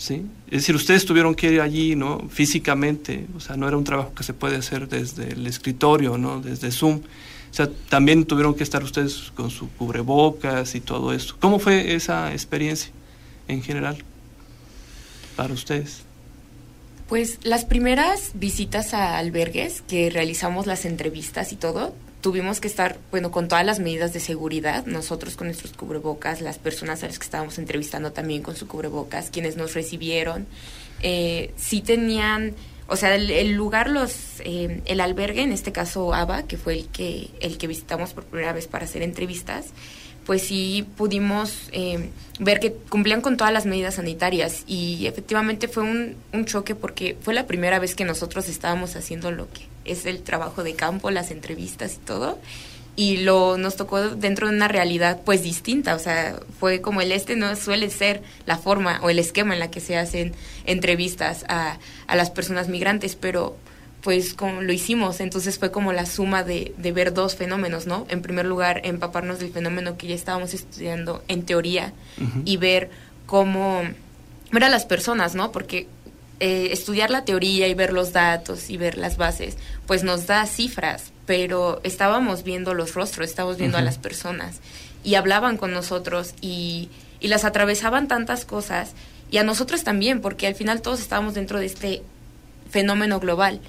¿Sí? 0.02 0.26
Es 0.48 0.62
decir, 0.62 0.76
ustedes 0.76 1.06
tuvieron 1.06 1.36
que 1.36 1.52
ir 1.54 1.62
allí, 1.62 1.96
¿no? 1.96 2.28
Físicamente, 2.28 3.28
o 3.36 3.40
sea, 3.40 3.56
no 3.56 3.68
era 3.68 3.78
un 3.78 3.84
trabajo 3.84 4.16
que 4.16 4.24
se 4.24 4.34
puede 4.34 4.56
hacer 4.56 4.90
desde 4.90 5.34
el 5.34 5.46
escritorio, 5.46 6.18
¿no? 6.18 6.42
Desde 6.42 6.72
Zoom. 6.72 6.96
O 6.98 7.54
sea, 7.54 7.70
también 7.88 8.26
tuvieron 8.26 8.56
que 8.56 8.64
estar 8.64 8.84
ustedes 8.84 9.32
con 9.36 9.52
su 9.52 9.70
cubrebocas 9.70 10.74
y 10.74 10.82
todo 10.82 11.14
eso. 11.14 11.36
¿Cómo 11.40 11.60
fue 11.60 11.94
esa 11.94 12.32
experiencia 12.32 12.92
en 13.48 13.62
general 13.62 13.98
para 15.36 15.54
ustedes? 15.54 16.02
Pues 17.08 17.38
las 17.44 17.66
primeras 17.66 18.32
visitas 18.34 18.96
a 18.96 19.20
albergues 19.20 19.84
que 19.84 20.10
realizamos 20.10 20.66
las 20.66 20.86
entrevistas 20.86 21.52
y 21.52 21.58
todo, 21.58 21.94
tuvimos 22.22 22.62
que 22.62 22.68
estar, 22.68 23.00
bueno, 23.10 23.32
con 23.32 23.48
todas 23.48 23.66
las 23.66 23.80
medidas 23.80 24.14
de 24.14 24.20
seguridad, 24.20 24.86
nosotros 24.86 25.36
con 25.36 25.48
nuestros 25.48 25.74
cubrebocas, 25.74 26.42
las 26.42 26.60
personas 26.60 27.04
a 27.04 27.08
las 27.08 27.20
que 27.20 27.26
estábamos 27.26 27.58
entrevistando 27.58 28.12
también 28.14 28.44
con 28.44 28.56
su 28.56 28.68
cubrebocas, 28.68 29.32
quienes 29.32 29.58
nos 29.58 29.74
recibieron, 29.74 30.48
eh, 31.02 31.52
sí 31.58 31.82
tenían, 31.82 32.54
o 32.88 32.96
sea, 32.96 33.16
el, 33.16 33.54
lugar, 33.54 33.90
los, 33.90 34.40
eh, 34.40 34.82
el 34.86 35.00
albergue, 35.02 35.42
en 35.42 35.52
este 35.52 35.72
caso 35.72 36.14
ABA, 36.14 36.44
que 36.44 36.58
fue 36.58 36.74
el 36.74 36.88
que, 36.88 37.30
el 37.40 37.58
que 37.58 37.68
visitamos 37.68 38.14
por 38.14 38.24
primera 38.26 38.54
vez 38.54 38.68
para 38.68 38.86
hacer 38.86 39.02
entrevistas, 39.02 39.68
pues 40.26 40.44
sí 40.44 40.86
pudimos 40.98 41.70
eh, 41.72 42.12
ver 42.40 42.60
que 42.60 42.74
cumplían 42.74 43.22
con 43.22 43.38
todas 43.38 43.52
las 43.52 43.66
medidas 43.66 43.96
sanitarias. 43.96 44.64
Y 44.68 45.08
efectivamente 45.08 45.68
fue 45.68 45.82
un, 45.82 46.16
un 46.32 46.46
choque 46.46 46.76
porque 46.76 47.18
fue 47.20 47.34
la 47.34 47.48
primera 47.48 47.80
vez 47.80 47.96
que 47.96 48.06
nosotros 48.06 48.48
estábamos 48.48 48.96
haciendo 48.96 49.32
lo 49.32 49.52
que 49.52 49.71
es 49.86 50.06
el 50.06 50.22
trabajo 50.22 50.64
de 50.64 50.76
campo, 50.76 51.12
las 51.12 51.32
entrevistas 51.32 51.96
y 51.96 52.06
todo. 52.06 52.40
Y 52.96 53.18
lo 53.18 53.58
nos 53.58 53.78
tocó 53.78 54.10
dentro 54.10 54.50
de 54.50 54.56
una 54.56 54.68
realidad 54.68 55.22
pues 55.24 55.44
distinta, 55.44 55.96
o 55.96 56.00
sea, 56.00 56.40
fue 56.60 56.82
como 56.82 57.02
el 57.02 57.14
este 57.14 57.38
no 57.38 57.56
suele 57.56 57.90
ser 57.90 58.22
la 58.46 58.58
forma 58.58 59.00
o 59.02 59.10
el 59.10 59.18
esquema 59.18 59.54
en 59.54 59.62
la 59.62 59.72
que 59.72 59.80
se 59.80 59.98
hacen 59.98 60.34
entrevistas 60.66 61.46
a, 61.48 61.78
a 62.08 62.16
las 62.18 62.32
personas 62.32 62.68
migrantes, 62.68 63.16
pero 63.16 63.56
pues 64.02 64.34
como 64.34 64.62
lo 64.62 64.74
hicimos, 64.74 65.20
entonces 65.20 65.58
fue 65.58 65.72
como 65.72 65.94
la 65.94 66.06
suma 66.06 66.44
de, 66.44 66.74
de, 66.78 66.92
ver 66.92 67.14
dos 67.14 67.36
fenómenos, 67.36 67.88
¿no? 67.88 68.06
En 68.10 68.22
primer 68.22 68.46
lugar, 68.46 68.82
empaparnos 68.84 69.40
del 69.40 69.52
fenómeno 69.52 69.98
que 69.98 70.08
ya 70.08 70.16
estábamos 70.16 70.54
estudiando 70.54 71.24
en 71.28 71.44
teoría 71.44 71.94
y 72.44 72.58
ver 72.58 72.90
cómo 73.26 73.84
ver 74.52 74.64
a 74.64 74.70
las 74.70 74.86
personas, 74.86 75.36
¿no? 75.36 75.52
Porque 75.52 75.88
eh, 76.42 76.70
estudiar 76.72 77.12
la 77.12 77.24
teoría 77.24 77.68
y 77.68 77.76
ver 77.76 77.94
los 77.94 78.14
datos 78.14 78.72
y 78.72 78.78
ver 78.78 78.98
las 78.98 79.16
bases, 79.16 79.58
pues 79.86 80.04
nos 80.04 80.26
da 80.26 80.46
cifras, 80.48 81.12
pero 81.28 81.80
estábamos 81.84 82.44
viendo 82.44 82.74
los 82.74 82.96
rostros, 82.96 83.30
estábamos 83.30 83.58
viendo 83.58 83.78
a 83.78 83.82
las 83.82 84.00
personas 84.00 84.60
y 85.04 85.14
hablaban 85.16 85.58
con 85.58 85.72
nosotros 85.72 86.34
y, 86.42 86.90
y 87.20 87.28
las 87.28 87.46
atravesaban 87.46 88.08
tantas 88.08 88.44
cosas 88.46 88.94
y 89.30 89.38
a 89.38 89.44
nosotros 89.44 89.84
también, 89.84 90.20
porque 90.20 90.48
al 90.48 90.56
final 90.56 90.82
todos 90.82 91.00
estábamos 91.00 91.36
dentro 91.36 91.60
de 91.60 91.68
este 91.68 92.02
fenómeno 92.72 93.20
global. 93.20 93.62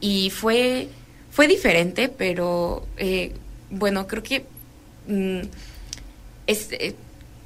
Y 0.00 0.30
fue, 0.30 0.88
fue 1.32 1.48
diferente, 1.48 2.08
pero 2.08 2.86
eh, 2.96 3.32
bueno, 3.70 4.06
creo 4.06 4.22
que 4.22 4.44
mm, 5.08 5.40
es, 6.46 6.68
eh, 6.70 6.94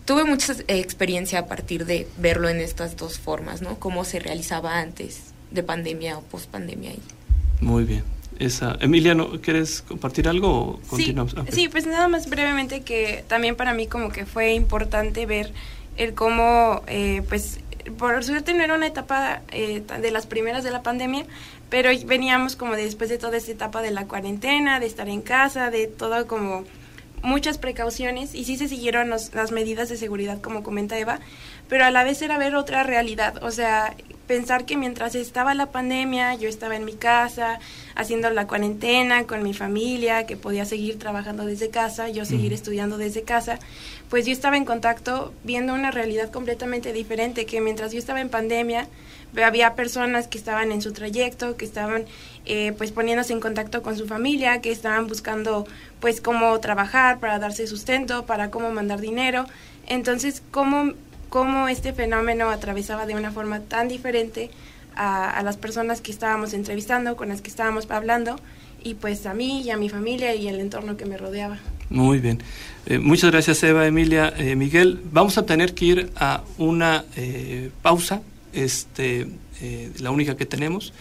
tuve 0.09 0.25
mucha 0.25 0.55
experiencia 0.69 1.41
a 1.41 1.47
partir 1.47 1.85
de 1.85 2.09
verlo 2.17 2.49
en 2.49 2.61
estas 2.61 2.97
dos 2.97 3.19
formas, 3.19 3.61
¿no? 3.61 3.79
Cómo 3.79 4.07
se 4.07 4.19
realizaba 4.19 4.81
antes 4.81 5.35
de 5.51 5.63
pandemia 5.63 6.17
o 6.17 6.23
post 6.23 6.51
pandemia. 6.51 6.93
Muy 7.61 7.85
bien. 7.85 8.05
Esa. 8.39 8.79
Emiliano, 8.81 9.39
¿quieres 9.43 9.83
compartir 9.83 10.27
algo 10.27 10.49
o 10.49 10.81
continuamos? 10.89 11.35
Sí, 11.51 11.53
sí, 11.53 11.69
pues 11.69 11.87
nada 11.87 12.09
más 12.09 12.31
brevemente 12.31 12.81
que 12.81 13.23
también 13.29 13.55
para 13.55 13.75
mí 13.75 13.87
como 13.87 14.09
que 14.09 14.25
fue 14.25 14.55
importante 14.55 15.27
ver 15.27 15.53
el 15.99 16.15
cómo, 16.15 16.81
eh, 16.87 17.23
pues 17.29 17.61
por 17.99 18.25
suerte 18.25 18.55
no 18.55 18.65
era 18.65 18.75
una 18.77 18.87
etapa 18.87 19.43
eh, 19.53 19.83
de 20.01 20.11
las 20.11 20.27
primeras 20.27 20.65
de 20.65 20.71
la 20.71 20.83
pandemia, 20.83 21.27
pero 21.69 21.91
veníamos 22.07 22.57
como 22.57 22.77
después 22.77 23.11
de 23.11 23.19
toda 23.19 23.37
esta 23.37 23.53
etapa 23.53 23.83
de 23.83 23.91
la 23.91 24.07
cuarentena, 24.07 24.81
de 24.81 24.87
estar 24.87 25.11
en 25.11 25.21
casa, 25.21 25.71
de 25.71 25.87
todo 25.87 26.27
como 26.27 26.65
muchas 27.23 27.59
precauciones 27.59 28.35
y 28.35 28.45
sí 28.45 28.57
se 28.57 28.69
siguieron 28.69 29.11
las 29.11 29.53
medidas 29.53 29.89
de 29.89 29.97
seguridad, 29.97 30.41
como 30.41 30.63
comenta 30.63 30.99
Eva, 30.99 31.21
pero 31.69 31.85
a 31.85 31.91
la 31.91 32.05
vez 32.05 32.23
era 32.23 32.39
ver 32.39 32.55
otra 32.55 32.83
realidad, 32.83 33.43
o 33.43 33.51
sea, 33.51 33.95
pensar 34.27 34.67
que 34.67 34.77
mientras 34.77 35.15
estaba 35.15 35.55
la 35.55 35.73
pandemia, 35.73 36.35
yo 36.35 36.49
estaba 36.49 36.77
en 36.77 36.85
mi 36.85 36.93
casa, 36.93 37.59
haciendo 37.95 38.31
la 38.31 38.47
cuarentena 38.47 39.25
con 39.25 39.43
mi 39.43 39.55
familia, 39.55 40.27
que 40.27 40.37
podía 40.37 40.65
seguir 40.65 40.99
trabajando 40.99 41.45
desde 41.47 41.71
casa, 41.71 42.09
yo 42.09 42.25
seguir 42.25 42.53
estudiando 42.53 42.99
desde 42.99 43.23
casa, 43.23 43.59
pues 44.11 44.27
yo 44.27 44.33
estaba 44.33 44.57
en 44.57 44.65
contacto 44.65 45.33
viendo 45.45 45.75
una 45.75 45.91
realidad 45.91 46.31
completamente 46.31 46.93
diferente, 46.93 47.47
que 47.47 47.61
mientras 47.61 47.93
yo 47.93 47.99
estaba 47.99 48.21
en 48.21 48.29
pandemia, 48.29 48.87
había 49.37 49.75
personas 49.75 50.27
que 50.29 50.39
estaban 50.39 50.73
en 50.73 50.83
su 50.83 50.93
trayecto, 50.93 51.57
que 51.57 51.65
estaban 51.65 52.05
eh, 52.47 52.73
pues 52.79 52.93
poniéndose 52.93 53.33
en 53.33 53.41
contacto 53.41 53.83
con 53.83 53.97
su 53.97 54.07
familia, 54.07 54.61
que 54.61 54.71
estaban 54.71 55.07
buscando 55.07 55.67
pues 56.01 56.21
cómo 56.21 56.59
trabajar 56.61 57.21
para 57.21 57.39
darse 57.39 57.67
sustento, 57.67 58.25
para 58.25 58.51
cómo 58.51 58.71
mandar 58.71 59.01
dinero. 59.01 59.45
Entonces, 59.87 60.43
cómo, 60.51 60.95
cómo 61.29 61.69
este 61.69 61.93
fenómeno 61.93 62.51
atravesaba 62.51 63.07
de 63.07 63.15
una 63.15 63.33
forma 63.33 63.61
tan 63.61 63.89
diferente 63.89 64.51
a, 64.97 65.43
las 65.45 65.57
personas 65.57 66.01
que 66.01 66.11
estábamos 66.11 66.55
entrevistando, 66.55 67.17
con 67.17 67.29
las 67.29 67.41
que 67.41 67.51
estábamos 67.51 67.89
hablando, 67.91 68.41
y 68.83 68.95
pues 68.95 69.27
a 69.27 69.35
mí 69.35 69.63
y 69.63 69.71
a 69.71 69.77
mi 69.77 69.89
familia 69.89 70.35
y 70.35 70.49
el 70.49 70.59
entorno 70.59 70.97
que 70.97 71.05
me 71.05 71.17
rodeaba. 71.17 71.59
Muy 71.91 72.19
bien. 72.19 72.43
Eh, 72.87 72.99
muchas 72.99 73.31
gracias 73.31 73.63
Eva, 73.63 73.87
Emilia, 73.87 74.33
eh, 74.37 74.57
Miguel. 74.57 75.01
Vamos 75.13 75.39
a 75.39 75.47
tener 75.47 75.75
que 75.75 75.85
ir 75.85 76.11
a 76.17 76.43
una 76.57 77.05
pausa 77.83 78.23
este, 78.53 79.29
eh, 79.61 79.93
la 79.99 80.11
única 80.11 80.37
que 80.37 80.47
tenemos, 80.47 80.93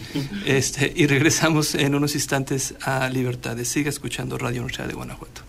este, 0.46 0.92
y 0.96 1.08
regresamos 1.08 1.76
en 1.76 1.96
unos 1.96 2.16
instantes 2.16 2.76
a 2.82 3.10
Libertades. 3.10 3.68
Siga 3.68 3.90
escuchando 3.90 4.38
Radio 4.38 4.62
Universidad 4.62 4.88
de 4.88 4.94
Guanajuato. 4.94 5.42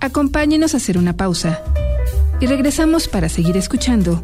Acompáñenos 0.00 0.74
a 0.74 0.76
hacer 0.76 0.98
una 0.98 1.16
pausa 1.16 1.62
y 2.40 2.46
regresamos 2.46 3.08
para 3.08 3.28
seguir 3.28 3.56
escuchando 3.56 4.22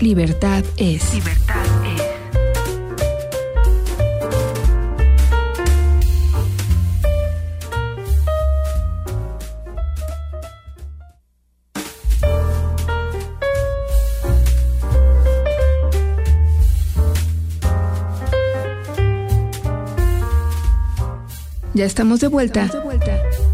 Libertad 0.00 0.64
es. 0.76 1.14
Libertad 1.14 1.83
Ya 21.74 21.86
estamos 21.86 22.20
de 22.20 22.28
vuelta. 22.28 22.70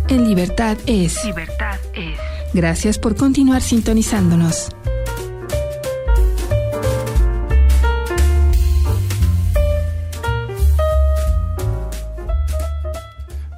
En 0.09 0.29
Libertad 0.29 0.77
es. 0.85 1.25
Libertad 1.25 1.79
es. 1.95 2.19
Gracias 2.53 2.99
por 2.99 3.17
continuar 3.17 3.63
sintonizándonos. 3.63 4.69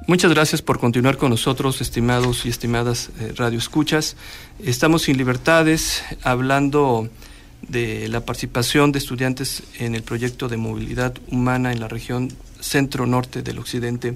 Muchas 0.07 0.31
gracias 0.31 0.61
por 0.61 0.79
continuar 0.79 1.17
con 1.17 1.31
nosotros, 1.31 1.81
estimados 1.81 2.45
y 2.45 2.49
estimadas 2.49 3.09
eh, 3.19 3.33
radioescuchas. 3.35 4.15
Estamos 4.63 5.09
en 5.09 5.17
Libertades 5.17 6.03
hablando 6.23 7.09
de 7.67 8.07
la 8.07 8.21
participación 8.21 8.93
de 8.93 8.99
estudiantes 8.99 9.63
en 9.79 9.93
el 9.93 10.03
proyecto 10.03 10.47
de 10.47 10.55
movilidad 10.55 11.15
humana 11.31 11.73
en 11.73 11.81
la 11.81 11.89
región 11.89 12.31
centro-norte 12.61 13.41
del 13.41 13.59
occidente 13.59 14.15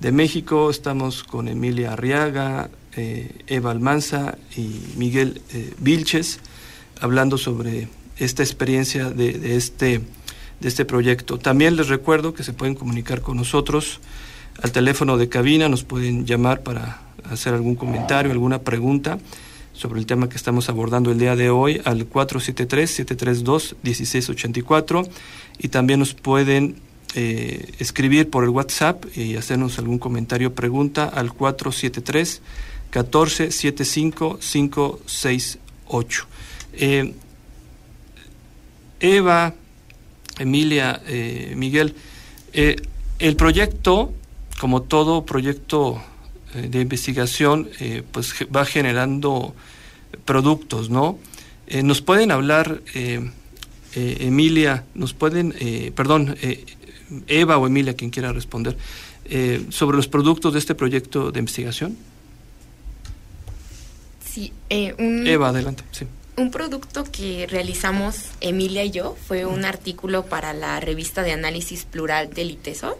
de 0.00 0.12
México. 0.12 0.70
Estamos 0.70 1.24
con 1.24 1.48
Emilia 1.48 1.92
Arriaga, 1.92 2.70
eh, 2.96 3.30
Eva 3.46 3.70
Almanza 3.70 4.38
y 4.56 4.80
Miguel 4.96 5.42
eh, 5.52 5.74
Vilches 5.78 6.40
hablando 7.00 7.36
sobre 7.38 7.88
esta 8.16 8.42
experiencia 8.42 9.10
de, 9.10 9.56
este, 9.56 10.00
de 10.60 10.68
este 10.68 10.84
proyecto. 10.84 11.38
También 11.38 11.76
les 11.76 11.86
recuerdo 11.88 12.34
que 12.34 12.42
se 12.42 12.52
pueden 12.52 12.74
comunicar 12.74 13.20
con 13.20 13.36
nosotros 13.36 14.00
al 14.60 14.72
teléfono 14.72 15.16
de 15.16 15.28
cabina, 15.28 15.68
nos 15.68 15.84
pueden 15.84 16.26
llamar 16.26 16.62
para 16.62 17.02
hacer 17.30 17.54
algún 17.54 17.76
comentario, 17.76 18.32
alguna 18.32 18.62
pregunta 18.62 19.20
sobre 19.72 20.00
el 20.00 20.06
tema 20.06 20.28
que 20.28 20.36
estamos 20.36 20.68
abordando 20.68 21.12
el 21.12 21.20
día 21.20 21.36
de 21.36 21.50
hoy 21.50 21.80
al 21.84 22.10
473-732-1684 22.10 25.08
y 25.58 25.68
también 25.68 26.00
nos 26.00 26.14
pueden 26.14 26.87
eh, 27.14 27.72
escribir 27.78 28.30
por 28.30 28.44
el 28.44 28.50
WhatsApp 28.50 29.04
y 29.16 29.36
hacernos 29.36 29.78
algún 29.78 29.98
comentario 29.98 30.48
o 30.48 30.54
pregunta 30.54 31.04
al 31.04 31.32
473 31.32 32.42
1475 32.94 34.38
568. 34.40 36.26
Eh, 36.74 37.14
Eva, 39.00 39.54
Emilia, 40.38 41.02
eh, 41.06 41.52
Miguel, 41.56 41.94
eh, 42.52 42.76
el 43.18 43.36
proyecto, 43.36 44.12
como 44.60 44.82
todo 44.82 45.24
proyecto 45.24 46.02
de 46.54 46.80
investigación, 46.80 47.68
pues 48.10 48.34
va 48.54 48.64
generando 48.64 49.54
productos, 50.24 50.88
¿no? 50.88 51.18
nos 51.82 52.00
pueden 52.00 52.30
hablar, 52.30 52.80
Emilia, 53.94 54.84
nos 54.94 55.12
pueden, 55.12 55.54
perdón, 55.94 56.36
Eva 57.26 57.58
o 57.58 57.66
Emilia, 57.66 57.94
quien 57.94 58.10
quiera 58.10 58.32
responder, 58.32 58.76
eh, 59.24 59.64
sobre 59.70 59.96
los 59.96 60.08
productos 60.08 60.52
de 60.52 60.58
este 60.58 60.74
proyecto 60.74 61.30
de 61.30 61.38
investigación? 61.38 61.96
Sí, 64.24 64.52
eh, 64.70 64.94
un, 64.98 65.26
Eva, 65.26 65.48
adelante. 65.48 65.82
Sí. 65.90 66.06
Un 66.36 66.50
producto 66.50 67.04
que 67.04 67.46
realizamos 67.48 68.26
Emilia 68.40 68.84
y 68.84 68.90
yo 68.90 69.16
fue 69.26 69.44
un 69.44 69.64
artículo 69.64 70.26
para 70.26 70.52
la 70.52 70.78
revista 70.78 71.22
de 71.22 71.32
análisis 71.32 71.84
plural 71.84 72.30
del 72.32 72.52
ITESO. 72.52 72.98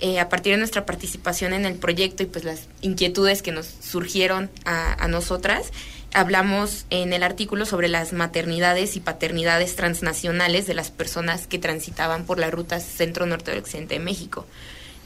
Eh, 0.00 0.20
a 0.20 0.28
partir 0.28 0.52
de 0.52 0.58
nuestra 0.58 0.86
participación 0.86 1.52
en 1.52 1.64
el 1.64 1.74
proyecto 1.74 2.22
y 2.22 2.26
pues 2.26 2.44
las 2.44 2.68
inquietudes 2.82 3.42
que 3.42 3.50
nos 3.50 3.66
surgieron 3.66 4.48
a, 4.64 4.92
a 5.02 5.08
nosotras, 5.08 5.72
hablamos 6.14 6.86
en 6.90 7.12
el 7.12 7.22
artículo 7.22 7.66
sobre 7.66 7.88
las 7.88 8.12
maternidades 8.12 8.96
y 8.96 9.00
paternidades 9.00 9.76
transnacionales 9.76 10.66
de 10.66 10.74
las 10.74 10.90
personas 10.90 11.46
que 11.46 11.58
transitaban 11.58 12.24
por 12.24 12.38
la 12.38 12.50
ruta 12.50 12.80
centro-norte 12.80 13.50
del 13.50 13.60
occidente 13.60 13.94
de 13.94 14.00
México. 14.00 14.46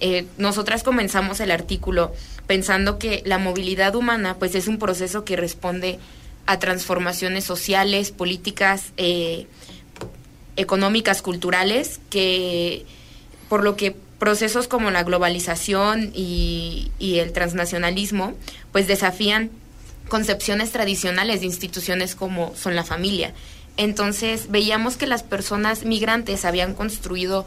Eh, 0.00 0.26
nosotras 0.38 0.82
comenzamos 0.82 1.40
el 1.40 1.50
artículo 1.50 2.12
pensando 2.46 2.98
que 2.98 3.22
la 3.24 3.38
movilidad 3.38 3.94
humana 3.94 4.36
pues 4.38 4.54
es 4.54 4.68
un 4.68 4.78
proceso 4.78 5.24
que 5.24 5.36
responde 5.36 5.98
a 6.46 6.58
transformaciones 6.58 7.44
sociales, 7.44 8.10
políticas, 8.10 8.92
eh, 8.96 9.46
económicas, 10.56 11.22
culturales, 11.22 12.00
que 12.10 12.84
por 13.48 13.62
lo 13.62 13.76
que 13.76 13.94
procesos 14.18 14.68
como 14.68 14.90
la 14.90 15.02
globalización 15.02 16.10
y, 16.14 16.90
y 16.98 17.18
el 17.18 17.32
transnacionalismo 17.32 18.34
pues 18.70 18.86
desafían 18.86 19.50
concepciones 20.12 20.72
tradicionales 20.72 21.40
de 21.40 21.46
instituciones 21.46 22.14
como 22.14 22.55
son 22.55 22.77
la 22.77 22.85
familia. 22.85 23.33
Entonces 23.79 24.51
veíamos 24.51 24.98
que 24.98 25.07
las 25.07 25.22
personas 25.22 25.87
migrantes 25.87 26.44
habían 26.44 26.75
construido 26.75 27.46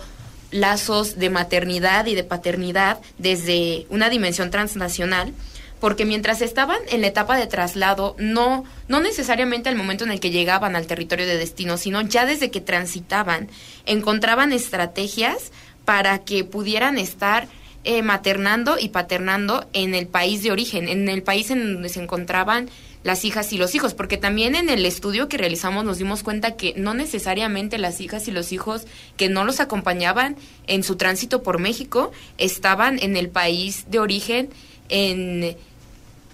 lazos 0.49 1.19
de 1.19 1.29
maternidad 1.29 2.07
y 2.07 2.15
de 2.15 2.23
paternidad 2.23 2.97
desde 3.19 3.85
una 3.91 4.09
dimensión 4.09 4.49
transnacional, 4.49 5.31
porque 5.79 6.05
mientras 6.05 6.41
estaban 6.41 6.79
en 6.89 7.01
la 7.01 7.07
etapa 7.07 7.37
de 7.37 7.45
traslado, 7.45 8.15
no, 8.17 8.63
no 8.87 8.99
necesariamente 8.99 9.69
al 9.69 9.75
momento 9.75 10.03
en 10.03 10.09
el 10.09 10.19
que 10.19 10.31
llegaban 10.31 10.75
al 10.75 10.87
territorio 10.87 11.27
de 11.27 11.37
destino, 11.37 11.77
sino 11.77 12.01
ya 12.01 12.25
desde 12.25 12.49
que 12.49 12.61
transitaban, 12.61 13.47
encontraban 13.85 14.51
estrategias 14.51 15.51
para 15.85 16.17
que 16.17 16.43
pudieran 16.43 16.97
estar 16.97 17.47
eh, 17.85 18.01
maternando 18.01 18.77
y 18.79 18.89
paternando 18.89 19.67
en 19.73 19.93
el 19.95 20.07
país 20.07 20.43
de 20.43 20.51
origen, 20.51 20.89
en 20.89 21.07
el 21.07 21.23
país 21.23 21.51
en 21.51 21.75
donde 21.75 21.89
se 21.89 22.01
encontraban 22.01 22.69
las 23.03 23.23
hijas 23.23 23.53
y 23.53 23.59
los 23.59 23.75
hijos, 23.75 23.93
porque 23.93 24.17
también 24.17 24.55
en 24.55 24.67
el 24.67 24.83
estudio 24.83 25.29
que 25.29 25.37
realizamos 25.37 25.85
nos 25.85 25.99
dimos 25.99 26.23
cuenta 26.23 26.55
que 26.55 26.73
no 26.75 26.95
necesariamente 26.95 27.77
las 27.77 28.01
hijas 28.01 28.27
y 28.27 28.31
los 28.31 28.51
hijos 28.51 28.87
que 29.17 29.29
no 29.29 29.45
los 29.45 29.59
acompañaban 29.59 30.35
en 30.65 30.81
su 30.81 30.95
tránsito 30.95 31.43
por 31.43 31.59
México 31.59 32.11
estaban 32.39 32.97
en 32.97 33.15
el 33.15 33.29
país 33.29 33.85
de 33.91 33.99
origen 33.99 34.49
en 34.89 35.55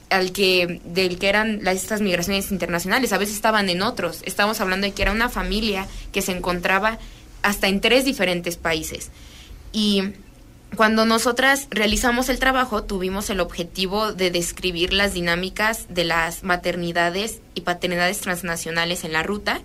al 0.10 0.32
que 0.32 0.80
del 0.86 1.20
que 1.20 1.28
eran 1.28 1.60
las, 1.64 1.76
estas 1.76 2.00
migraciones 2.00 2.52
internacionales, 2.52 3.12
a 3.12 3.18
veces 3.18 3.36
estaban 3.36 3.68
en 3.68 3.82
otros. 3.82 4.22
Estamos 4.24 4.62
hablando 4.62 4.88
de 4.88 4.94
que 4.94 5.02
era 5.02 5.12
una 5.12 5.28
familia 5.28 5.88
que 6.14 6.22
se 6.22 6.32
encontraba 6.32 7.00
hasta 7.42 7.68
en 7.68 7.82
tres 7.82 8.06
diferentes 8.06 8.56
países. 8.56 9.10
Y 9.74 10.04
cuando 10.76 11.06
nosotras 11.06 11.68
realizamos 11.70 12.30
el 12.30 12.40
trabajo, 12.40 12.84
tuvimos 12.84 13.30
el 13.30 13.42
objetivo 13.42 14.14
de 14.14 14.32
describir 14.32 14.94
las 14.94 15.14
dinámicas 15.14 15.86
de 15.90 16.06
las 16.06 16.44
maternidades 16.44 17.42
y 17.56 17.62
paternidades 17.62 18.22
transnacionales 18.22 19.04
en 19.04 19.12
la 19.12 19.22
ruta, 19.22 19.62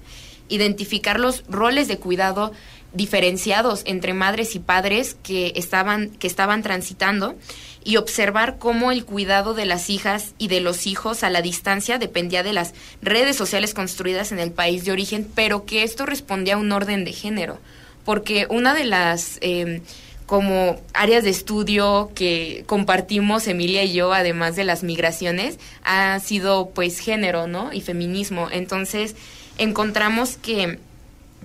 identificar 0.49 1.21
los 1.21 1.45
roles 1.49 1.87
de 1.87 1.99
cuidado 1.99 2.53
diferenciados 2.93 3.83
entre 3.85 4.15
madres 4.15 4.57
y 4.57 4.59
padres 4.59 5.17
que 5.23 5.53
estaban, 5.55 6.11
que 6.11 6.27
estaban 6.27 6.63
transitando 6.63 7.37
y 7.85 7.99
observar 7.99 8.59
cómo 8.59 8.91
el 8.91 9.05
cuidado 9.05 9.55
de 9.55 9.67
las 9.67 9.91
hijas 9.91 10.35
y 10.39 10.49
de 10.49 10.61
los 10.61 10.89
hijos 10.89 11.23
a 11.23 11.31
la 11.31 11.41
distancia 11.41 11.99
dependía 11.99 12.43
de 12.43 12.53
las 12.53 12.75
redes 13.01 13.37
sociales 13.37 13.75
construidas 13.75 14.33
en 14.33 14.41
el 14.41 14.51
país 14.51 14.85
de 14.85 14.93
origen, 14.93 15.31
pero 15.37 15.67
que 15.67 15.85
esto 15.85 16.05
respondía 16.05 16.55
a 16.55 16.59
un 16.59 16.73
orden 16.73 17.05
de 17.05 17.13
género. 17.13 17.61
Porque 18.05 18.47
una 18.51 18.75
de 18.75 18.85
las... 18.85 19.39
Eh, 19.41 19.83
como 20.27 20.81
áreas 20.93 21.23
de 21.23 21.31
estudio 21.31 22.11
que 22.15 22.65
compartimos 22.67 23.47
Emilia 23.47 23.85
y 23.85 23.93
yo, 23.93 24.13
además 24.13 24.57
de 24.57 24.65
las 24.65 24.83
migraciones, 24.83 25.59
ha 25.85 26.19
sido 26.19 26.71
pues 26.71 26.99
género, 26.99 27.47
¿no? 27.47 27.73
Y 27.73 27.81
feminismo. 27.81 28.49
Entonces, 28.51 29.15
encontramos 29.57 30.37
que, 30.37 30.81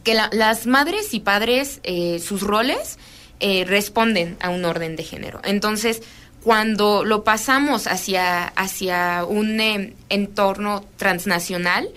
que 0.03 0.15
las 0.15 0.65
madres 0.65 1.13
y 1.13 1.19
padres, 1.19 1.79
eh, 1.83 2.19
sus 2.19 2.41
roles, 2.41 2.97
eh, 3.39 3.65
responden 3.65 4.37
a 4.39 4.49
un 4.49 4.65
orden 4.65 4.95
de 4.95 5.03
género. 5.03 5.41
Entonces, 5.43 6.01
cuando 6.43 7.03
lo 7.03 7.23
pasamos 7.23 7.85
hacia, 7.85 8.45
hacia 8.47 9.25
un 9.25 9.59
eh, 9.59 9.93
entorno 10.09 10.83
transnacional, 10.97 11.89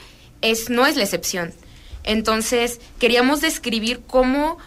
es, 0.43 0.69
no 0.69 0.87
es 0.87 0.97
la 0.97 1.05
excepción. 1.05 1.55
Entonces, 2.03 2.81
queríamos 2.99 3.41
describir 3.41 4.03
cómo 4.07 4.59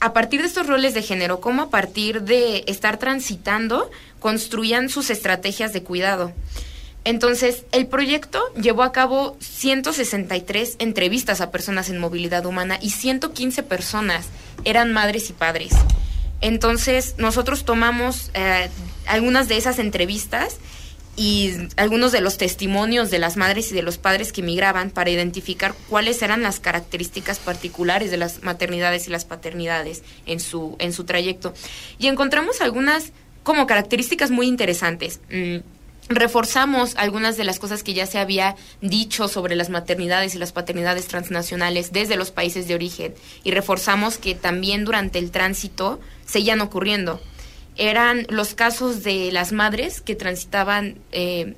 a 0.00 0.12
partir 0.12 0.40
de 0.40 0.48
estos 0.48 0.66
roles 0.66 0.94
de 0.94 1.02
género, 1.02 1.40
cómo 1.40 1.62
a 1.62 1.70
partir 1.70 2.22
de 2.22 2.64
estar 2.66 2.98
transitando 2.98 3.90
construían 4.20 4.88
sus 4.88 5.10
estrategias 5.10 5.72
de 5.72 5.82
cuidado. 5.82 6.32
Entonces, 7.04 7.64
el 7.70 7.86
proyecto 7.86 8.42
llevó 8.60 8.82
a 8.82 8.90
cabo 8.90 9.36
163 9.40 10.76
entrevistas 10.80 11.40
a 11.40 11.52
personas 11.52 11.88
en 11.88 11.98
movilidad 11.98 12.44
humana 12.46 12.78
y 12.82 12.90
115 12.90 13.62
personas 13.62 14.26
eran 14.64 14.92
madres 14.92 15.30
y 15.30 15.32
padres. 15.32 15.72
Entonces, 16.40 17.14
nosotros 17.16 17.64
tomamos 17.64 18.32
eh, 18.34 18.68
algunas 19.06 19.46
de 19.46 19.56
esas 19.56 19.78
entrevistas 19.78 20.56
y 21.16 21.52
algunos 21.76 22.12
de 22.12 22.20
los 22.20 22.36
testimonios 22.36 23.10
de 23.10 23.18
las 23.18 23.36
madres 23.36 23.72
y 23.72 23.74
de 23.74 23.82
los 23.82 23.96
padres 23.96 24.32
que 24.32 24.42
migraban 24.42 24.90
para 24.90 25.10
identificar 25.10 25.74
cuáles 25.88 26.20
eran 26.20 26.42
las 26.42 26.60
características 26.60 27.38
particulares 27.38 28.10
de 28.10 28.18
las 28.18 28.42
maternidades 28.42 29.08
y 29.08 29.10
las 29.10 29.24
paternidades 29.24 30.02
en 30.26 30.40
su, 30.40 30.76
en 30.78 30.92
su 30.92 31.04
trayecto. 31.04 31.54
Y 31.98 32.08
encontramos 32.08 32.60
algunas 32.60 33.12
como 33.42 33.66
características 33.66 34.30
muy 34.30 34.46
interesantes. 34.46 35.20
Mm, 35.30 35.58
reforzamos 36.08 36.94
algunas 36.96 37.36
de 37.36 37.44
las 37.44 37.58
cosas 37.58 37.82
que 37.82 37.94
ya 37.94 38.06
se 38.06 38.18
había 38.18 38.54
dicho 38.80 39.28
sobre 39.28 39.56
las 39.56 39.70
maternidades 39.70 40.34
y 40.34 40.38
las 40.38 40.52
paternidades 40.52 41.08
transnacionales 41.08 41.92
desde 41.92 42.16
los 42.16 42.30
países 42.30 42.68
de 42.68 42.74
origen 42.74 43.14
y 43.42 43.50
reforzamos 43.50 44.18
que 44.18 44.34
también 44.34 44.84
durante 44.84 45.18
el 45.18 45.30
tránsito 45.30 45.98
seguían 46.24 46.60
ocurriendo 46.60 47.20
eran 47.76 48.26
los 48.28 48.54
casos 48.54 49.02
de 49.02 49.30
las 49.32 49.52
madres 49.52 50.00
que 50.00 50.14
transitaban 50.14 50.98
eh, 51.12 51.54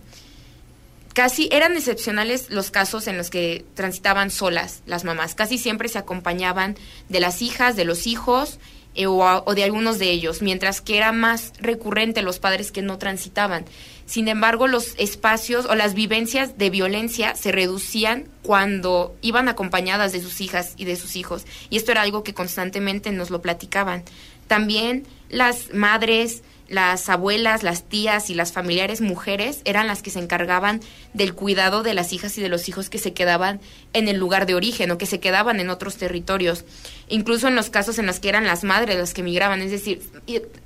casi 1.19 1.49
eran 1.51 1.77
excepcionales 1.77 2.49
los 2.49 2.71
casos 2.71 3.09
en 3.09 3.17
los 3.17 3.29
que 3.29 3.65
transitaban 3.75 4.31
solas 4.31 4.83
las 4.87 5.03
mamás. 5.03 5.35
Casi 5.35 5.59
siempre 5.59 5.89
se 5.89 5.99
acompañaban 5.99 6.77
de 7.09 7.19
las 7.19 7.43
hijas, 7.43 7.75
de 7.75 7.85
los 7.85 8.07
hijos 8.07 8.61
eh, 8.95 9.07
o, 9.09 9.55
de 9.55 9.65
algunos 9.65 9.99
de 9.99 10.11
ellos, 10.11 10.43
mientras 10.43 10.81
que 10.81 10.97
era 10.97 11.11
más 11.11 11.55
recurrente 11.61 12.23
los 12.23 12.39
padres 12.39 12.71
que 12.71 12.83
no 12.83 12.99
transitaban. 12.99 13.65
Sin 14.07 14.29
embargo, 14.29 14.69
los 14.69 14.95
espacios 14.97 15.67
o 15.67 15.75
las 15.75 15.95
vivencias 15.95 16.57
de 16.57 16.71
violencia 16.71 17.35
se 17.35 17.51
reducían 17.51 18.29
cuando 18.43 19.15
iban 19.21 19.49
acompañadas 19.49 20.13
de 20.13 20.21
sus 20.21 20.41
hijas 20.41 20.75
y 20.77 20.85
de 20.85 20.95
sus 20.95 21.17
hijos. 21.17 21.47
Y 21.69 21.79
esto 21.79 21.91
era 21.91 22.03
algo 22.03 22.23
que 22.23 22.33
constantemente 22.33 23.11
nos 23.11 23.31
lo 23.31 23.43
platicaban. 23.43 24.05
También 24.47 25.05
las 25.29 25.73
madres, 25.75 26.43
las 26.69 27.09
abuelas, 27.09 27.63
las 27.63 27.83
tías 27.89 28.29
y 28.29 28.35
las 28.35 28.53
familiares 28.53 29.01
mujeres 29.01 29.63
eran 29.65 29.87
las 29.87 30.03
que 30.03 30.11
se 30.11 30.19
encargaban 30.19 30.81
del 31.15 31.35
cuidado 31.35 31.83
de 31.83 31.95
las 31.95 32.13
hijas 32.13 32.37
y 32.37 32.43
de 32.43 32.51
los 32.51 32.69
hijos 32.69 32.91
que 32.91 32.99
se 32.99 33.15
quedaban 33.15 33.61
en 33.95 34.09
el 34.09 34.19
lugar 34.19 34.47
de 34.47 34.55
origen 34.55 34.91
o 34.91 34.99
que 34.99 35.07
se 35.07 35.19
quedaban 35.19 35.61
en 35.61 35.71
otros 35.71 35.97
territorios. 35.97 36.65
Incluso 37.09 37.49
en 37.49 37.55
los 37.55 37.71
casos 37.71 37.99
en 37.99 38.07
los 38.07 38.21
que 38.21 38.29
eran 38.29 38.45
las 38.45 38.65
madres 38.65 38.99
las 38.99 39.15
que 39.15 39.23
migraban, 39.23 39.63
es 39.63 39.71
decir, 39.71 40.03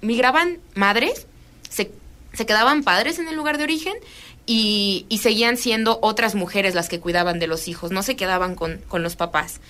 migraban 0.00 0.58
madres, 0.74 1.26
se, 1.70 1.92
se 2.32 2.46
quedaban 2.46 2.82
padres 2.82 3.20
en 3.20 3.28
el 3.28 3.36
lugar 3.36 3.58
de 3.58 3.64
origen 3.64 3.94
y, 4.44 5.06
y, 5.08 5.18
seguían 5.18 5.56
siendo 5.56 6.00
otras 6.02 6.34
mujeres 6.34 6.74
las 6.74 6.88
que 6.88 6.98
cuidaban 6.98 7.38
de 7.38 7.46
los 7.46 7.68
hijos, 7.68 7.92
no 7.92 8.02
se 8.02 8.16
quedaban 8.16 8.56
con, 8.56 8.78
con 8.88 9.04
los 9.04 9.14
papás 9.14 9.60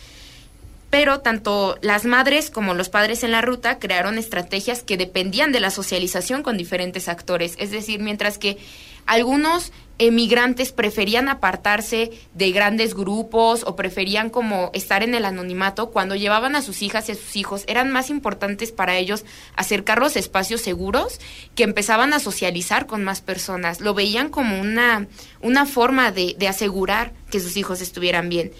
pero 0.92 1.20
tanto 1.20 1.78
las 1.80 2.04
madres 2.04 2.50
como 2.50 2.74
los 2.74 2.90
padres 2.90 3.24
en 3.24 3.30
la 3.30 3.40
ruta 3.40 3.78
crearon 3.78 4.18
estrategias 4.18 4.82
que 4.82 4.98
dependían 4.98 5.50
de 5.50 5.58
la 5.58 5.70
socialización 5.70 6.42
con 6.42 6.58
diferentes 6.58 7.08
actores. 7.08 7.54
Es 7.58 7.70
decir, 7.70 7.98
mientras 8.00 8.36
que 8.36 8.58
algunos 9.06 9.72
emigrantes 9.96 10.70
preferían 10.70 11.30
apartarse 11.30 12.10
de 12.34 12.52
grandes 12.52 12.92
grupos 12.94 13.64
o 13.66 13.74
preferían 13.74 14.28
como 14.28 14.70
estar 14.74 15.02
en 15.02 15.14
el 15.14 15.24
anonimato, 15.24 15.90
cuando 15.92 16.14
llevaban 16.14 16.56
a 16.56 16.62
sus 16.62 16.82
hijas 16.82 17.08
y 17.08 17.12
a 17.12 17.14
sus 17.14 17.36
hijos, 17.36 17.64
eran 17.68 17.90
más 17.90 18.10
importantes 18.10 18.70
para 18.70 18.98
ellos 18.98 19.24
acercarlos 19.56 20.16
a 20.16 20.18
espacios 20.18 20.60
seguros 20.60 21.20
que 21.54 21.62
empezaban 21.64 22.12
a 22.12 22.20
socializar 22.20 22.84
con 22.84 23.02
más 23.02 23.22
personas. 23.22 23.80
Lo 23.80 23.94
veían 23.94 24.28
como 24.28 24.60
una, 24.60 25.06
una 25.40 25.64
forma 25.64 26.12
de, 26.12 26.36
de 26.38 26.48
asegurar 26.48 27.14
que 27.30 27.40
sus 27.40 27.56
hijos 27.56 27.80
estuvieran 27.80 28.28
bien. 28.28 28.52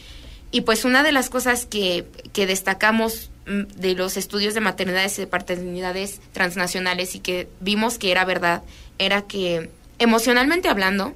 Y 0.52 0.60
pues 0.60 0.84
una 0.84 1.02
de 1.02 1.12
las 1.12 1.30
cosas 1.30 1.66
que, 1.66 2.06
que 2.32 2.46
destacamos 2.46 3.30
mm, 3.46 3.62
de 3.80 3.94
los 3.94 4.16
estudios 4.16 4.54
de 4.54 4.60
maternidades 4.60 5.18
y 5.18 5.22
de 5.22 5.26
paternidades 5.26 6.20
transnacionales 6.32 7.14
y 7.14 7.20
que 7.20 7.48
vimos 7.60 7.98
que 7.98 8.12
era 8.12 8.24
verdad, 8.24 8.62
era 8.98 9.22
que 9.22 9.70
emocionalmente 9.98 10.68
hablando, 10.68 11.14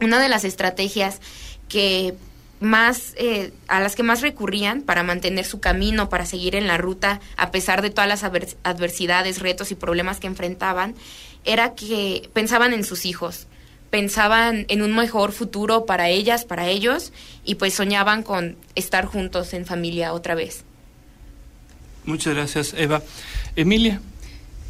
una 0.00 0.20
de 0.20 0.28
las 0.28 0.44
estrategias 0.44 1.20
que 1.68 2.14
más 2.60 3.12
eh, 3.16 3.52
a 3.68 3.80
las 3.80 3.96
que 3.96 4.02
más 4.02 4.22
recurrían 4.22 4.82
para 4.82 5.02
mantener 5.02 5.44
su 5.44 5.60
camino, 5.60 6.08
para 6.08 6.24
seguir 6.24 6.54
en 6.54 6.66
la 6.66 6.78
ruta 6.78 7.20
a 7.36 7.50
pesar 7.50 7.82
de 7.82 7.90
todas 7.90 8.08
las 8.08 8.24
adversidades, 8.62 9.40
retos 9.40 9.72
y 9.72 9.74
problemas 9.74 10.20
que 10.20 10.26
enfrentaban, 10.26 10.94
era 11.44 11.74
que 11.74 12.30
pensaban 12.32 12.72
en 12.72 12.84
sus 12.84 13.04
hijos 13.04 13.46
pensaban 13.96 14.66
en 14.68 14.82
un 14.82 14.94
mejor 14.94 15.32
futuro 15.32 15.86
para 15.86 16.10
ellas, 16.10 16.44
para 16.44 16.68
ellos, 16.68 17.14
y 17.46 17.54
pues 17.54 17.72
soñaban 17.72 18.22
con 18.22 18.58
estar 18.74 19.06
juntos 19.06 19.54
en 19.54 19.64
familia 19.64 20.12
otra 20.12 20.34
vez. 20.34 20.64
Muchas 22.04 22.34
gracias, 22.34 22.74
Eva. 22.76 23.00
Emilia. 23.56 24.02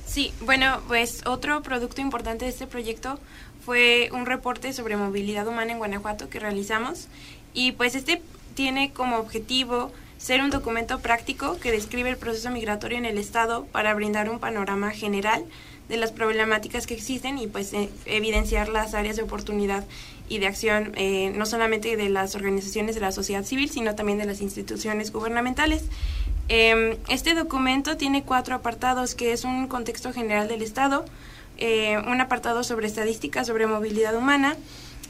Sí, 0.06 0.32
bueno, 0.42 0.80
pues 0.86 1.22
otro 1.26 1.60
producto 1.64 2.00
importante 2.00 2.44
de 2.44 2.52
este 2.52 2.68
proyecto 2.68 3.18
fue 3.64 4.10
un 4.12 4.26
reporte 4.26 4.72
sobre 4.72 4.96
movilidad 4.96 5.48
humana 5.48 5.72
en 5.72 5.78
Guanajuato 5.78 6.28
que 6.28 6.38
realizamos 6.38 7.08
y 7.52 7.72
pues 7.72 7.96
este 7.96 8.22
tiene 8.54 8.92
como 8.92 9.16
objetivo 9.16 9.90
ser 10.18 10.40
un 10.40 10.50
documento 10.50 11.00
práctico 11.00 11.58
que 11.58 11.72
describe 11.72 12.10
el 12.10 12.16
proceso 12.16 12.48
migratorio 12.50 12.96
en 12.96 13.06
el 13.06 13.18
Estado 13.18 13.64
para 13.72 13.92
brindar 13.92 14.30
un 14.30 14.38
panorama 14.38 14.92
general 14.92 15.44
de 15.88 15.96
las 15.96 16.12
problemáticas 16.12 16.86
que 16.86 16.94
existen 16.94 17.38
y 17.38 17.46
pues 17.46 17.72
eh, 17.72 17.88
evidenciar 18.06 18.68
las 18.68 18.94
áreas 18.94 19.16
de 19.16 19.22
oportunidad 19.22 19.84
y 20.28 20.38
de 20.38 20.46
acción 20.46 20.92
eh, 20.96 21.32
no 21.36 21.46
solamente 21.46 21.96
de 21.96 22.08
las 22.08 22.34
organizaciones 22.34 22.94
de 22.94 23.00
la 23.00 23.12
sociedad 23.12 23.44
civil 23.44 23.70
sino 23.70 23.94
también 23.94 24.18
de 24.18 24.24
las 24.24 24.40
instituciones 24.40 25.12
gubernamentales. 25.12 25.84
Em, 26.48 26.96
este 27.08 27.34
documento 27.34 27.96
tiene 27.96 28.22
cuatro 28.22 28.54
apartados 28.54 29.14
que 29.14 29.32
es 29.32 29.44
un 29.44 29.66
contexto 29.66 30.12
general 30.12 30.48
del 30.48 30.62
Estado, 30.62 31.04
eh, 31.58 31.98
un 32.06 32.20
apartado 32.20 32.64
sobre 32.64 32.86
estadísticas 32.86 33.46
sobre 33.46 33.66
movilidad 33.66 34.16
humana, 34.16 34.56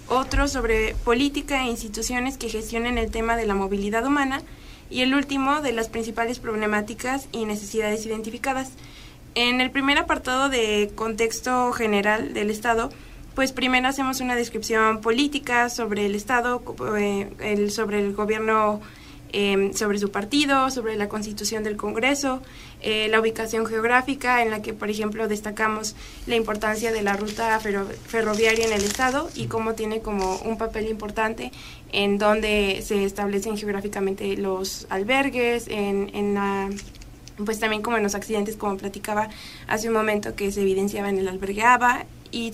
otro 0.08 0.46
sobre 0.48 0.94
política 1.04 1.62
e 1.62 1.70
instituciones 1.70 2.38
que 2.38 2.48
gestionen 2.48 2.96
el 2.98 3.10
tema 3.10 3.36
de 3.36 3.46
la 3.46 3.54
movilidad 3.54 4.06
humana 4.06 4.42
y 4.88 5.02
el 5.02 5.14
último 5.14 5.62
de 5.62 5.72
las 5.72 5.88
principales 5.88 6.38
problemáticas 6.38 7.28
y 7.32 7.44
necesidades 7.44 8.06
identificadas. 8.06 8.70
En 9.36 9.60
el 9.60 9.70
primer 9.70 9.98
apartado 9.98 10.48
de 10.48 10.90
contexto 10.94 11.70
general 11.72 12.32
del 12.32 12.50
Estado, 12.50 12.88
pues 13.34 13.52
primero 13.52 13.86
hacemos 13.86 14.22
una 14.22 14.34
descripción 14.34 15.02
política 15.02 15.68
sobre 15.68 16.06
el 16.06 16.14
Estado, 16.14 16.62
eh, 16.98 17.28
el, 17.40 17.70
sobre 17.70 17.98
el 17.98 18.14
gobierno, 18.14 18.80
em, 19.34 19.74
sobre 19.74 19.98
su 19.98 20.10
partido, 20.10 20.70
sobre 20.70 20.96
la 20.96 21.10
constitución 21.10 21.64
del 21.64 21.76
Congreso, 21.76 22.40
eh, 22.80 23.08
la 23.10 23.20
ubicación 23.20 23.66
geográfica 23.66 24.42
en 24.42 24.50
la 24.50 24.62
que, 24.62 24.72
por 24.72 24.88
ejemplo, 24.88 25.28
destacamos 25.28 25.96
la 26.26 26.36
importancia 26.36 26.90
de 26.90 27.02
la 27.02 27.14
ruta 27.14 27.60
ferroviaria 27.60 28.64
en 28.64 28.72
el 28.72 28.84
Estado 28.84 29.28
y 29.34 29.48
cómo 29.48 29.74
tiene 29.74 30.00
como 30.00 30.38
un 30.46 30.56
papel 30.56 30.88
importante 30.88 31.52
en 31.92 32.16
donde 32.16 32.82
se 32.82 33.04
establecen 33.04 33.58
geográficamente 33.58 34.34
los 34.38 34.86
albergues, 34.88 35.68
en, 35.68 36.10
en 36.14 36.32
la 36.32 36.70
pues 37.44 37.58
también 37.58 37.82
como 37.82 37.96
en 37.96 38.02
los 38.02 38.14
accidentes, 38.14 38.56
como 38.56 38.76
platicaba 38.76 39.28
hace 39.66 39.88
un 39.88 39.94
momento, 39.94 40.34
que 40.34 40.50
se 40.52 40.62
evidenciaba 40.62 41.08
en 41.08 41.18
el 41.18 41.28
albergue 41.28 41.62
ABA. 41.62 42.06
Y 42.32 42.52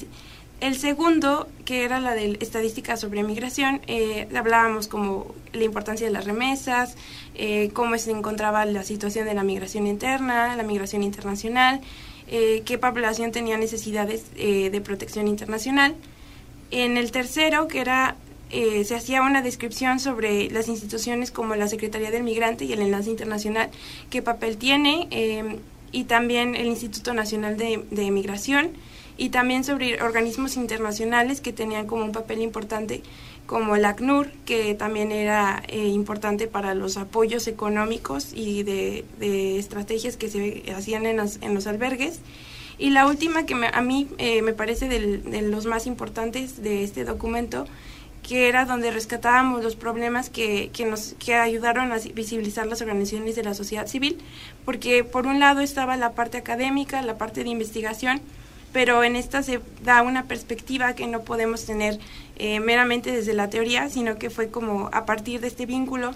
el 0.61 0.77
segundo, 0.79 1.49
que 1.65 1.85
era 1.85 1.99
la 2.01 2.15
de 2.15 2.39
estadística 2.41 2.97
sobre 2.97 3.25
migración, 3.25 3.81
eh, 3.87 4.29
hablábamos 4.35 4.87
como 4.87 5.35
la 5.53 5.65
importancia 5.65 6.07
de 6.07 6.13
las 6.13 6.25
remesas, 6.25 6.97
eh, 7.35 7.71
cómo 7.73 7.99
se 7.99 8.13
encontraba 8.13 8.65
la 8.65 8.85
situación 8.85 9.27
de 9.27 9.35
la 9.35 9.43
migración 9.43 9.87
interna, 9.87 10.55
la 10.57 10.63
migración 10.63 11.03
internacional, 11.03 11.81
eh, 12.29 12.63
qué 12.65 12.79
población 12.79 13.33
tenía 13.33 13.59
necesidades 13.59 14.33
de 14.35 14.81
protección 14.85 15.27
internacional. 15.27 15.97
En 16.71 16.97
el 16.97 17.11
tercero, 17.11 17.67
que 17.67 17.81
era 17.81 18.17
eh, 18.53 18.85
se 18.85 18.95
hacía 18.95 19.23
una 19.23 19.41
descripción 19.41 19.99
sobre 19.99 20.51
las 20.51 20.69
instituciones 20.69 21.31
como 21.31 21.57
la 21.57 21.69
Secretaría 21.69 22.11
del 22.11 22.23
Migrante 22.23 22.67
y 22.67 22.73
el 22.75 22.83
Enlace 22.83 23.09
Internacional, 23.09 23.71
qué 24.11 24.21
papel 24.21 24.59
tiene, 24.59 25.09
eh, 25.11 25.57
y 25.91 26.05
también 26.05 26.55
el 26.55 26.67
Instituto 26.67 27.15
Nacional 27.15 27.57
de, 27.57 27.83
de, 27.91 28.11
Migración, 28.11 28.73
y 29.17 29.31
también 29.31 29.65
sobre 29.65 30.03
organismos 30.03 30.57
internacionales 30.57 31.41
que 31.41 31.55
tenían 31.55 31.87
como 31.87 32.05
un 32.05 32.13
papel 32.13 32.43
importante, 32.43 33.03
como 33.47 33.75
el 33.75 33.87
ACNUR, 33.87 34.31
que 34.45 34.75
también 34.75 35.13
era 35.13 35.63
eh, 35.69 35.87
importante 35.87 36.47
para 36.47 36.75
los 36.75 36.99
apoyos 36.99 37.47
económicos 37.47 38.33
y 38.35 38.65
de, 38.65 39.05
estrategias 39.59 40.19
que 40.19 40.29
se 40.29 40.63
hacían 40.77 41.07
en 41.07 41.17
los, 41.17 41.39
en 41.41 41.55
los 41.55 41.67
albergues. 41.67 42.21
Y 42.79 42.91
la 42.91 43.07
última 43.07 43.47
que 43.47 43.55
a 43.55 43.81
mí 43.81 44.09
me 44.19 44.53
parece 44.55 44.89
de 44.89 45.43
los 45.43 45.67
más 45.67 45.87
importantes 45.87 46.63
de 46.63 46.83
este 46.83 47.05
documento 47.05 47.67
que 48.23 48.49
era 48.49 48.65
donde 48.65 48.91
rescatábamos 48.91 49.65
los 49.65 49.77
problemas 49.77 50.31
que, 50.31 50.71
que, 50.73 50.85
nos 50.85 51.15
que 51.19 51.35
ayudaron 51.35 51.93
a 51.93 51.99
visibilizar 52.15 52.67
las 52.67 52.81
organizaciones 52.81 53.35
de 53.37 53.43
la 53.43 53.55
sociedad 53.55 53.87
civil, 53.87 54.19
porque 54.65 55.05
por 55.05 55.27
un 55.27 55.41
lado 55.41 55.61
estaba 55.61 55.97
la 55.97 56.13
parte 56.13 56.39
académica, 56.39 57.03
la 57.03 57.19
parte 57.19 57.43
de 57.43 57.51
investigación, 57.51 58.21
pero 58.73 59.05
en 59.05 59.17
esta 59.17 59.43
se 59.43 59.61
da 59.85 60.03
una 60.03 60.25
perspectiva 60.25 60.95
que 60.95 61.07
no 61.07 61.23
podemos 61.23 61.67
tener 61.67 61.99
eh, 62.37 62.61
meramente 62.61 63.13
desde 63.13 63.35
la 63.35 63.51
teoría, 63.51 63.89
sino 63.91 64.19
que 64.19 64.31
fue 64.31 64.49
como 64.49 64.89
a 64.93 65.05
partir 65.05 65.41
de 65.41 65.49
este 65.49 65.67
vínculo 65.67 66.13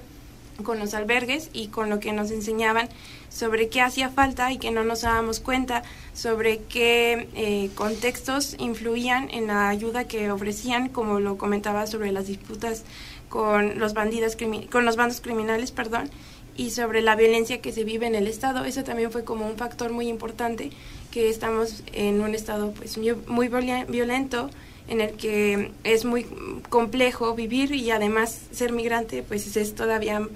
con 0.63 0.79
los 0.79 0.95
albergues 0.95 1.51
y 1.53 1.69
con 1.69 1.91
lo 1.91 2.01
que 2.01 2.13
nos 2.13 2.31
enseñaban 2.31 2.89
sobre 3.29 3.69
qué 3.69 3.81
hacía 3.83 4.09
falta 4.09 4.53
y 4.53 4.59
que 4.59 4.71
no 4.71 4.85
nos 4.85 5.03
dábamos 5.03 5.41
cuenta 5.41 5.83
sobre 6.15 6.59
qué 6.59 7.29
eh, 7.35 7.71
contextos 7.75 8.57
influían 8.59 9.29
en 9.31 9.49
la 9.49 9.69
ayuda 9.69 10.05
que 10.05 10.31
ofrecían, 10.31 10.89
como 10.89 11.21
lo 11.21 11.37
comentaba 11.37 11.87
sobre 11.87 12.13
las 12.13 12.27
disputas 12.27 12.85
con 13.29 13.79
los 13.79 13.93
bandidos 13.93 14.37
con 14.71 14.85
los 14.85 14.97
bandos 14.97 15.21
criminales, 15.21 15.73
perdón, 15.73 16.11
y 16.57 16.71
sobre 16.71 17.03
la 17.03 17.17
violencia 17.17 17.61
que 17.61 17.73
se 17.73 17.85
vive 17.85 18.07
en 18.07 18.15
el 18.15 18.27
estado. 18.27 18.65
Eso 18.65 18.85
también 18.85 19.11
fue 19.11 19.25
como 19.25 19.47
un 19.47 19.57
factor 19.57 19.93
muy 19.93 20.09
importante 20.09 20.71
que 21.11 21.29
estamos 21.29 21.83
en 21.93 22.21
un 22.21 22.35
estado 22.35 22.73
pues 22.73 22.99
muy 23.27 23.49
violento 23.89 24.51
en 24.89 25.01
el 25.01 25.13
que 25.13 25.73
es 25.85 26.05
muy 26.05 26.27
complejo 26.69 27.35
vivir 27.35 27.75
y 27.75 27.91
además 27.91 28.41
ser 28.53 28.73
migrante 28.73 29.23
pues 29.23 29.57
es 29.57 29.75
todavía 29.75 30.27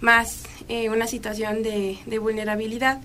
más 0.00 0.44
eh, 0.68 0.90
una 0.90 1.06
situación 1.06 1.62
de, 1.62 1.98
vulnerabilidad. 2.18 3.00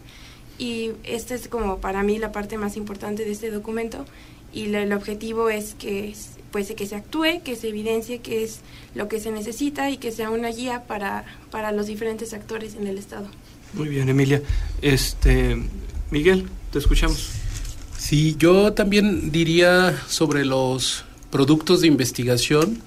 y 0.57 0.91
esta 1.03 1.35
es 1.35 1.47
como 1.47 1.79
para 1.79 2.03
mí 2.03 2.19
la 2.19 2.31
parte 2.31 2.57
más 2.57 2.77
importante 2.77 3.25
de 3.25 3.31
este 3.31 3.51
documento 3.51 4.05
y 4.53 4.73
el 4.73 4.93
objetivo 4.93 5.49
es 5.49 5.73
que 5.73 6.13
pues 6.51 6.71
que 6.71 6.85
se 6.85 6.95
actúe, 6.95 7.41
que 7.43 7.55
se 7.55 7.69
evidencie 7.69 8.19
qué 8.19 8.43
es 8.43 8.59
lo 8.93 9.07
que 9.07 9.19
se 9.19 9.31
necesita 9.31 9.89
y 9.89 9.97
que 9.97 10.11
sea 10.11 10.29
una 10.29 10.49
guía 10.49 10.83
para, 10.83 11.25
para 11.49 11.71
los 11.71 11.87
diferentes 11.87 12.31
actores 12.35 12.75
en 12.75 12.85
el 12.85 12.99
Estado. 12.99 13.25
Muy 13.73 13.89
bien, 13.89 14.07
Emilia. 14.07 14.39
Este, 14.79 15.57
Miguel, 16.11 16.47
te 16.71 16.77
escuchamos. 16.77 17.42
Sí, 18.03 18.35
yo 18.37 18.73
también 18.73 19.31
diría 19.31 19.97
sobre 20.09 20.43
los 20.43 21.05
productos 21.31 21.79
de 21.79 21.87
investigación, 21.87 22.79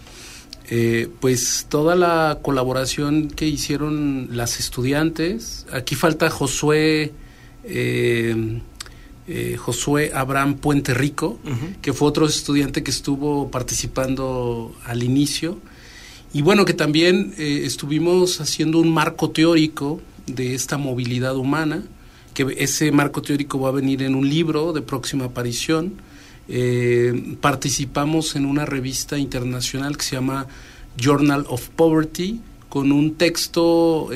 eh, 0.69 1.09
pues 1.21 1.65
toda 1.71 1.97
la 1.97 2.41
colaboración 2.43 3.29
que 3.29 3.47
hicieron 3.47 4.29
las 4.33 4.61
estudiantes. 4.61 5.65
Aquí 5.73 5.95
falta 5.95 6.29
Josué. 6.29 7.15
Eh, 7.65 8.61
eh, 9.27 9.57
Josué 9.57 10.13
Abraham 10.15 10.59
Puente 10.59 10.93
Rico, 10.93 11.41
que 11.81 11.95
fue 11.95 12.09
otro 12.09 12.27
estudiante 12.27 12.83
que 12.85 12.91
estuvo 12.91 13.51
participando 13.51 14.77
al 14.85 15.03
inicio. 15.03 15.59
Y 16.35 16.43
bueno, 16.43 16.67
que 16.67 16.75
también 16.75 17.33
eh, 17.39 17.63
estuvimos 17.65 18.43
haciendo 18.43 18.79
un 18.79 18.93
marco 18.93 19.31
teórico 19.31 20.03
de 20.27 20.55
esta 20.55 20.77
movilidad 20.77 21.37
humana, 21.37 21.85
que 22.37 22.55
ese 22.59 22.93
marco 22.93 23.23
teórico 23.23 23.59
va 23.59 23.71
a 23.71 23.73
venir 23.73 24.03
en 24.03 24.15
un 24.15 24.29
libro 24.29 24.73
de 24.73 24.83
próxima 24.83 25.25
aparición. 25.25 25.95
Eh, 26.49 27.37
participamos 27.41 28.37
en 28.37 28.45
una 28.45 28.67
revista 28.67 29.17
internacional 29.17 29.97
que 29.97 30.05
se 30.05 30.17
llama 30.17 30.47
Journal 30.99 31.47
of 31.49 31.71
Poverty, 31.71 32.41
con 32.69 32.93
un 32.93 33.15
texto, 33.15 34.11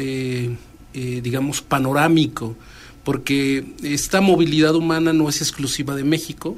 digamos, 0.93 1.62
panorámico 1.62 2.57
porque 3.05 3.64
esta 3.83 4.21
movilidad 4.21 4.75
humana 4.75 5.12
no 5.12 5.29
es 5.29 5.41
exclusiva 5.41 5.95
de 5.95 6.05
México, 6.05 6.57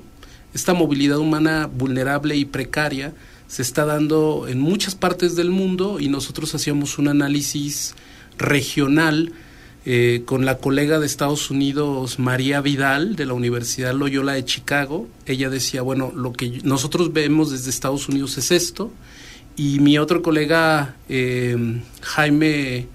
esta 0.55 0.75
movilidad 0.75 1.19
humana 1.19 1.67
vulnerable 1.67 2.37
y 2.37 2.45
precaria 2.45 3.15
se 3.49 3.63
está 3.63 3.85
dando 3.85 4.47
en 4.49 4.61
muchas 4.61 4.95
partes 4.95 5.37
del 5.37 5.51
mundo 5.51 6.01
y 6.01 6.09
nosotros 6.09 6.55
hacíamos 6.55 6.99
un 6.99 7.09
análisis 7.09 7.95
regional 8.39 9.33
eh, 9.85 10.23
con 10.25 10.45
la 10.45 10.59
colega 10.59 11.01
de 11.01 11.07
Estados 11.07 11.51
Unidos, 11.51 12.19
María 12.19 12.61
Vidal, 12.61 13.17
de 13.17 13.27
la 13.27 13.35
Universidad 13.35 13.95
Loyola 13.95 14.35
de 14.35 14.45
Chicago. 14.45 15.09
Ella 15.27 15.51
decía, 15.51 15.83
bueno, 15.83 16.13
lo 16.15 16.33
que 16.33 16.61
nosotros 16.63 17.13
vemos 17.13 17.51
desde 17.51 17.71
Estados 17.71 18.09
Unidos 18.09 18.39
es 18.39 18.53
esto. 18.53 18.93
Y 19.57 19.81
mi 19.81 19.99
otro 19.99 20.23
colega, 20.23 20.97
eh, 21.09 21.81
Jaime, 22.01 22.87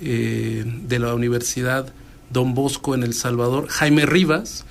eh, 0.00 0.64
de 0.66 0.98
la 0.98 1.14
Universidad 1.14 1.90
Don 2.28 2.52
Bosco 2.54 2.94
en 2.94 3.02
El 3.02 3.14
Salvador, 3.14 3.68
Jaime 3.68 4.04
Rivas, 4.04 4.66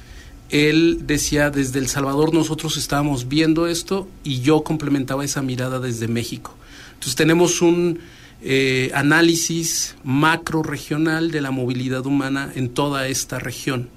él 0.51 0.99
decía, 1.07 1.49
desde 1.49 1.79
El 1.79 1.87
Salvador 1.87 2.31
nosotros 2.31 2.77
estábamos 2.77 3.27
viendo 3.27 3.65
esto 3.65 4.07
y 4.23 4.41
yo 4.41 4.63
complementaba 4.63 5.25
esa 5.25 5.41
mirada 5.41 5.79
desde 5.79 6.07
México. 6.07 6.55
Entonces 6.93 7.15
tenemos 7.15 7.63
un 7.63 7.99
eh, 8.41 8.91
análisis 8.93 9.95
macro 10.03 10.63
regional 10.63 11.31
de 11.31 11.41
la 11.41 11.51
movilidad 11.51 12.05
humana 12.05 12.51
en 12.55 12.69
toda 12.69 13.07
esta 13.07 13.39
región. 13.39 13.89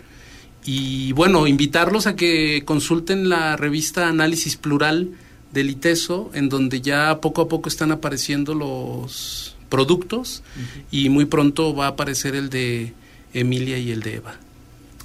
Y 0.64 1.12
bueno, 1.12 1.46
invitarlos 1.46 2.06
a 2.06 2.16
que 2.16 2.62
consulten 2.64 3.28
la 3.28 3.56
revista 3.56 4.08
Análisis 4.08 4.56
Plural 4.56 5.10
del 5.52 5.70
ITESO, 5.70 6.30
en 6.34 6.48
donde 6.48 6.80
ya 6.80 7.20
poco 7.20 7.42
a 7.42 7.48
poco 7.48 7.68
están 7.68 7.90
apareciendo 7.90 8.54
los 8.54 9.56
productos 9.68 10.42
y 10.90 11.08
muy 11.08 11.24
pronto 11.24 11.74
va 11.74 11.86
a 11.86 11.88
aparecer 11.90 12.34
el 12.34 12.50
de 12.50 12.92
Emilia 13.32 13.78
y 13.78 13.90
el 13.90 14.02
de 14.02 14.16
Eva. 14.16 14.36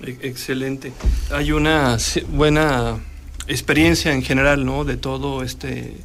E-, 0.02 0.18
excelente. 0.22 0.94
Hay 1.32 1.52
una 1.52 1.98
buena 2.30 3.00
experiencia 3.48 4.14
en 4.14 4.22
general, 4.22 4.66
¿no? 4.66 4.84
De 4.84 4.98
todo 4.98 5.44
este 5.44 5.96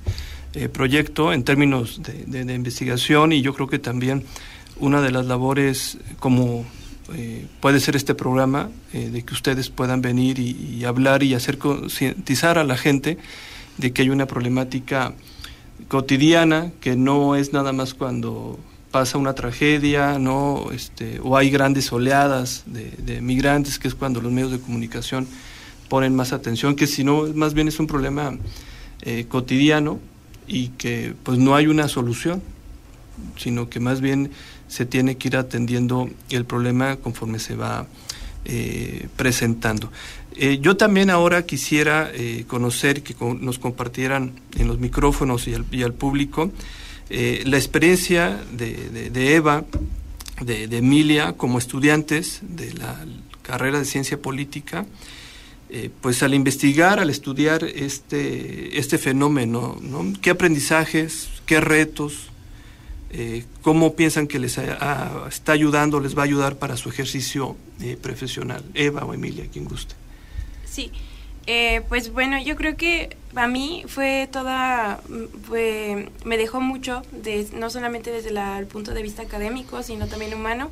eh, 0.61 0.69
proyecto 0.69 1.33
en 1.33 1.45
términos 1.45 2.01
de, 2.03 2.53
investigación 2.53 3.33
y 3.33 3.43
yo 3.43 3.55
creo 3.55 3.69
que 3.69 3.79
también 3.79 4.25
una 4.81 5.01
de 5.01 5.13
las 5.13 5.25
labores 5.25 5.99
como 6.19 6.67
eh, 7.15 7.47
puede 7.61 7.79
ser 7.79 7.95
este 7.95 8.17
programa, 8.17 8.69
eh, 8.93 9.09
de 9.09 9.23
que 9.23 9.35
ustedes 9.35 9.71
puedan 9.71 10.03
venir 10.03 10.41
y, 10.41 10.85
hablar 10.85 11.23
y 11.23 11.35
hacer 11.35 11.59
concientizar 11.59 12.59
a 12.59 12.65
la 12.65 12.77
gente 12.77 13.19
de 13.77 13.93
que 13.93 14.03
hay 14.03 14.11
una 14.11 14.27
problemática 14.27 15.15
cotidiana 15.87 16.73
que 16.81 16.97
no 16.97 17.37
es 17.37 17.53
nada 17.53 17.73
más 17.73 17.95
cuando 17.95 18.59
pasa 18.91 19.17
una 19.17 19.35
tragedia, 19.35 20.19
¿no? 20.19 20.73
Este, 20.73 21.21
o 21.23 21.37
hay 21.37 21.51
grandes 21.51 21.93
oleadas 21.93 22.65
de, 22.67 23.21
migrantes, 23.21 23.79
que 23.79 23.87
es 23.87 23.95
cuando 23.95 24.21
los 24.21 24.33
medios 24.33 24.51
de 24.51 24.59
comunicación 24.59 25.29
ponen 25.89 26.17
más 26.17 26.33
atención, 26.33 26.75
que 26.75 26.89
si 26.89 27.05
no, 27.05 27.29
más 27.33 27.55
bien 27.55 27.69
es 27.69 27.79
un 27.79 27.87
problema 27.87 28.37
cotidiano 29.29 30.01
y 30.49 30.69
que 30.71 31.15
pues 31.23 31.39
no 31.39 31.55
hay 31.55 31.67
una 31.67 31.89
solución, 31.89 32.43
sino 33.37 33.69
que 33.69 33.81
más 33.81 34.01
bien 34.01 34.31
se 34.67 34.87
tiene 34.87 35.17
que 35.17 35.29
ir 35.29 35.37
atendiendo 35.37 36.09
el 36.31 36.45
problema 36.45 36.97
conforme 36.97 37.39
se 37.39 37.55
va 37.55 37.87
eh, 38.45 39.09
presentando. 39.17 39.93
Eh, 40.37 40.59
yo 40.61 40.77
también 40.77 41.11
ahora 41.11 41.45
quisiera 41.45 42.11
conocer, 42.47 43.03
que 43.03 43.15
nos 43.41 43.59
compartieran 43.59 44.33
en 44.57 44.69
los 44.69 44.79
micrófonos 44.79 45.49
y 45.49 45.83
al 45.83 45.95
público, 45.95 46.53
eh, 47.11 47.43
la 47.47 47.57
experiencia 47.57 48.39
de, 48.53 49.35
Eva, 49.35 49.65
de, 50.43 50.65
Emilia 50.65 51.33
como 51.33 51.59
estudiantes 51.59 52.41
de 52.43 52.75
la 52.75 53.03
carrera 53.41 53.79
de 53.79 53.87
ciencia 53.87 54.21
política, 54.21 54.85
eh, 55.71 55.91
pues 56.01 56.23
al 56.23 56.35
investigar, 56.35 56.99
al 56.99 57.11
estudiar 57.11 57.65
este, 57.65 58.79
este 58.79 58.99
fenómeno, 58.99 59.79
¿qué 60.23 60.31
aprendizajes, 60.31 61.29
qué 61.47 61.61
retos, 61.61 62.31
eh, 63.11 63.45
cómo 63.63 63.95
piensan 63.95 64.27
que 64.27 64.39
les 64.39 64.59
está 64.59 65.53
ayudando, 65.53 66.01
les 66.01 66.17
va 66.17 66.23
a 66.23 66.25
ayudar 66.25 66.57
para 66.57 66.77
su 66.77 66.89
ejercicio 66.89 67.57
profesional? 68.03 68.65
Eva 68.75 69.05
o 69.05 69.15
Emilia, 69.15 69.47
quien 69.53 69.65
guste. 69.65 69.95
Sí, 70.65 70.91
eh, 71.51 71.81
pues 71.89 72.13
bueno, 72.13 72.39
yo 72.39 72.57
creo 72.57 72.77
que 72.77 73.17
a 73.35 73.49
mí 73.49 73.83
fue 73.87 74.29
toda, 74.31 75.01
me 75.49 76.37
dejó 76.37 76.61
mucho, 76.61 77.01
de, 77.11 77.49
no 77.55 77.71
solamente 77.71 78.11
desde 78.11 78.29
el 78.59 78.67
punto 78.67 78.93
de 78.93 79.03
vista 79.03 79.23
académico, 79.23 79.83
sino 79.83 80.09
también 80.09 80.35
humano, 80.35 80.69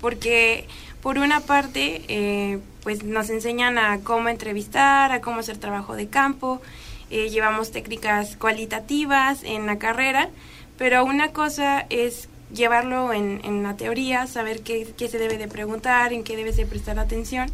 porque 0.00 0.66
por 1.00 1.18
una 1.18 1.38
parte, 1.42 2.02
eh, 2.08 2.58
pues 2.86 3.02
nos 3.02 3.30
enseñan 3.30 3.78
a 3.78 3.98
cómo 4.04 4.28
entrevistar, 4.28 5.10
a 5.10 5.20
cómo 5.20 5.40
hacer 5.40 5.56
trabajo 5.56 5.96
de 5.96 6.06
campo, 6.06 6.62
eh, 7.10 7.30
llevamos 7.30 7.72
técnicas 7.72 8.36
cualitativas 8.36 9.42
en 9.42 9.66
la 9.66 9.76
carrera, 9.76 10.30
pero 10.78 11.04
una 11.04 11.32
cosa 11.32 11.84
es 11.90 12.28
llevarlo 12.54 13.12
en, 13.12 13.40
en 13.42 13.64
la 13.64 13.76
teoría, 13.76 14.28
saber 14.28 14.60
qué, 14.60 14.86
qué 14.96 15.08
se 15.08 15.18
debe 15.18 15.36
de 15.36 15.48
preguntar, 15.48 16.12
en 16.12 16.22
qué 16.22 16.36
debe 16.36 16.52
de 16.52 16.64
prestar 16.64 17.00
atención, 17.00 17.50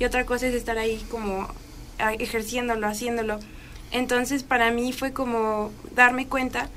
y 0.00 0.04
otra 0.04 0.26
cosa 0.26 0.48
es 0.48 0.54
estar 0.54 0.78
ahí 0.78 1.00
como 1.12 1.46
ejerciéndolo, 2.18 2.88
haciéndolo. 2.88 3.38
Entonces 3.92 4.42
para 4.42 4.72
mí 4.72 4.92
fue 4.92 5.12
como 5.12 5.70
darme 5.94 6.26
cuenta 6.26 6.68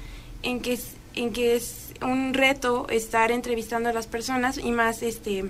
en 0.44 0.60
que 0.60 0.74
es, 0.74 0.92
en 1.16 1.34
que 1.34 1.56
es 1.56 1.92
un 2.04 2.36
reto 2.36 2.86
estar 2.88 3.32
entrevistando 3.32 3.90
a 3.90 3.94
las 3.94 4.06
personas 4.06 4.60
y 4.60 4.70
más 4.70 5.02
este 5.02 5.46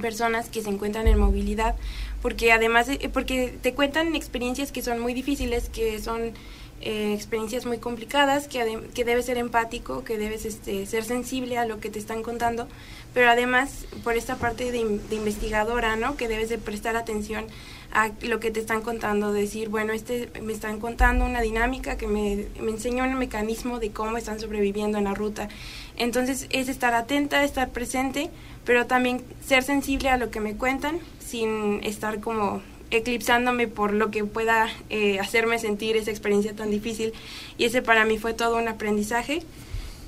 personas 0.00 0.48
que 0.48 0.62
se 0.62 0.70
encuentran 0.70 1.06
en 1.06 1.18
movilidad 1.18 1.74
porque 2.22 2.52
además 2.52 2.88
porque 3.12 3.54
te 3.60 3.74
cuentan 3.74 4.14
experiencias 4.14 4.72
que 4.72 4.82
son 4.82 5.00
muy 5.00 5.14
difíciles 5.14 5.68
que 5.68 5.98
son 6.00 6.32
eh, 6.80 7.12
experiencias 7.12 7.66
muy 7.66 7.78
complicadas 7.78 8.46
que, 8.48 8.80
que 8.94 9.04
debes 9.04 9.26
ser 9.26 9.38
empático 9.38 10.04
que 10.04 10.18
debes 10.18 10.44
este, 10.44 10.86
ser 10.86 11.04
sensible 11.04 11.58
a 11.58 11.66
lo 11.66 11.80
que 11.80 11.90
te 11.90 11.98
están 11.98 12.22
contando 12.22 12.68
pero 13.14 13.30
además 13.30 13.86
por 14.04 14.16
esta 14.16 14.36
parte 14.36 14.70
de, 14.70 14.98
de 14.98 15.16
investigadora 15.16 15.96
no 15.96 16.16
que 16.16 16.28
debes 16.28 16.48
de 16.48 16.58
prestar 16.58 16.96
atención 16.96 17.46
a 17.92 18.10
lo 18.22 18.38
que 18.38 18.50
te 18.50 18.60
están 18.60 18.82
contando, 18.82 19.32
decir, 19.32 19.70
bueno, 19.70 19.92
este 19.92 20.30
me 20.42 20.52
están 20.52 20.78
contando 20.78 21.24
una 21.24 21.40
dinámica 21.40 21.96
que 21.96 22.06
me, 22.06 22.46
me 22.60 22.70
enseña 22.70 23.04
un 23.04 23.14
mecanismo 23.14 23.78
de 23.78 23.90
cómo 23.90 24.16
están 24.18 24.38
sobreviviendo 24.40 24.98
en 24.98 25.04
la 25.04 25.14
ruta. 25.14 25.48
Entonces 25.96 26.46
es 26.50 26.68
estar 26.68 26.94
atenta, 26.94 27.42
estar 27.44 27.70
presente, 27.70 28.30
pero 28.68 28.84
también 28.84 29.24
ser 29.42 29.62
sensible 29.62 30.10
a 30.10 30.18
lo 30.18 30.30
que 30.30 30.40
me 30.40 30.54
cuentan 30.54 30.98
sin 31.20 31.82
estar 31.84 32.20
como 32.20 32.60
eclipsándome 32.90 33.66
por 33.66 33.94
lo 33.94 34.10
que 34.10 34.24
pueda 34.24 34.68
eh, 34.90 35.18
hacerme 35.20 35.58
sentir 35.58 35.96
esa 35.96 36.10
experiencia 36.10 36.54
tan 36.54 36.70
difícil. 36.70 37.14
Y 37.56 37.64
ese 37.64 37.80
para 37.80 38.04
mí 38.04 38.18
fue 38.18 38.34
todo 38.34 38.58
un 38.58 38.68
aprendizaje. 38.68 39.42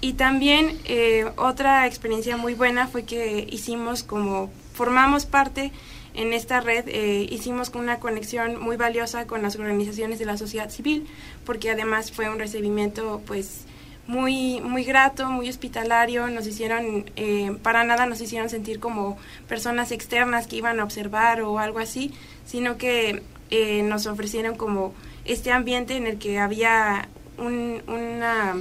Y 0.03 0.13
también 0.13 0.77
eh, 0.85 1.25
otra 1.37 1.87
experiencia 1.87 2.37
muy 2.37 2.53
buena 2.53 2.87
fue 2.87 3.05
que 3.05 3.47
hicimos 3.51 4.03
como, 4.03 4.51
formamos 4.75 5.25
parte 5.25 5.73
en 6.13 6.35
esta 6.35 6.61
red 6.61 6.87
eh, 6.87 7.27
hicimos 7.31 7.71
una 7.75 7.99
conexión 7.99 8.61
muy 8.61 8.77
valiosa 8.77 9.27
con 9.27 9.41
las 9.41 9.57
organizaciones 9.57 10.19
de 10.19 10.27
la 10.27 10.37
sociedad 10.37 10.69
civil, 10.69 11.07
porque 11.47 11.71
además 11.71 12.13
fue 12.13 12.29
un 12.29 12.39
recibimiento 12.39 13.23
pues 13.27 13.65
muy, 14.11 14.61
muy 14.61 14.83
grato, 14.83 15.31
muy 15.31 15.49
hospitalario, 15.49 16.27
nos 16.27 16.45
hicieron, 16.45 17.09
eh, 17.15 17.57
para 17.63 17.85
nada 17.85 18.07
nos 18.07 18.21
hicieron 18.21 18.51
sentir 18.51 18.81
como 18.81 19.17
personas 19.47 19.93
externas 19.93 20.49
que 20.49 20.57
iban 20.57 20.81
a 20.81 20.85
observar 20.85 21.43
o 21.43 21.61
algo 21.61 21.79
así, 21.79 22.13
sino 22.45 22.77
que 22.77 23.23
eh, 23.51 23.83
nos 23.85 24.07
ofrecieron 24.07 24.57
como 24.57 24.95
este 25.25 25.53
ambiente 25.53 25.97
en 25.97 26.09
el 26.09 26.19
que 26.19 26.41
había 26.41 27.09
una 27.39 28.57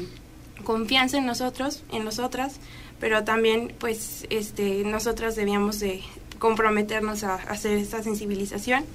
confianza 0.63 1.17
en 1.17 1.25
nosotros, 1.25 1.83
en 1.91 2.05
nosotras, 2.05 2.59
pero 2.99 3.23
también 3.23 3.73
pues 3.79 4.27
este 4.29 4.83
nosotras 4.83 5.35
debíamos 5.35 5.79
de 5.79 6.01
comprometernos 6.37 7.23
a 7.23 7.35
hacer 7.35 7.77
esta 7.77 8.03
sensibilización 8.03 8.85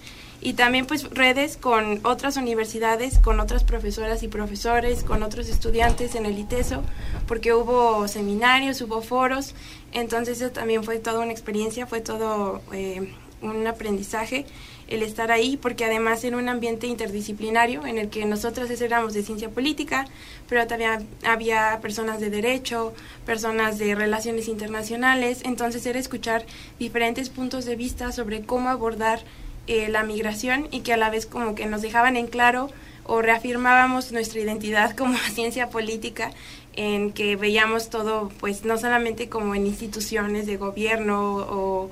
y 0.45 0.53
también 0.53 0.85
pues 0.85 1.09
redes 1.11 1.57
con 1.57 2.01
otras 2.05 2.37
universidades, 2.37 3.19
con 3.19 3.41
otras 3.41 3.65
profesoras 3.65 4.23
y 4.23 4.29
profesores, 4.29 5.03
con 5.03 5.23
otros 5.23 5.49
estudiantes 5.49 6.15
en 6.15 6.27
el 6.27 6.39
ITESO, 6.39 6.83
porque 7.27 7.55
hubo 7.55 8.07
seminarios, 8.09 8.83
hubo 8.83 9.01
foros, 9.01 9.55
entonces 9.93 10.43
eso 10.43 10.51
también 10.53 10.85
fue 10.85 10.99
toda 10.99 11.21
una 11.21 11.33
experiencia, 11.33 11.87
fue 11.87 12.03
todo 12.03 12.61
eh, 12.75 13.11
un 13.41 13.67
aprendizaje 13.67 14.45
el 14.87 15.03
estar 15.03 15.33
ahí, 15.33 15.57
porque 15.57 15.87
además 15.87 16.23
era 16.25 16.37
un 16.37 16.51
ambiente 16.51 16.87
interdisciplinario 16.87 17.87
en 17.87 17.97
el 17.97 18.11
que 18.11 18.27
nosotros 18.27 18.71
éramos 18.83 19.15
de 19.15 19.23
ciencia 19.23 19.49
política, 19.49 20.05
pero 20.47 20.67
también 20.67 21.09
había 21.25 21.79
personas 21.81 22.21
de 22.21 22.29
derecho, 22.29 22.93
personas 23.25 23.79
de 23.79 23.95
relaciones 23.95 24.47
internacionales, 24.49 25.41
entonces 25.45 25.87
era 25.87 25.99
escuchar 25.99 26.45
diferentes 26.79 27.31
puntos 27.31 27.65
de 27.65 27.77
vista 27.77 28.13
sobre 28.13 28.43
cómo 28.43 28.69
abordar 28.69 29.21
eh, 29.67 29.89
la 29.89 30.03
migración 30.03 30.69
y 30.71 30.81
que 30.81 30.93
a 30.93 30.97
la 30.97 31.09
vez 31.09 31.27
como 31.27 31.55
que 31.55 31.67
nos 31.67 31.83
dejaban 31.83 32.17
en 32.17 32.27
claro 32.27 32.71
o 33.05 33.23
reafirmábamos 33.23 34.13
nuestra 34.13 34.41
identidad 34.41 34.95
como 34.97 35.17
ciencia 35.19 35.71
política 35.71 36.33
en 36.77 37.13
que 37.13 37.37
veíamos 37.37 37.89
todo 37.89 38.31
pues 38.41 38.65
no 38.65 38.77
solamente 38.79 39.29
como 39.29 39.55
en 39.55 39.67
instituciones 39.67 40.47
de 40.47 40.57
gobierno 40.57 41.37
o, 41.37 41.91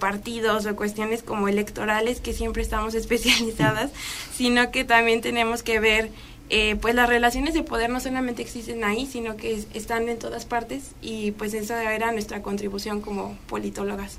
partidos 0.00 0.66
o 0.66 0.76
cuestiones 0.76 1.22
como 1.22 1.48
electorales 1.48 2.20
que 2.20 2.32
siempre 2.32 2.62
estamos 2.62 2.94
especializadas, 3.02 3.90
sino 4.34 4.70
que 4.70 4.84
también 4.84 5.20
tenemos 5.20 5.62
que 5.62 5.80
ver 5.80 6.10
eh, 6.50 6.76
pues 6.80 6.94
las 6.94 7.08
relaciones 7.08 7.54
de 7.54 7.62
poder 7.62 7.90
no 7.90 8.00
solamente 8.00 8.42
existen 8.42 8.84
ahí, 8.84 9.06
sino 9.06 9.36
que 9.36 9.64
están 9.72 10.08
en 10.08 10.18
todas 10.18 10.44
partes 10.44 10.92
y 11.00 11.32
pues 11.32 11.54
esa 11.54 11.94
era 11.94 12.12
nuestra 12.12 12.42
contribución 12.42 13.00
como 13.00 13.36
politólogas. 13.46 14.18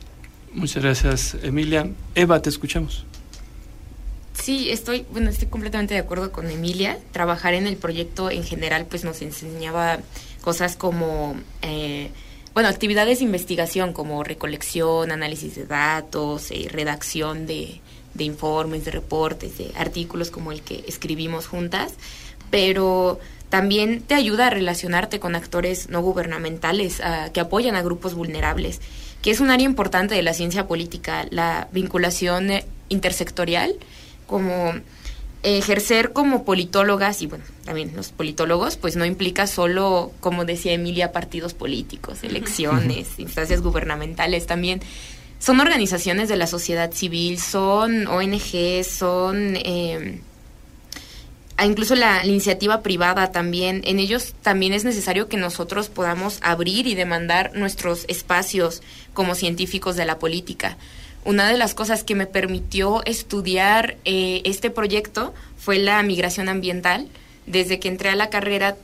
Muchas 0.55 0.83
gracias, 0.83 1.37
Emilia. 1.43 1.89
Eva, 2.15 2.41
te 2.41 2.49
escuchamos. 2.49 3.03
Sí, 4.41 4.69
estoy, 4.69 5.05
bueno, 5.11 5.29
estoy 5.29 5.47
completamente 5.49 5.93
de 5.93 5.99
acuerdo 5.99 6.31
con 6.31 6.49
Emilia. 6.49 6.97
Trabajar 7.11 7.53
en 7.53 7.67
el 7.67 7.75
proyecto 7.75 8.31
en 8.31 8.43
general, 8.43 8.85
pues 8.89 9.03
nos 9.03 9.21
enseñaba 9.21 9.99
cosas 10.41 10.77
como, 10.77 11.35
eh, 11.61 12.09
bueno, 12.53 12.69
actividades 12.69 13.19
de 13.19 13.25
investigación 13.25 13.91
como 13.91 14.23
recolección, 14.23 15.11
análisis 15.11 15.55
de 15.55 15.65
datos, 15.65 16.51
eh, 16.51 16.67
redacción 16.71 17.47
de, 17.47 17.81
de 18.13 18.23
informes, 18.23 18.85
de 18.85 18.91
reportes, 18.91 19.57
de 19.57 19.71
artículos 19.75 20.31
como 20.31 20.53
el 20.53 20.61
que 20.61 20.85
escribimos 20.87 21.47
juntas, 21.47 21.95
pero 22.49 23.19
también 23.49 24.01
te 24.01 24.15
ayuda 24.15 24.47
a 24.47 24.49
relacionarte 24.51 25.19
con 25.19 25.35
actores 25.35 25.89
no 25.89 26.01
gubernamentales 26.01 27.01
que 27.33 27.39
apoyan 27.39 27.75
a 27.75 27.81
grupos 27.81 28.13
vulnerables 28.13 28.79
que 29.25 29.31
es 29.31 29.39
un 29.39 29.49
área 29.49 29.65
importante 29.65 30.13
de 30.13 30.21
la 30.21 30.35
ciencia 30.35 30.67
política, 30.67 31.25
la 31.31 31.67
vinculación 31.71 32.51
eh, 32.51 32.63
intersectorial, 32.89 33.73
como 34.27 34.71
ejercer 35.41 36.13
como 36.13 36.45
politólogas 36.45 37.23
y 37.23 37.25
bueno, 37.25 37.43
también 37.63 37.91
los 37.95 38.11
politólogos, 38.11 38.77
pues 38.77 38.95
no 38.95 39.03
implica 39.03 39.47
solo, 39.47 40.11
como 40.19 40.45
decía 40.45 40.73
Emilia, 40.73 41.11
partidos 41.11 41.55
políticos, 41.55 42.23
elecciones, 42.23 43.17
instancias 43.17 43.61
gubernamentales, 43.61 44.45
también 44.45 44.81
son 45.39 45.59
organizaciones 45.59 46.29
de 46.29 46.35
la 46.35 46.45
sociedad 46.45 46.91
civil, 46.91 47.39
son 47.39 48.05
ONGs, 48.05 48.85
son... 48.85 49.55
Eh, 49.55 50.21
incluso 51.63 51.95
la, 51.95 52.25
iniciativa 52.25 52.81
privada 52.81 53.31
también, 53.31 53.81
en 53.85 53.99
ellos 53.99 54.33
también 54.41 54.73
es 54.73 54.83
necesario 54.83 55.29
que 55.29 55.37
nosotros 55.37 55.87
podamos 55.87 56.39
abrir 56.41 56.85
y 56.85 56.95
demandar 56.95 57.55
nuestros 57.55 58.03
espacios 58.09 58.81
como 59.13 59.35
científicos 59.35 59.95
de 59.95 60.05
la 60.05 60.19
política. 60.19 60.77
Una 61.23 61.49
de 61.49 61.57
las 61.57 61.73
cosas 61.73 62.03
que 62.03 62.13
me 62.13 62.27
permitió 62.27 63.03
estudiar 63.05 63.97
eh, 64.03 64.41
este 64.43 64.69
proyecto 64.69 65.33
fue 65.57 65.79
la 65.79 66.03
migración 66.03 66.49
ambiental. 66.49 67.07
Desde 67.47 67.79
que 67.79 67.87
entré 67.87 68.09
a 68.09 68.15
la 68.15 68.29
carrera 68.29 68.75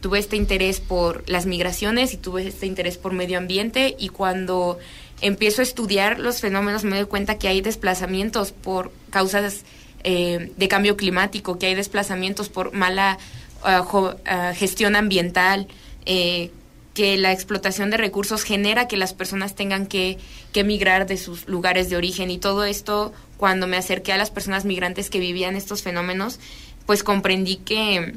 tuve 0.00 0.18
este 0.18 0.36
interés 0.36 0.80
por 0.80 1.28
las 1.28 1.46
migraciones 1.46 2.14
y 2.14 2.18
tuve 2.18 2.46
este 2.46 2.66
interés 2.66 2.98
por 2.98 3.12
medio 3.12 3.38
ambiente 3.38 3.96
y 3.98 4.10
cuando 4.10 4.78
empiezo 5.20 5.60
a 5.60 5.64
estudiar 5.64 6.20
los 6.20 6.40
fenómenos 6.40 6.84
me 6.84 6.96
doy 6.96 7.06
cuenta 7.06 7.38
que 7.38 7.48
hay 7.48 7.60
desplazamientos 7.60 8.52
por 8.52 8.92
causas 9.10 9.64
eh, 10.04 10.52
de 10.56 10.68
cambio 10.68 10.96
climático, 10.96 11.58
que 11.58 11.66
hay 11.66 11.74
desplazamientos 11.74 12.48
por 12.48 12.72
mala 12.72 13.18
ah, 13.62 13.86
ah, 14.26 14.52
gestión 14.54 14.96
ambiental, 14.96 15.68
eh, 16.06 16.50
que 16.94 17.16
la 17.16 17.32
explotación 17.32 17.90
de 17.90 17.96
recursos 17.96 18.42
genera 18.42 18.88
que 18.88 18.96
las 18.96 19.14
personas 19.14 19.54
tengan 19.54 19.86
que, 19.86 20.18
que 20.52 20.64
migrar 20.64 21.06
de 21.06 21.16
sus 21.16 21.48
lugares 21.48 21.90
de 21.90 21.96
origen 21.96 22.30
y 22.30 22.38
todo 22.38 22.64
esto 22.64 23.12
cuando 23.36 23.68
me 23.68 23.76
acerqué 23.76 24.12
a 24.12 24.16
las 24.16 24.30
personas 24.30 24.64
migrantes 24.64 25.10
que 25.10 25.20
vivían 25.20 25.54
estos 25.54 25.82
fenómenos, 25.82 26.40
pues 26.86 27.04
comprendí 27.04 27.56
que 27.56 28.14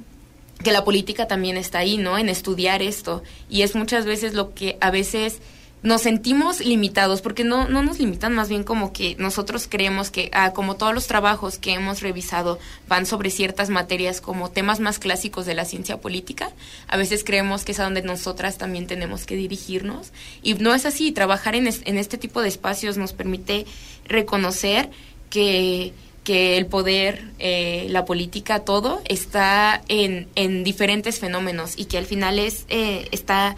que 0.61 0.71
la 0.71 0.83
política 0.83 1.27
también 1.27 1.57
está 1.57 1.79
ahí, 1.79 1.97
¿no? 1.97 2.17
En 2.17 2.29
estudiar 2.29 2.81
esto. 2.81 3.23
Y 3.49 3.63
es 3.63 3.75
muchas 3.75 4.05
veces 4.05 4.33
lo 4.33 4.53
que 4.53 4.77
a 4.79 4.91
veces 4.91 5.39
nos 5.83 6.01
sentimos 6.01 6.59
limitados, 6.59 7.21
porque 7.21 7.43
no, 7.43 7.67
no 7.67 7.81
nos 7.81 7.99
limitan, 7.99 8.33
más 8.33 8.49
bien 8.49 8.63
como 8.63 8.93
que 8.93 9.15
nosotros 9.17 9.67
creemos 9.69 10.11
que, 10.11 10.29
ah, 10.31 10.53
como 10.53 10.75
todos 10.75 10.93
los 10.93 11.07
trabajos 11.07 11.57
que 11.57 11.73
hemos 11.73 12.01
revisado 12.01 12.59
van 12.87 13.05
sobre 13.05 13.31
ciertas 13.31 13.69
materias 13.69 14.21
como 14.21 14.51
temas 14.51 14.79
más 14.79 14.99
clásicos 14.99 15.45
de 15.45 15.55
la 15.55 15.65
ciencia 15.65 15.99
política, 15.99 16.51
a 16.87 16.97
veces 16.97 17.23
creemos 17.23 17.63
que 17.63 17.71
es 17.71 17.79
a 17.79 17.83
donde 17.83 18.03
nosotras 18.03 18.57
también 18.57 18.85
tenemos 18.85 19.25
que 19.25 19.35
dirigirnos. 19.35 20.11
Y 20.43 20.53
no 20.53 20.75
es 20.75 20.85
así, 20.85 21.11
trabajar 21.11 21.55
en, 21.55 21.67
en 21.67 21.97
este 21.97 22.17
tipo 22.17 22.41
de 22.41 22.49
espacios 22.49 22.97
nos 22.97 23.13
permite 23.13 23.65
reconocer 24.07 24.89
que 25.29 25.93
que 26.23 26.57
el 26.57 26.67
poder, 26.67 27.23
eh, 27.39 27.87
la 27.89 28.05
política, 28.05 28.59
todo 28.59 29.01
está 29.05 29.81
en, 29.87 30.27
en 30.35 30.63
diferentes 30.63 31.19
fenómenos 31.19 31.73
y 31.77 31.85
que 31.85 31.97
al 31.97 32.05
final 32.05 32.37
es 32.37 32.65
eh, 32.69 33.07
está 33.11 33.55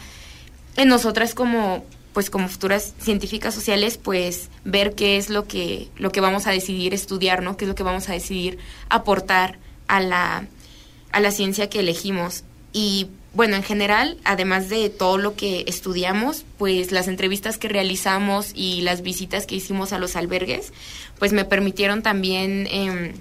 en 0.78 0.88
nosotras 0.88 1.34
como 1.34 1.84
pues 2.14 2.30
como 2.30 2.48
futuras 2.48 2.94
científicas 3.00 3.54
sociales, 3.54 3.98
pues 3.98 4.50
ver 4.64 4.94
qué 4.94 5.18
es 5.18 5.30
lo 5.30 5.48
que, 5.48 5.90
lo 5.98 6.12
que 6.12 6.22
vamos 6.22 6.48
a 6.48 6.52
decidir 6.52 6.94
estudiar, 6.94 7.42
¿no? 7.42 7.58
Qué 7.58 7.66
es 7.66 7.70
lo 7.70 7.76
que 7.76 7.84
vamos 7.84 8.08
a 8.10 8.14
decidir 8.14 8.60
aportar 8.90 9.58
a 9.88 10.00
la, 10.00 10.48
a 11.12 11.20
la 11.20 11.32
ciencia 11.32 11.70
que 11.70 11.80
elegimos. 11.80 12.44
Y 12.72 13.08
bueno, 13.34 13.56
en 13.56 13.64
general, 13.64 14.18
además 14.24 14.70
de 14.70 14.90
todo 14.90 15.18
lo 15.18 15.36
que 15.36 15.64
estudiamos, 15.68 16.46
pues 16.58 16.92
las 16.92 17.08
entrevistas 17.08 17.58
que 17.58 17.68
realizamos 17.68 18.52
y 18.54 18.82
las 18.82 19.02
visitas 19.02 19.48
que 19.48 19.56
hicimos 19.56 19.92
a 19.92 19.98
los 19.98 20.16
albergues, 20.16 20.72
pues 21.20 21.34
me 21.34 21.46
permitieron 21.46 22.04
también... 22.04 22.68
Eh, 22.70 23.14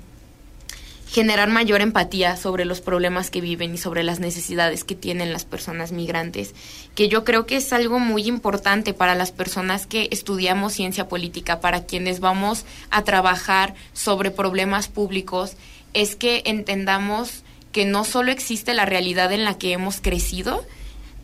generar 1.13 1.51
mayor 1.51 1.83
empatía 1.83 2.39
sobre 2.39 2.65
los 2.65 2.81
problemas 2.81 3.31
que 3.31 3.43
viven 3.43 3.75
y 3.75 3.79
sobre 3.79 4.03
las 4.03 4.19
necesidades 4.19 4.83
que 4.83 4.95
tienen 4.95 5.31
las 5.31 5.45
personas 5.45 5.93
migrantes, 5.93 6.55
que 6.95 7.11
yo 7.11 7.23
creo 7.23 7.45
que 7.45 7.57
es 7.57 7.71
algo 7.75 7.99
muy 7.99 8.27
importante 8.27 8.95
para 8.95 9.15
las 9.15 9.31
personas 9.31 9.87
que 9.87 10.09
estudiamos 10.11 10.73
ciencia 10.73 11.09
política, 11.09 11.61
para 11.61 11.85
quienes 11.85 12.21
vamos 12.21 12.65
a 12.89 13.05
trabajar 13.05 13.75
sobre 13.93 14.31
problemas 14.31 14.89
públicos, 14.89 15.57
es 15.93 16.17
que 16.17 16.45
entendamos 16.47 17.43
que 17.73 17.85
no 17.85 18.05
solo 18.05 18.33
existe 18.33 18.73
la 18.73 18.87
realidad 18.87 19.33
en 19.33 19.45
la 19.45 19.59
que 19.59 19.73
hemos 19.73 20.01
crecido, 20.01 20.65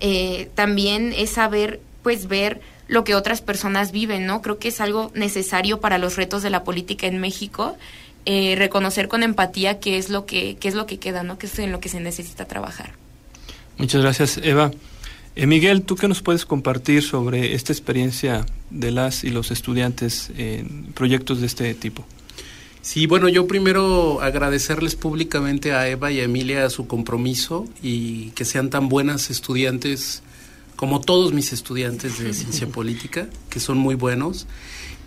eh, 0.00 0.50
también 0.54 1.14
es 1.16 1.30
saber, 1.30 1.80
pues 2.02 2.28
ver 2.28 2.60
lo 2.88 3.04
que 3.04 3.14
otras 3.14 3.40
personas 3.40 3.92
viven, 3.92 4.26
¿no? 4.26 4.42
Creo 4.42 4.58
que 4.58 4.68
es 4.68 4.82
algo 4.82 5.10
necesario 5.14 5.80
para 5.80 5.96
los 5.96 6.16
retos 6.16 6.42
de 6.42 6.50
la 6.50 6.64
política 6.64 7.06
en 7.06 7.20
México 7.20 7.76
eh, 8.30 8.56
reconocer 8.56 9.08
con 9.08 9.22
empatía 9.22 9.80
qué 9.80 9.96
es 9.96 10.10
lo 10.10 10.26
que 10.26 10.58
qué 10.60 10.68
es 10.68 10.74
lo 10.74 10.84
que 10.84 10.98
queda, 10.98 11.22
¿no? 11.22 11.38
Qué 11.38 11.46
es 11.46 11.58
en 11.58 11.72
lo 11.72 11.80
que 11.80 11.88
se 11.88 11.98
necesita 11.98 12.44
trabajar. 12.44 12.92
Muchas 13.78 14.02
gracias, 14.02 14.38
Eva. 14.42 14.70
Eh, 15.34 15.46
Miguel, 15.46 15.80
¿tú 15.80 15.96
qué 15.96 16.08
nos 16.08 16.20
puedes 16.20 16.44
compartir 16.44 17.02
sobre 17.02 17.54
esta 17.54 17.72
experiencia 17.72 18.44
de 18.68 18.90
las 18.90 19.24
y 19.24 19.30
los 19.30 19.50
estudiantes 19.50 20.30
en 20.36 20.92
proyectos 20.92 21.40
de 21.40 21.46
este 21.46 21.72
tipo? 21.72 22.04
Sí, 22.82 23.06
bueno, 23.06 23.30
yo 23.30 23.46
primero 23.46 24.20
agradecerles 24.20 24.94
públicamente 24.94 25.72
a 25.72 25.88
Eva 25.88 26.12
y 26.12 26.20
a 26.20 26.24
Emilia 26.24 26.68
su 26.68 26.86
compromiso 26.86 27.66
y 27.82 28.28
que 28.32 28.44
sean 28.44 28.68
tan 28.68 28.90
buenas 28.90 29.30
estudiantes 29.30 30.22
como 30.76 31.00
todos 31.00 31.32
mis 31.32 31.54
estudiantes 31.54 32.18
de 32.18 32.34
ciencia 32.34 32.66
política, 32.72 33.26
que 33.48 33.58
son 33.58 33.78
muy 33.78 33.94
buenos. 33.94 34.46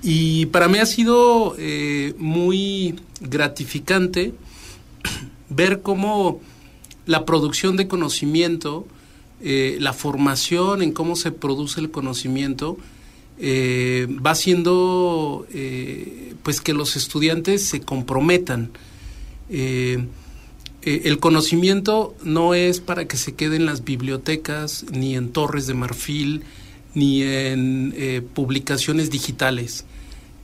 Y 0.04 0.48
para 0.48 0.68
mí 0.68 0.80
ha 0.80 0.86
sido 0.86 1.56
eh, 1.58 2.16
muy 2.18 2.96
gratificante 3.20 4.34
ver 5.50 5.82
cómo 5.82 6.42
la 7.06 7.26
producción 7.26 7.78
de 7.78 7.88
conocimiento, 7.88 8.88
eh, 9.42 9.78
la 9.80 9.94
formación 9.94 10.82
en 10.82 10.92
cómo 10.92 11.16
se 11.16 11.32
produce 11.32 11.80
el 11.80 11.92
conocimiento, 11.92 12.78
eh, 13.40 14.08
va 14.26 14.32
haciendo 14.32 15.48
eh, 15.52 16.36
pues 16.44 16.62
que 16.62 16.74
los 16.74 16.96
estudiantes 16.96 17.66
se 17.66 17.82
comprometan. 17.82 18.72
el 19.50 21.20
conocimiento 21.20 22.16
no 22.24 22.54
es 22.54 22.80
para 22.80 23.06
que 23.08 23.18
se 23.18 23.36
quede 23.36 23.58
en 23.58 23.66
las 23.66 23.84
bibliotecas, 23.84 24.86
ni 24.92 25.16
en 25.16 25.32
torres 25.32 25.68
de 25.68 25.74
marfil, 25.74 26.44
ni 26.94 27.24
en 27.24 27.94
publicaciones 28.34 29.10
digitales. 29.10 29.86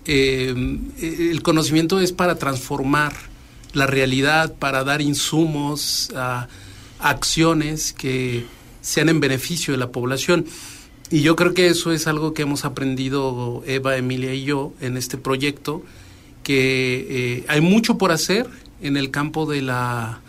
El 0.07 1.41
conocimiento 1.43 1.99
es 1.99 2.11
para 2.11 2.35
transformar 2.35 3.13
la 3.73 3.87
realidad, 3.87 4.55
para 4.55 4.83
dar 4.83 5.01
insumos 5.01 6.11
a 6.15 6.47
acciones 6.99 7.93
que 7.93 8.45
sean 8.81 9.09
en 9.09 9.19
beneficio 9.19 9.73
de 9.73 9.77
la 9.77 9.91
población. 9.91 10.45
Y 11.09 11.21
yo 11.21 11.35
creo 11.35 11.53
que 11.53 11.67
eso 11.67 11.91
es 11.91 12.07
algo 12.07 12.33
que 12.33 12.41
hemos 12.41 12.65
aprendido 12.65 13.63
Eva, 13.65 13.97
Emilia 13.97 14.33
y 14.33 14.43
yo 14.43 14.73
en 14.81 14.97
este 14.97 15.17
proyecto, 15.17 15.83
que 16.43 17.07
eh, 17.09 17.45
hay 17.47 17.61
mucho 17.61 17.97
por 17.97 18.11
hacer 18.11 18.47
en 18.81 18.97
el 18.97 19.11
campo 19.11 19.45
de 19.45 19.61
la 19.61 20.21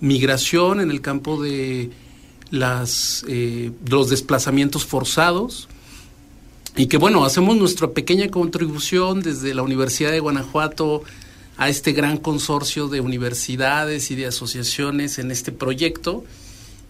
migración, 0.00 0.80
en 0.80 0.90
el 0.90 1.00
campo 1.00 1.42
de 1.42 1.90
las, 2.50 3.24
eh, 3.28 3.70
los 3.86 4.10
desplazamientos 4.10 4.84
forzados, 4.84 5.68
y 6.76 6.86
que 6.86 6.96
bueno, 6.96 7.24
hacemos 7.24 7.56
nuestra 7.56 7.90
pequeña 7.90 8.28
contribución 8.28 9.20
desde 9.20 9.54
la 9.54 9.62
Universidad 9.62 10.10
de 10.10 10.20
Guanajuato 10.20 11.02
a 11.58 11.68
este 11.68 11.92
gran 11.92 12.16
consorcio 12.16 12.88
de 12.88 13.00
universidades 13.00 14.10
y 14.10 14.14
de 14.14 14.26
asociaciones 14.26 15.18
en 15.18 15.30
este 15.30 15.52
proyecto 15.52 16.24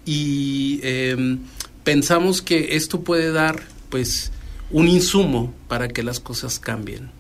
y 0.05 0.81
em, 0.83 1.41
pensamos 1.85 2.43
que 2.43 2.77
esto 2.77 3.01
puede 3.01 3.33
dar 3.33 3.63
pues 3.91 4.31
un 4.71 4.89
insumo 4.89 5.53
para 5.69 5.89
que 5.89 6.03
las 6.03 6.21
cosas 6.21 6.59
cambien. 6.59 7.11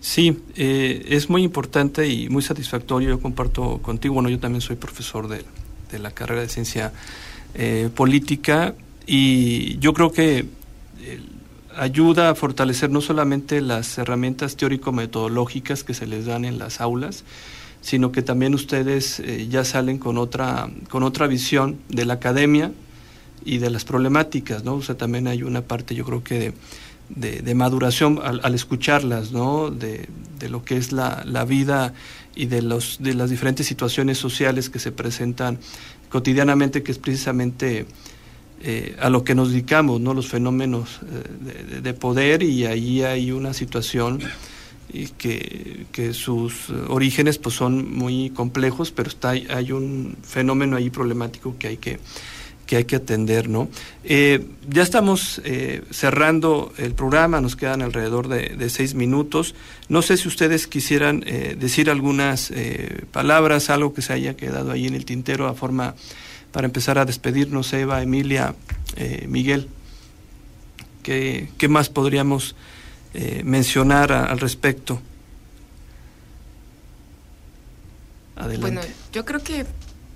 Sí, 0.00 0.38
eh, 0.56 1.06
es 1.08 1.30
muy 1.30 1.42
importante 1.42 2.08
y 2.08 2.28
muy 2.28 2.42
satisfactorio. 2.42 3.08
Yo 3.08 3.20
comparto 3.20 3.78
contigo, 3.78 4.14
bueno, 4.14 4.28
yo 4.28 4.38
también 4.38 4.60
soy 4.60 4.76
profesor 4.76 5.26
de, 5.26 5.44
de 5.90 5.98
la 5.98 6.10
carrera 6.10 6.42
de 6.42 6.48
ciencia 6.48 6.92
eh, 7.54 7.88
política 7.94 8.74
y 9.06 9.78
yo 9.78 9.94
creo 9.94 10.12
que 10.12 10.46
ayuda 11.76 12.30
a 12.30 12.34
fortalecer 12.34 12.90
no 12.90 13.00
solamente 13.00 13.60
las 13.60 13.98
herramientas 13.98 14.56
teórico-metodológicas 14.56 15.84
que 15.84 15.94
se 15.94 16.06
les 16.06 16.26
dan 16.26 16.44
en 16.44 16.58
las 16.58 16.80
aulas, 16.80 17.24
sino 17.80 18.12
que 18.12 18.22
también 18.22 18.54
ustedes 18.54 19.20
eh, 19.20 19.46
ya 19.48 19.64
salen 19.64 19.98
con 19.98 20.18
otra, 20.18 20.68
con 20.88 21.02
otra 21.02 21.26
visión 21.26 21.78
de 21.88 22.04
la 22.04 22.14
academia 22.14 22.72
y 23.44 23.58
de 23.58 23.70
las 23.70 23.84
problemáticas, 23.84 24.64
¿no? 24.64 24.74
O 24.74 24.82
sea, 24.82 24.96
también 24.96 25.28
hay 25.28 25.42
una 25.42 25.62
parte, 25.62 25.94
yo 25.94 26.04
creo 26.04 26.24
que 26.24 26.52
de, 27.08 27.42
de, 27.42 27.54
maduración 27.54 28.20
al, 28.22 28.54
escucharlas, 28.54 29.30
¿no? 29.30 29.70
De, 29.70 30.08
de, 30.40 30.48
lo 30.48 30.64
que 30.64 30.76
es 30.76 30.90
la, 30.90 31.22
la 31.24 31.44
vida 31.44 31.94
y 32.34 32.46
de, 32.46 32.62
los, 32.62 32.98
de 33.00 33.14
las 33.14 33.30
diferentes 33.30 33.66
situaciones 33.66 34.18
sociales 34.18 34.68
que 34.68 34.80
se 34.80 34.90
presentan 34.90 35.58
cotidianamente, 36.08 36.82
que 36.82 36.90
es 36.90 36.98
precisamente 36.98 37.86
eh, 38.62 38.96
a 39.00 39.10
lo 39.10 39.22
que 39.22 39.34
nos 39.34 39.50
dedicamos, 39.50 40.00
¿no? 40.00 40.14
los 40.14 40.28
fenómenos 40.28 41.00
eh, 41.02 41.80
de, 41.82 41.92
poder 41.92 42.42
y 42.42 42.64
ahí 42.64 43.02
hay 43.02 43.30
una 43.30 43.52
situación 43.52 44.20
que, 45.18 45.84
que, 45.92 46.14
sus 46.14 46.70
orígenes 46.88 47.36
pues 47.36 47.54
son 47.54 47.94
muy 47.94 48.30
complejos, 48.30 48.92
pero 48.92 49.10
está, 49.10 49.30
hay 49.30 49.72
un 49.72 50.16
fenómeno 50.22 50.76
ahí 50.76 50.88
problemático 50.88 51.56
que 51.58 51.66
hay 51.66 51.76
que, 51.76 52.00
que, 52.64 52.76
hay 52.76 52.84
que 52.84 52.96
atender. 52.96 53.50
¿no? 53.50 53.68
Eh, 54.04 54.46
ya 54.66 54.82
estamos 54.82 55.42
cerrando 55.90 56.72
el 56.78 56.94
programa, 56.94 57.42
nos 57.42 57.56
quedan 57.56 57.82
alrededor 57.82 58.28
de, 58.28 58.56
de, 58.56 58.70
seis 58.70 58.94
minutos. 58.94 59.54
No 59.90 60.00
sé 60.00 60.16
si 60.16 60.28
ustedes 60.28 60.66
quisieran 60.66 61.20
decir 61.58 61.90
algunas 61.90 62.50
palabras, 63.12 63.68
algo 63.68 63.92
que 63.92 64.00
se 64.00 64.14
haya 64.14 64.34
quedado 64.34 64.72
ahí 64.72 64.86
en 64.86 64.94
el 64.94 65.04
tintero 65.04 65.46
a 65.46 65.52
forma 65.52 65.94
para 66.56 66.64
empezar 66.64 66.96
a 66.96 67.04
despedirnos, 67.04 67.70
Eva, 67.74 68.00
Emilia, 68.00 68.54
eh, 68.96 69.26
Miguel. 69.28 69.68
¿Qué, 71.02 71.50
¿Qué, 71.58 71.68
más 71.68 71.90
podríamos 71.90 72.56
eh, 73.12 73.42
mencionar 73.44 74.10
al 74.10 74.40
respecto? 74.40 74.98
Adelante. 78.36 78.74
Bueno, 78.74 78.80
yo 79.12 79.26
creo 79.26 79.42
que 79.42 79.66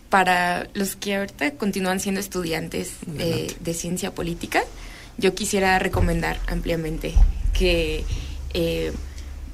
para 0.09 0.67
los 0.73 0.97
que 0.97 1.17
ahorita 1.17 1.57
continúan 1.57 2.01
siendo 2.01 2.23
estudiantes 2.23 2.95
eh, 3.19 3.55
de 3.61 3.75
ciencia 3.75 4.15
política, 4.15 4.63
yo 5.19 5.35
quisiera 5.35 5.79
recomendar 5.79 6.41
ampliamente 6.47 7.13
que 7.53 8.07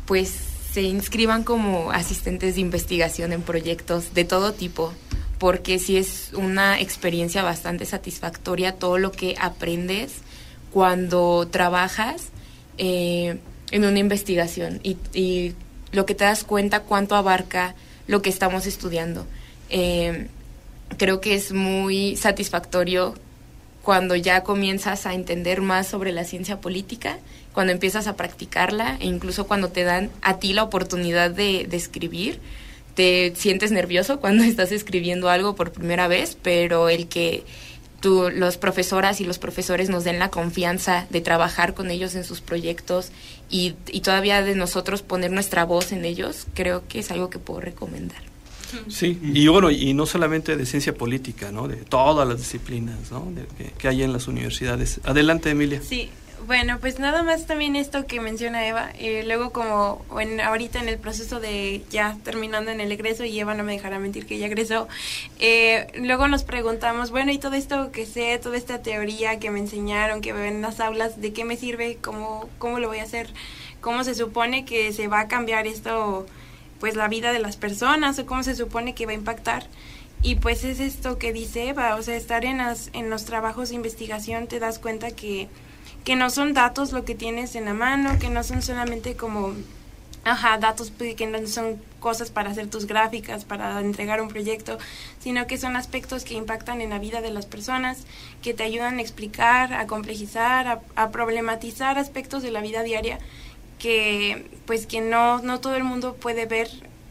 pues 0.07 0.33
se 0.73 0.83
inscriban 0.83 1.43
como 1.43 1.91
asistentes 1.91 2.55
de 2.55 2.61
investigación 2.61 3.33
en 3.33 3.43
proyectos 3.43 4.15
de 4.15 4.25
todo 4.25 4.53
tipo, 4.53 4.93
porque 5.39 5.79
sí 5.79 5.97
es 5.97 6.31
una 6.35 6.81
experiencia 6.81 7.43
bastante 7.43 7.85
satisfactoria 7.85 8.73
todo 8.73 8.99
lo 8.99 9.13
que 9.13 9.35
aprendes 9.39 10.23
cuando 10.73 11.47
trabajas 11.51 12.29
eh, 12.79 13.39
en 13.71 13.85
una 13.85 13.99
investigación 13.99 14.81
y, 14.83 15.55
lo 15.93 16.05
que 16.05 16.15
te 16.15 16.25
das 16.25 16.45
cuenta 16.45 16.81
cuánto 16.81 17.15
abarca 17.15 17.75
lo 18.07 18.21
que 18.21 18.29
estamos 18.29 18.67
estudiando. 18.67 19.25
Eh, 19.71 20.27
creo 20.99 21.21
que 21.21 21.35
es 21.35 21.53
muy 21.53 22.17
satisfactorio 22.17 23.15
cuando 23.83 24.15
ya 24.15 24.43
comienzas 24.43 25.07
a 25.07 25.15
entender 25.15 25.63
más 25.63 25.87
sobre 25.87 26.13
la 26.13 26.25
ciencia 26.25 26.61
política, 26.61 27.19
cuando 27.55 27.73
empiezas 27.73 28.09
a 28.09 28.17
practicarla 28.17 28.99
e 29.01 29.07
incluso 29.07 29.47
cuando 29.47 29.69
te 29.69 29.85
dan 29.85 30.11
a 30.21 30.39
ti 30.39 30.53
la 30.53 30.65
oportunidad 30.65 31.31
de, 31.31 31.67
de 31.67 31.77
escribir 31.77 32.41
te 32.97 33.33
sientes 33.37 33.71
nervioso 33.71 34.19
cuando 34.21 34.43
estás 34.43 34.73
escribiendo 34.73 35.29
algo 35.29 35.55
por 35.55 35.71
primera 35.71 36.09
vez, 36.09 36.37
pero 36.43 36.89
el 36.89 37.07
que 37.07 37.45
tú, 38.01 38.29
los 38.35 38.57
profesoras 38.57 39.21
y 39.21 39.25
los 39.25 39.39
profesores 39.39 39.89
nos 39.89 40.03
den 40.03 40.19
la 40.19 40.31
confianza 40.31 41.07
de 41.11 41.21
trabajar 41.21 41.75
con 41.75 41.91
ellos 41.91 42.17
en 42.17 42.25
sus 42.25 42.41
proyectos 42.41 43.13
y, 43.49 43.75
y 43.87 44.01
todavía 44.01 44.43
de 44.43 44.57
nosotros 44.57 45.03
poner 45.03 45.31
nuestra 45.31 45.65
voz 45.65 45.93
en 45.93 46.05
ellos, 46.05 46.47
creo 46.55 46.83
que 46.89 46.99
es 46.99 47.13
algo 47.13 47.31
que 47.31 47.39
puedo 47.39 47.61
recomendar. 47.61 48.23
Sí, 48.89 49.19
y 49.23 49.47
bueno, 49.47 49.71
y 49.71 49.95
no 49.95 50.07
solamente 50.07 50.57
de 50.57 50.67
ciencia 50.67 50.93
política, 50.93 51.53
¿no? 51.53 51.69
De 51.69 51.77
todas 51.77 52.27
las 52.27 52.39
disciplinas, 52.39 53.13
¿no? 53.13 53.33
que, 53.57 53.71
que 53.71 53.89
hay 53.89 54.03
en 54.03 54.13
las 54.13 54.27
universidades. 54.27 55.01
Adelante, 55.05 55.51
Emilia. 55.51 55.81
Sí, 55.89 56.11
bueno, 56.47 56.79
pues 56.81 56.99
nada 56.99 57.23
más 57.23 57.47
también 57.47 57.77
esto 57.77 58.07
que 58.07 58.21
menciona 58.21 58.67
Eva. 58.67 58.91
Eh, 58.99 59.25
luego 59.27 59.53
como 59.53 60.05
en, 60.21 60.41
ahorita 60.41 60.81
en 60.81 60.89
el 60.89 60.99
proceso 60.99 61.41
de 61.41 61.83
ya 61.91 62.17
terminando 62.25 62.71
en 62.71 62.81
el 62.81 62.93
egreso, 62.93 63.25
y 63.25 63.39
Eva 63.39 63.55
no 63.55 63.65
me 63.65 63.73
dejará 63.73 63.99
mentir 63.99 64.27
que 64.27 64.39
ya 64.39 64.47
egresó, 64.47 64.89
eh, 65.39 65.87
luego 65.95 66.29
nos 66.29 66.45
preguntamos, 66.45 67.11
bueno, 67.11 67.33
y 67.33 67.39
todo 67.39 67.55
esto 67.55 67.91
que 67.93 68.07
sé, 68.07 68.39
toda 68.39 68.57
esta 68.57 68.83
teoría 68.83 69.39
que 69.39 69.51
me 69.51 69.61
enseñaron, 69.61 70.21
que 70.21 70.33
veo 70.33 70.45
en 70.45 70.63
las 70.63 70.81
aulas, 70.81 71.21
¿de 71.21 71.33
qué 71.33 71.45
me 71.45 71.57
sirve? 71.57 71.99
¿Cómo, 72.01 72.49
cómo 72.59 72.79
lo 72.79 72.89
voy 72.89 72.99
a 72.99 73.05
hacer? 73.05 73.31
¿Cómo 73.81 74.05
se 74.05 74.15
supone 74.15 74.65
que 74.65 74.93
se 74.93 75.09
va 75.09 75.21
a 75.21 75.29
cambiar 75.29 75.67
esto, 75.67 76.27
pues 76.81 76.97
la 76.97 77.09
vida 77.09 77.33
de 77.33 77.39
las 77.39 77.57
personas? 77.57 78.19
¿O 78.19 78.27
cómo 78.27 78.43
se 78.43 78.55
supone 78.55 78.95
que 78.95 79.07
va 79.07 79.13
a 79.13 79.15
impactar? 79.15 79.67
Y 80.23 80.37
pues 80.37 80.65
es 80.65 80.81
esto 80.81 81.19
que 81.19 81.33
dice 81.33 81.69
Eva, 81.69 81.95
o 81.95 82.03
sea, 82.03 82.17
estar 82.17 82.45
en, 82.45 82.59
las, 82.59 82.91
en 82.95 83.11
los 83.11 83.25
trabajos 83.27 83.69
de 83.69 83.77
investigación 83.77 84.49
te 84.49 84.59
das 84.59 84.79
cuenta 84.79 85.11
que 85.11 85.49
que 86.07 86.15
no 86.15 86.31
son 86.31 86.55
datos 86.55 86.93
lo 86.93 87.05
que 87.05 87.17
tienes 87.17 87.57
en 87.57 87.65
la 87.65 87.75
mano, 87.75 88.17
que 88.21 88.31
no 88.31 88.45
son 88.45 88.63
solamente 88.63 89.17
como, 89.17 89.55
ajá, 90.23 90.57
datos 90.57 90.93
que 90.93 91.27
no 91.27 91.45
son 91.49 91.83
cosas 91.99 92.31
para 92.31 92.51
hacer 92.51 92.71
tus 92.71 92.87
gráficas, 92.87 93.45
para 93.45 93.81
entregar 93.81 94.23
un 94.23 94.29
proyecto, 94.29 94.79
sino 95.19 95.49
que 95.49 95.59
son 95.59 95.75
aspectos 95.75 96.23
que 96.23 96.35
impactan 96.35 96.81
en 96.81 96.91
la 96.91 97.01
vida 97.01 97.23
de 97.23 97.33
las 97.33 97.45
personas, 97.45 98.05
que 98.41 98.55
te 98.55 98.63
ayudan 98.63 98.99
a 98.99 99.03
explicar, 99.03 99.73
a 99.73 99.89
complejizar, 99.89 100.81
a, 100.95 101.11
problematizar 101.11 101.99
aspectos 101.99 102.45
de 102.45 102.53
la 102.53 102.61
vida 102.61 102.85
diaria 102.85 103.19
que 103.81 104.49
pues 104.65 104.87
que 104.87 105.01
no, 105.01 105.43
no 105.43 105.59
todo 105.59 105.75
el 105.75 105.83
mundo 105.83 106.15
puede 106.15 106.47
ver 106.47 106.69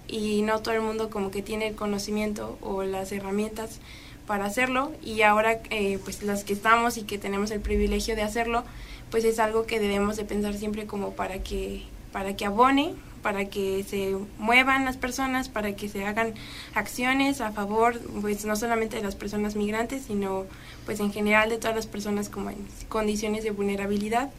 y 0.08 0.42
no 0.42 0.62
todo 0.62 0.74
el 0.74 0.82
mundo 0.82 1.10
como 1.10 1.32
que 1.32 1.42
tiene 1.42 1.68
el 1.68 1.76
conocimiento 1.76 2.58
o 2.62 2.84
las 2.84 3.12
herramientas 3.12 3.82
para 4.28 4.46
hacerlo 4.46 4.92
y 5.04 5.22
ahora 5.22 5.60
eh, 5.70 6.00
pues 6.04 6.24
las 6.24 6.44
que 6.44 6.54
estamos 6.54 6.98
y 6.98 7.04
que 7.04 7.18
tenemos 7.18 7.52
el 7.52 7.62
privilegio 7.62 8.16
de 8.16 8.24
hacerlo 8.24 8.64
pues 9.12 9.24
es 9.24 9.40
algo 9.40 9.66
que 9.66 9.80
debemos 9.80 10.18
de 10.18 10.26
pensar 10.26 10.56
siempre 10.56 10.86
como 10.86 11.12
para 11.12 11.40
que 11.40 11.84
para 12.12 12.36
que 12.36 12.46
abone 12.46 12.96
para 13.22 13.46
que 13.46 13.84
se 13.84 14.16
muevan 14.38 14.86
las 14.86 14.98
personas 14.98 15.50
para 15.50 15.76
que 15.76 15.90
se 15.90 16.06
hagan 16.06 16.34
acciones 16.74 17.42
a 17.42 17.52
favor 17.52 18.00
pues 18.22 18.46
no 18.46 18.56
solamente 18.56 18.98
de 18.98 19.04
las 19.04 19.16
personas 19.16 19.56
migrantes 19.56 20.04
sino 20.08 20.46
pues 20.86 21.00
en 21.00 21.12
general 21.12 21.50
de 21.50 21.58
todas 21.58 21.76
las 21.76 21.88
personas 21.88 22.30
como 22.30 22.50
en 22.50 22.58
condiciones 22.90 23.44
de 23.44 23.52
vulnerabilidad 23.52 24.32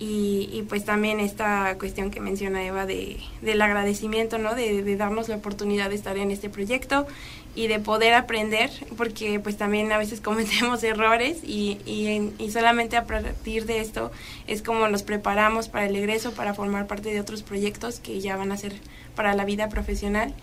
Y, 0.00 0.64
pues 0.68 0.84
también 0.84 1.20
esta 1.20 1.76
cuestión 1.78 2.10
que 2.10 2.20
menciona 2.20 2.64
Eva 2.64 2.84
de, 2.84 3.18
del 3.42 3.62
agradecimiento, 3.62 4.38
¿no? 4.38 4.54
De, 4.54 4.96
darnos 4.96 5.28
la 5.28 5.36
oportunidad 5.36 5.88
de 5.88 5.94
estar 5.94 6.18
en 6.18 6.30
este 6.30 6.50
proyecto 6.50 7.06
y 7.54 7.68
de 7.68 7.78
poder 7.78 8.14
aprender, 8.14 8.70
porque 8.96 9.38
pues 9.38 9.56
también 9.56 9.92
a 9.92 9.98
veces 9.98 10.20
cometemos 10.22 10.82
errores 10.82 11.38
y, 11.44 11.78
y, 11.86 12.50
solamente 12.50 12.96
a 12.96 13.04
partir 13.04 13.66
de 13.66 13.80
esto 13.80 14.10
es 14.48 14.62
como 14.62 14.88
nos 14.88 15.04
preparamos 15.04 15.68
para 15.68 15.86
el 15.86 15.94
egreso, 15.94 16.32
para 16.32 16.54
formar 16.54 16.86
parte 16.86 17.10
de 17.10 17.20
otros 17.20 17.42
proyectos 17.42 18.00
que 18.00 18.20
ya 18.20 18.36
van 18.36 18.50
a 18.50 18.56
ser 18.56 18.74
para 19.14 19.34
la 19.34 19.44
vida 19.44 19.68
profesional 19.68 20.34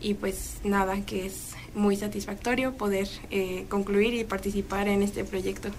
y 0.00 0.14
pues 0.14 0.58
nada, 0.64 1.00
que 1.06 1.26
es 1.26 1.54
muy 1.74 1.96
satisfactorio 1.96 2.72
poder 2.72 3.08
eh, 3.30 3.66
concluir 3.68 4.14
y 4.14 4.24
participar 4.24 4.88
en 4.88 5.02
este 5.02 5.24
proyecto. 5.24 5.70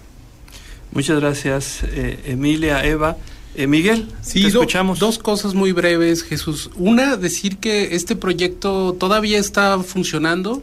Muchas 0.92 1.20
gracias, 1.20 1.82
eh, 1.84 2.18
Emilia, 2.26 2.84
Eva. 2.84 3.16
Eh, 3.54 3.66
Miguel, 3.66 4.08
sí, 4.22 4.46
escuchamos. 4.46 4.98
dos 4.98 5.18
cosas 5.18 5.54
muy 5.54 5.72
breves, 5.72 6.22
Jesús. 6.22 6.70
Una, 6.76 7.16
decir 7.16 7.58
que 7.58 7.94
este 7.94 8.16
proyecto 8.16 8.94
todavía 8.98 9.38
está 9.38 9.78
funcionando 9.82 10.62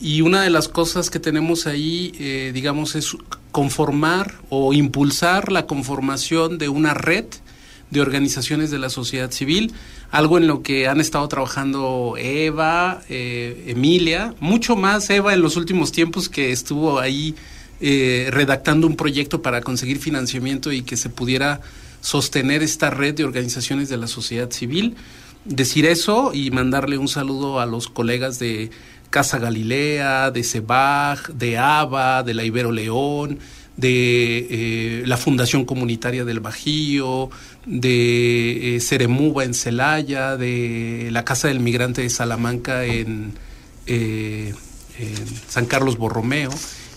y 0.00 0.20
una 0.20 0.42
de 0.42 0.50
las 0.50 0.68
cosas 0.68 1.10
que 1.10 1.18
tenemos 1.18 1.66
ahí, 1.66 2.12
eh, 2.18 2.52
digamos, 2.54 2.94
es 2.94 3.16
conformar 3.50 4.34
o 4.50 4.72
impulsar 4.72 5.50
la 5.50 5.66
conformación 5.66 6.58
de 6.58 6.68
una 6.68 6.94
red 6.94 7.26
de 7.90 8.00
organizaciones 8.00 8.70
de 8.70 8.78
la 8.78 8.90
sociedad 8.90 9.30
civil, 9.30 9.72
algo 10.10 10.38
en 10.38 10.46
lo 10.46 10.62
que 10.62 10.86
han 10.88 11.00
estado 11.00 11.26
trabajando 11.26 12.14
Eva, 12.18 13.02
Emilia, 13.08 14.34
mucho 14.40 14.76
más 14.76 15.08
Eva 15.08 15.32
en 15.32 15.40
los 15.40 15.56
últimos 15.56 15.90
tiempos 15.90 16.28
que 16.28 16.52
estuvo 16.52 17.00
ahí 17.00 17.34
eh, 17.80 18.28
redactando 18.32 18.88
un 18.88 18.96
proyecto 18.96 19.40
para 19.40 19.60
conseguir 19.60 19.98
financiamiento 20.00 20.72
y 20.72 20.82
que 20.82 20.96
se 20.96 21.10
pudiera 21.10 21.60
sostener 22.00 22.60
esta 22.64 22.90
red 22.90 23.14
de 23.14 23.24
organizaciones 23.24 23.88
de 23.88 23.96
la 23.96 24.08
sociedad 24.08 24.50
civil. 24.50 24.96
Decir 25.44 25.86
eso 25.86 26.32
y 26.34 26.50
mandarle 26.50 26.98
un 26.98 27.06
saludo 27.06 27.60
a 27.60 27.66
los 27.66 27.88
colegas 27.88 28.40
de 28.40 28.70
Casa 29.10 29.38
Galilea, 29.38 30.32
de 30.32 30.42
CEBAG, 30.42 31.34
de 31.34 31.56
ABA, 31.56 32.24
de 32.24 32.34
la 32.34 32.42
Ibero 32.42 32.72
León, 32.72 33.38
de 33.76 34.48
eh, 34.50 35.02
la 35.06 35.16
Fundación 35.16 35.64
Comunitaria 35.64 36.24
del 36.24 36.40
Bajío, 36.40 37.30
de 37.64 38.74
eh, 38.74 38.80
Ceremuba 38.80 39.44
en 39.44 39.54
Celaya, 39.54 40.36
de 40.36 41.10
la 41.12 41.24
Casa 41.24 41.46
del 41.46 41.60
Migrante 41.60 42.02
de 42.02 42.10
Salamanca 42.10 42.84
en, 42.84 43.34
en 43.86 44.54
San 45.48 45.66
Carlos 45.66 45.96
Borromeo 45.96 46.50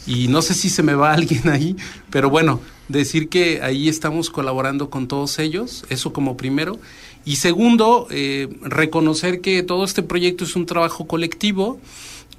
y 0.07 0.27
no 0.27 0.41
sé 0.41 0.53
si 0.53 0.69
se 0.69 0.83
me 0.83 0.95
va 0.95 1.13
alguien 1.13 1.49
ahí, 1.49 1.75
pero 2.09 2.29
bueno, 2.29 2.59
decir 2.87 3.29
que 3.29 3.61
ahí 3.61 3.89
estamos 3.89 4.29
colaborando 4.29 4.89
con 4.89 5.07
todos 5.07 5.39
ellos, 5.39 5.85
eso 5.89 6.13
como 6.13 6.37
primero. 6.37 6.79
Y 7.23 7.35
segundo, 7.35 8.07
eh, 8.09 8.49
reconocer 8.61 9.41
que 9.41 9.61
todo 9.63 9.83
este 9.83 10.01
proyecto 10.01 10.43
es 10.43 10.55
un 10.55 10.65
trabajo 10.65 11.05
colectivo 11.05 11.79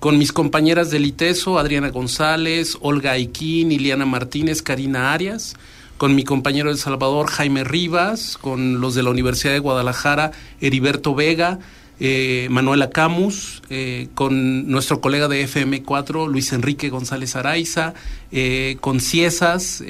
con 0.01 0.19
mis 0.19 0.33
compañeras 0.33 0.91
del 0.91 1.07
ITESO, 1.07 1.61
Adriana 1.61 1.91
González, 1.91 2.77
Olga 2.81 3.13
Aiquín, 3.13 3.71
Iliana 3.71 4.05
Martínez, 4.05 4.61
Karina 4.61 5.13
Arias, 5.13 5.55
con 5.97 6.17
mi 6.17 6.25
compañero 6.25 6.71
de 6.71 6.73
El 6.73 6.81
Salvador, 6.81 7.29
Jaime 7.29 7.63
Rivas, 7.63 8.37
con 8.37 8.81
los 8.81 8.97
de 8.97 9.05
la 9.05 9.11
Universidad 9.11 9.53
de 9.53 9.61
Guadalajara, 9.61 10.33
Heriberto 10.61 11.15
Vega, 11.15 11.61
eh, 12.05 12.49
Manuela 12.51 12.91
Camus, 12.91 13.63
eh, 13.71 14.09
con 14.15 14.69
nuestro 14.69 15.01
colega 15.01 15.29
de 15.29 15.47
FM4, 15.47 16.27
Luis 16.27 16.53
Enrique 16.53 16.89
González 16.89 17.37
Araiza, 17.37 17.95
eh, 18.33 18.77
con 18.81 18.99
Ciesas, 18.99 19.85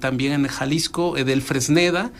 también 0.00 0.32
en 0.32 0.46
Jalisco, 0.46 1.18
Edel 1.18 1.42
Fresneda, 1.42 2.10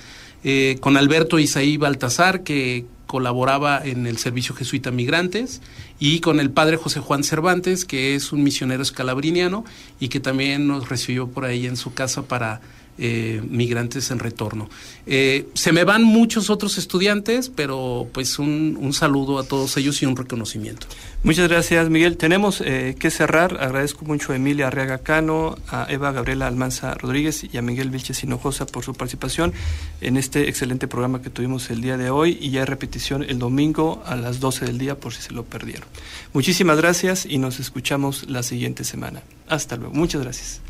con 0.81 0.99
Alberto 0.99 1.39
Isaí 1.39 1.79
Baltazar, 1.79 2.43
que 2.43 2.85
colaboraba 3.07 3.81
en 3.83 4.07
el 4.07 4.19
Servicio 4.19 4.55
Jesuita 4.55 4.91
Migrantes, 4.91 5.63
y 5.99 6.21
con 6.21 6.41
el 6.41 6.51
padre 6.51 6.77
José 6.77 7.01
Juan 7.01 7.25
Cervantes, 7.25 7.87
que 7.87 8.15
es 8.15 8.33
un 8.33 8.43
misionero 8.43 8.83
escalabriniano 8.83 9.65
y 9.99 10.09
que 10.09 10.21
también 10.21 10.69
nos 10.69 10.91
recibió 10.91 11.27
por 11.27 11.47
ahí 11.47 11.67
en 11.67 11.79
su 11.79 11.95
casa 11.95 12.21
para 12.23 12.61
eh, 12.99 13.41
migrantes 13.49 14.11
en 14.11 14.19
retorno. 14.19 14.69
Eh, 15.07 15.49
se 15.55 15.73
me 15.73 15.85
van 15.85 16.03
muchos 16.03 16.51
otros 16.51 16.79
estudiantes, 16.79 17.49
pero 17.49 18.09
pues 18.13 18.39
un, 18.39 18.77
un, 18.81 18.93
saludo 18.93 19.39
a 19.39 19.45
todos 19.45 19.77
ellos 19.77 20.03
y 20.03 20.07
un 20.07 20.17
reconocimiento. 20.17 20.87
Muchas 21.23 21.49
gracias, 21.49 21.89
Miguel. 21.91 22.17
Tenemos 22.17 22.61
eh, 22.61 22.97
que 22.99 23.11
cerrar. 23.11 23.59
Agradezco 23.61 24.05
mucho 24.05 24.33
a 24.33 24.37
Emilia 24.37 24.67
Arriaga 24.67 24.99
Cano, 24.99 25.57
a 25.69 25.87
Eva 25.89 26.13
Gabriela 26.13 26.47
Almanza 26.47 26.95
Rodríguez 26.95 27.45
y 27.51 27.57
a 27.57 27.63
Miguel 27.63 27.91
Vilches 27.91 28.23
Hinojosa 28.23 28.67
por 28.67 28.85
su 28.85 28.95
participación 28.95 29.53
en 30.01 30.17
este 30.17 30.49
excelente 30.49 30.89
programa 30.89 31.23
que 31.23 31.31
tuvimos 31.31 31.71
el 31.71 31.81
día 31.81 31.97
de 31.97 32.11
hoy 32.11 32.37
y 32.41 32.51
ya 32.51 32.65
repetición 32.65 33.23
el 33.23 33.39
domingo 33.39 34.03
a 34.07 34.17
las 34.17 34.41
12 34.41 34.67
del 34.67 34.79
día 34.79 34.99
por 34.99 35.15
si 35.15 35.23
se 35.23 35.33
lo 35.33 35.45
perdieron. 35.45 35.89
Muchísimas 36.33 36.77
gracias 36.77 37.27
y 37.27 37.39
nos 37.39 37.61
escuchamos 37.61 38.29
la 38.29 38.43
siguiente 38.43 38.85
semana. 38.85 39.23
Hasta 39.49 39.77
luego. 39.77 39.95
Muchas 39.95 40.23
gracias. 40.23 40.68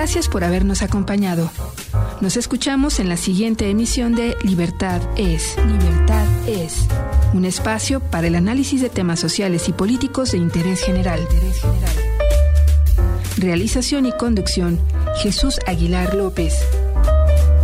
Gracias 0.00 0.30
por 0.30 0.44
habernos 0.44 0.80
acompañado. 0.80 1.50
Nos 2.22 2.38
escuchamos 2.38 3.00
en 3.00 3.10
la 3.10 3.18
siguiente 3.18 3.68
emisión 3.68 4.14
de 4.14 4.34
Libertad 4.42 5.02
es. 5.18 5.58
Libertad 5.58 6.26
es. 6.48 6.86
Un 7.34 7.44
espacio 7.44 8.00
para 8.00 8.26
el 8.26 8.34
análisis 8.34 8.80
de 8.80 8.88
temas 8.88 9.20
sociales 9.20 9.68
y 9.68 9.74
políticos 9.74 10.32
de 10.32 10.38
interés 10.38 10.80
general. 10.80 11.20
Realización 13.36 14.06
y 14.06 14.12
conducción, 14.12 14.80
Jesús 15.22 15.58
Aguilar 15.66 16.14
López. 16.14 16.54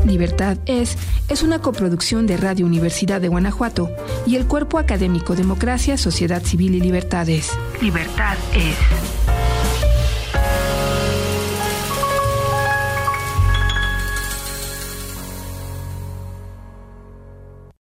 Libertad 0.04 0.58
es 0.66 0.98
es 1.30 1.42
una 1.42 1.60
coproducción 1.60 2.26
de 2.26 2.36
Radio 2.36 2.66
Universidad 2.66 3.18
de 3.18 3.28
Guanajuato 3.28 3.90
y 4.26 4.36
el 4.36 4.46
Cuerpo 4.46 4.78
Académico 4.78 5.34
Democracia, 5.36 5.96
Sociedad 5.96 6.42
Civil 6.42 6.74
y 6.74 6.80
Libertades. 6.80 7.50
Libertad 7.80 8.36
es. 8.52 9.35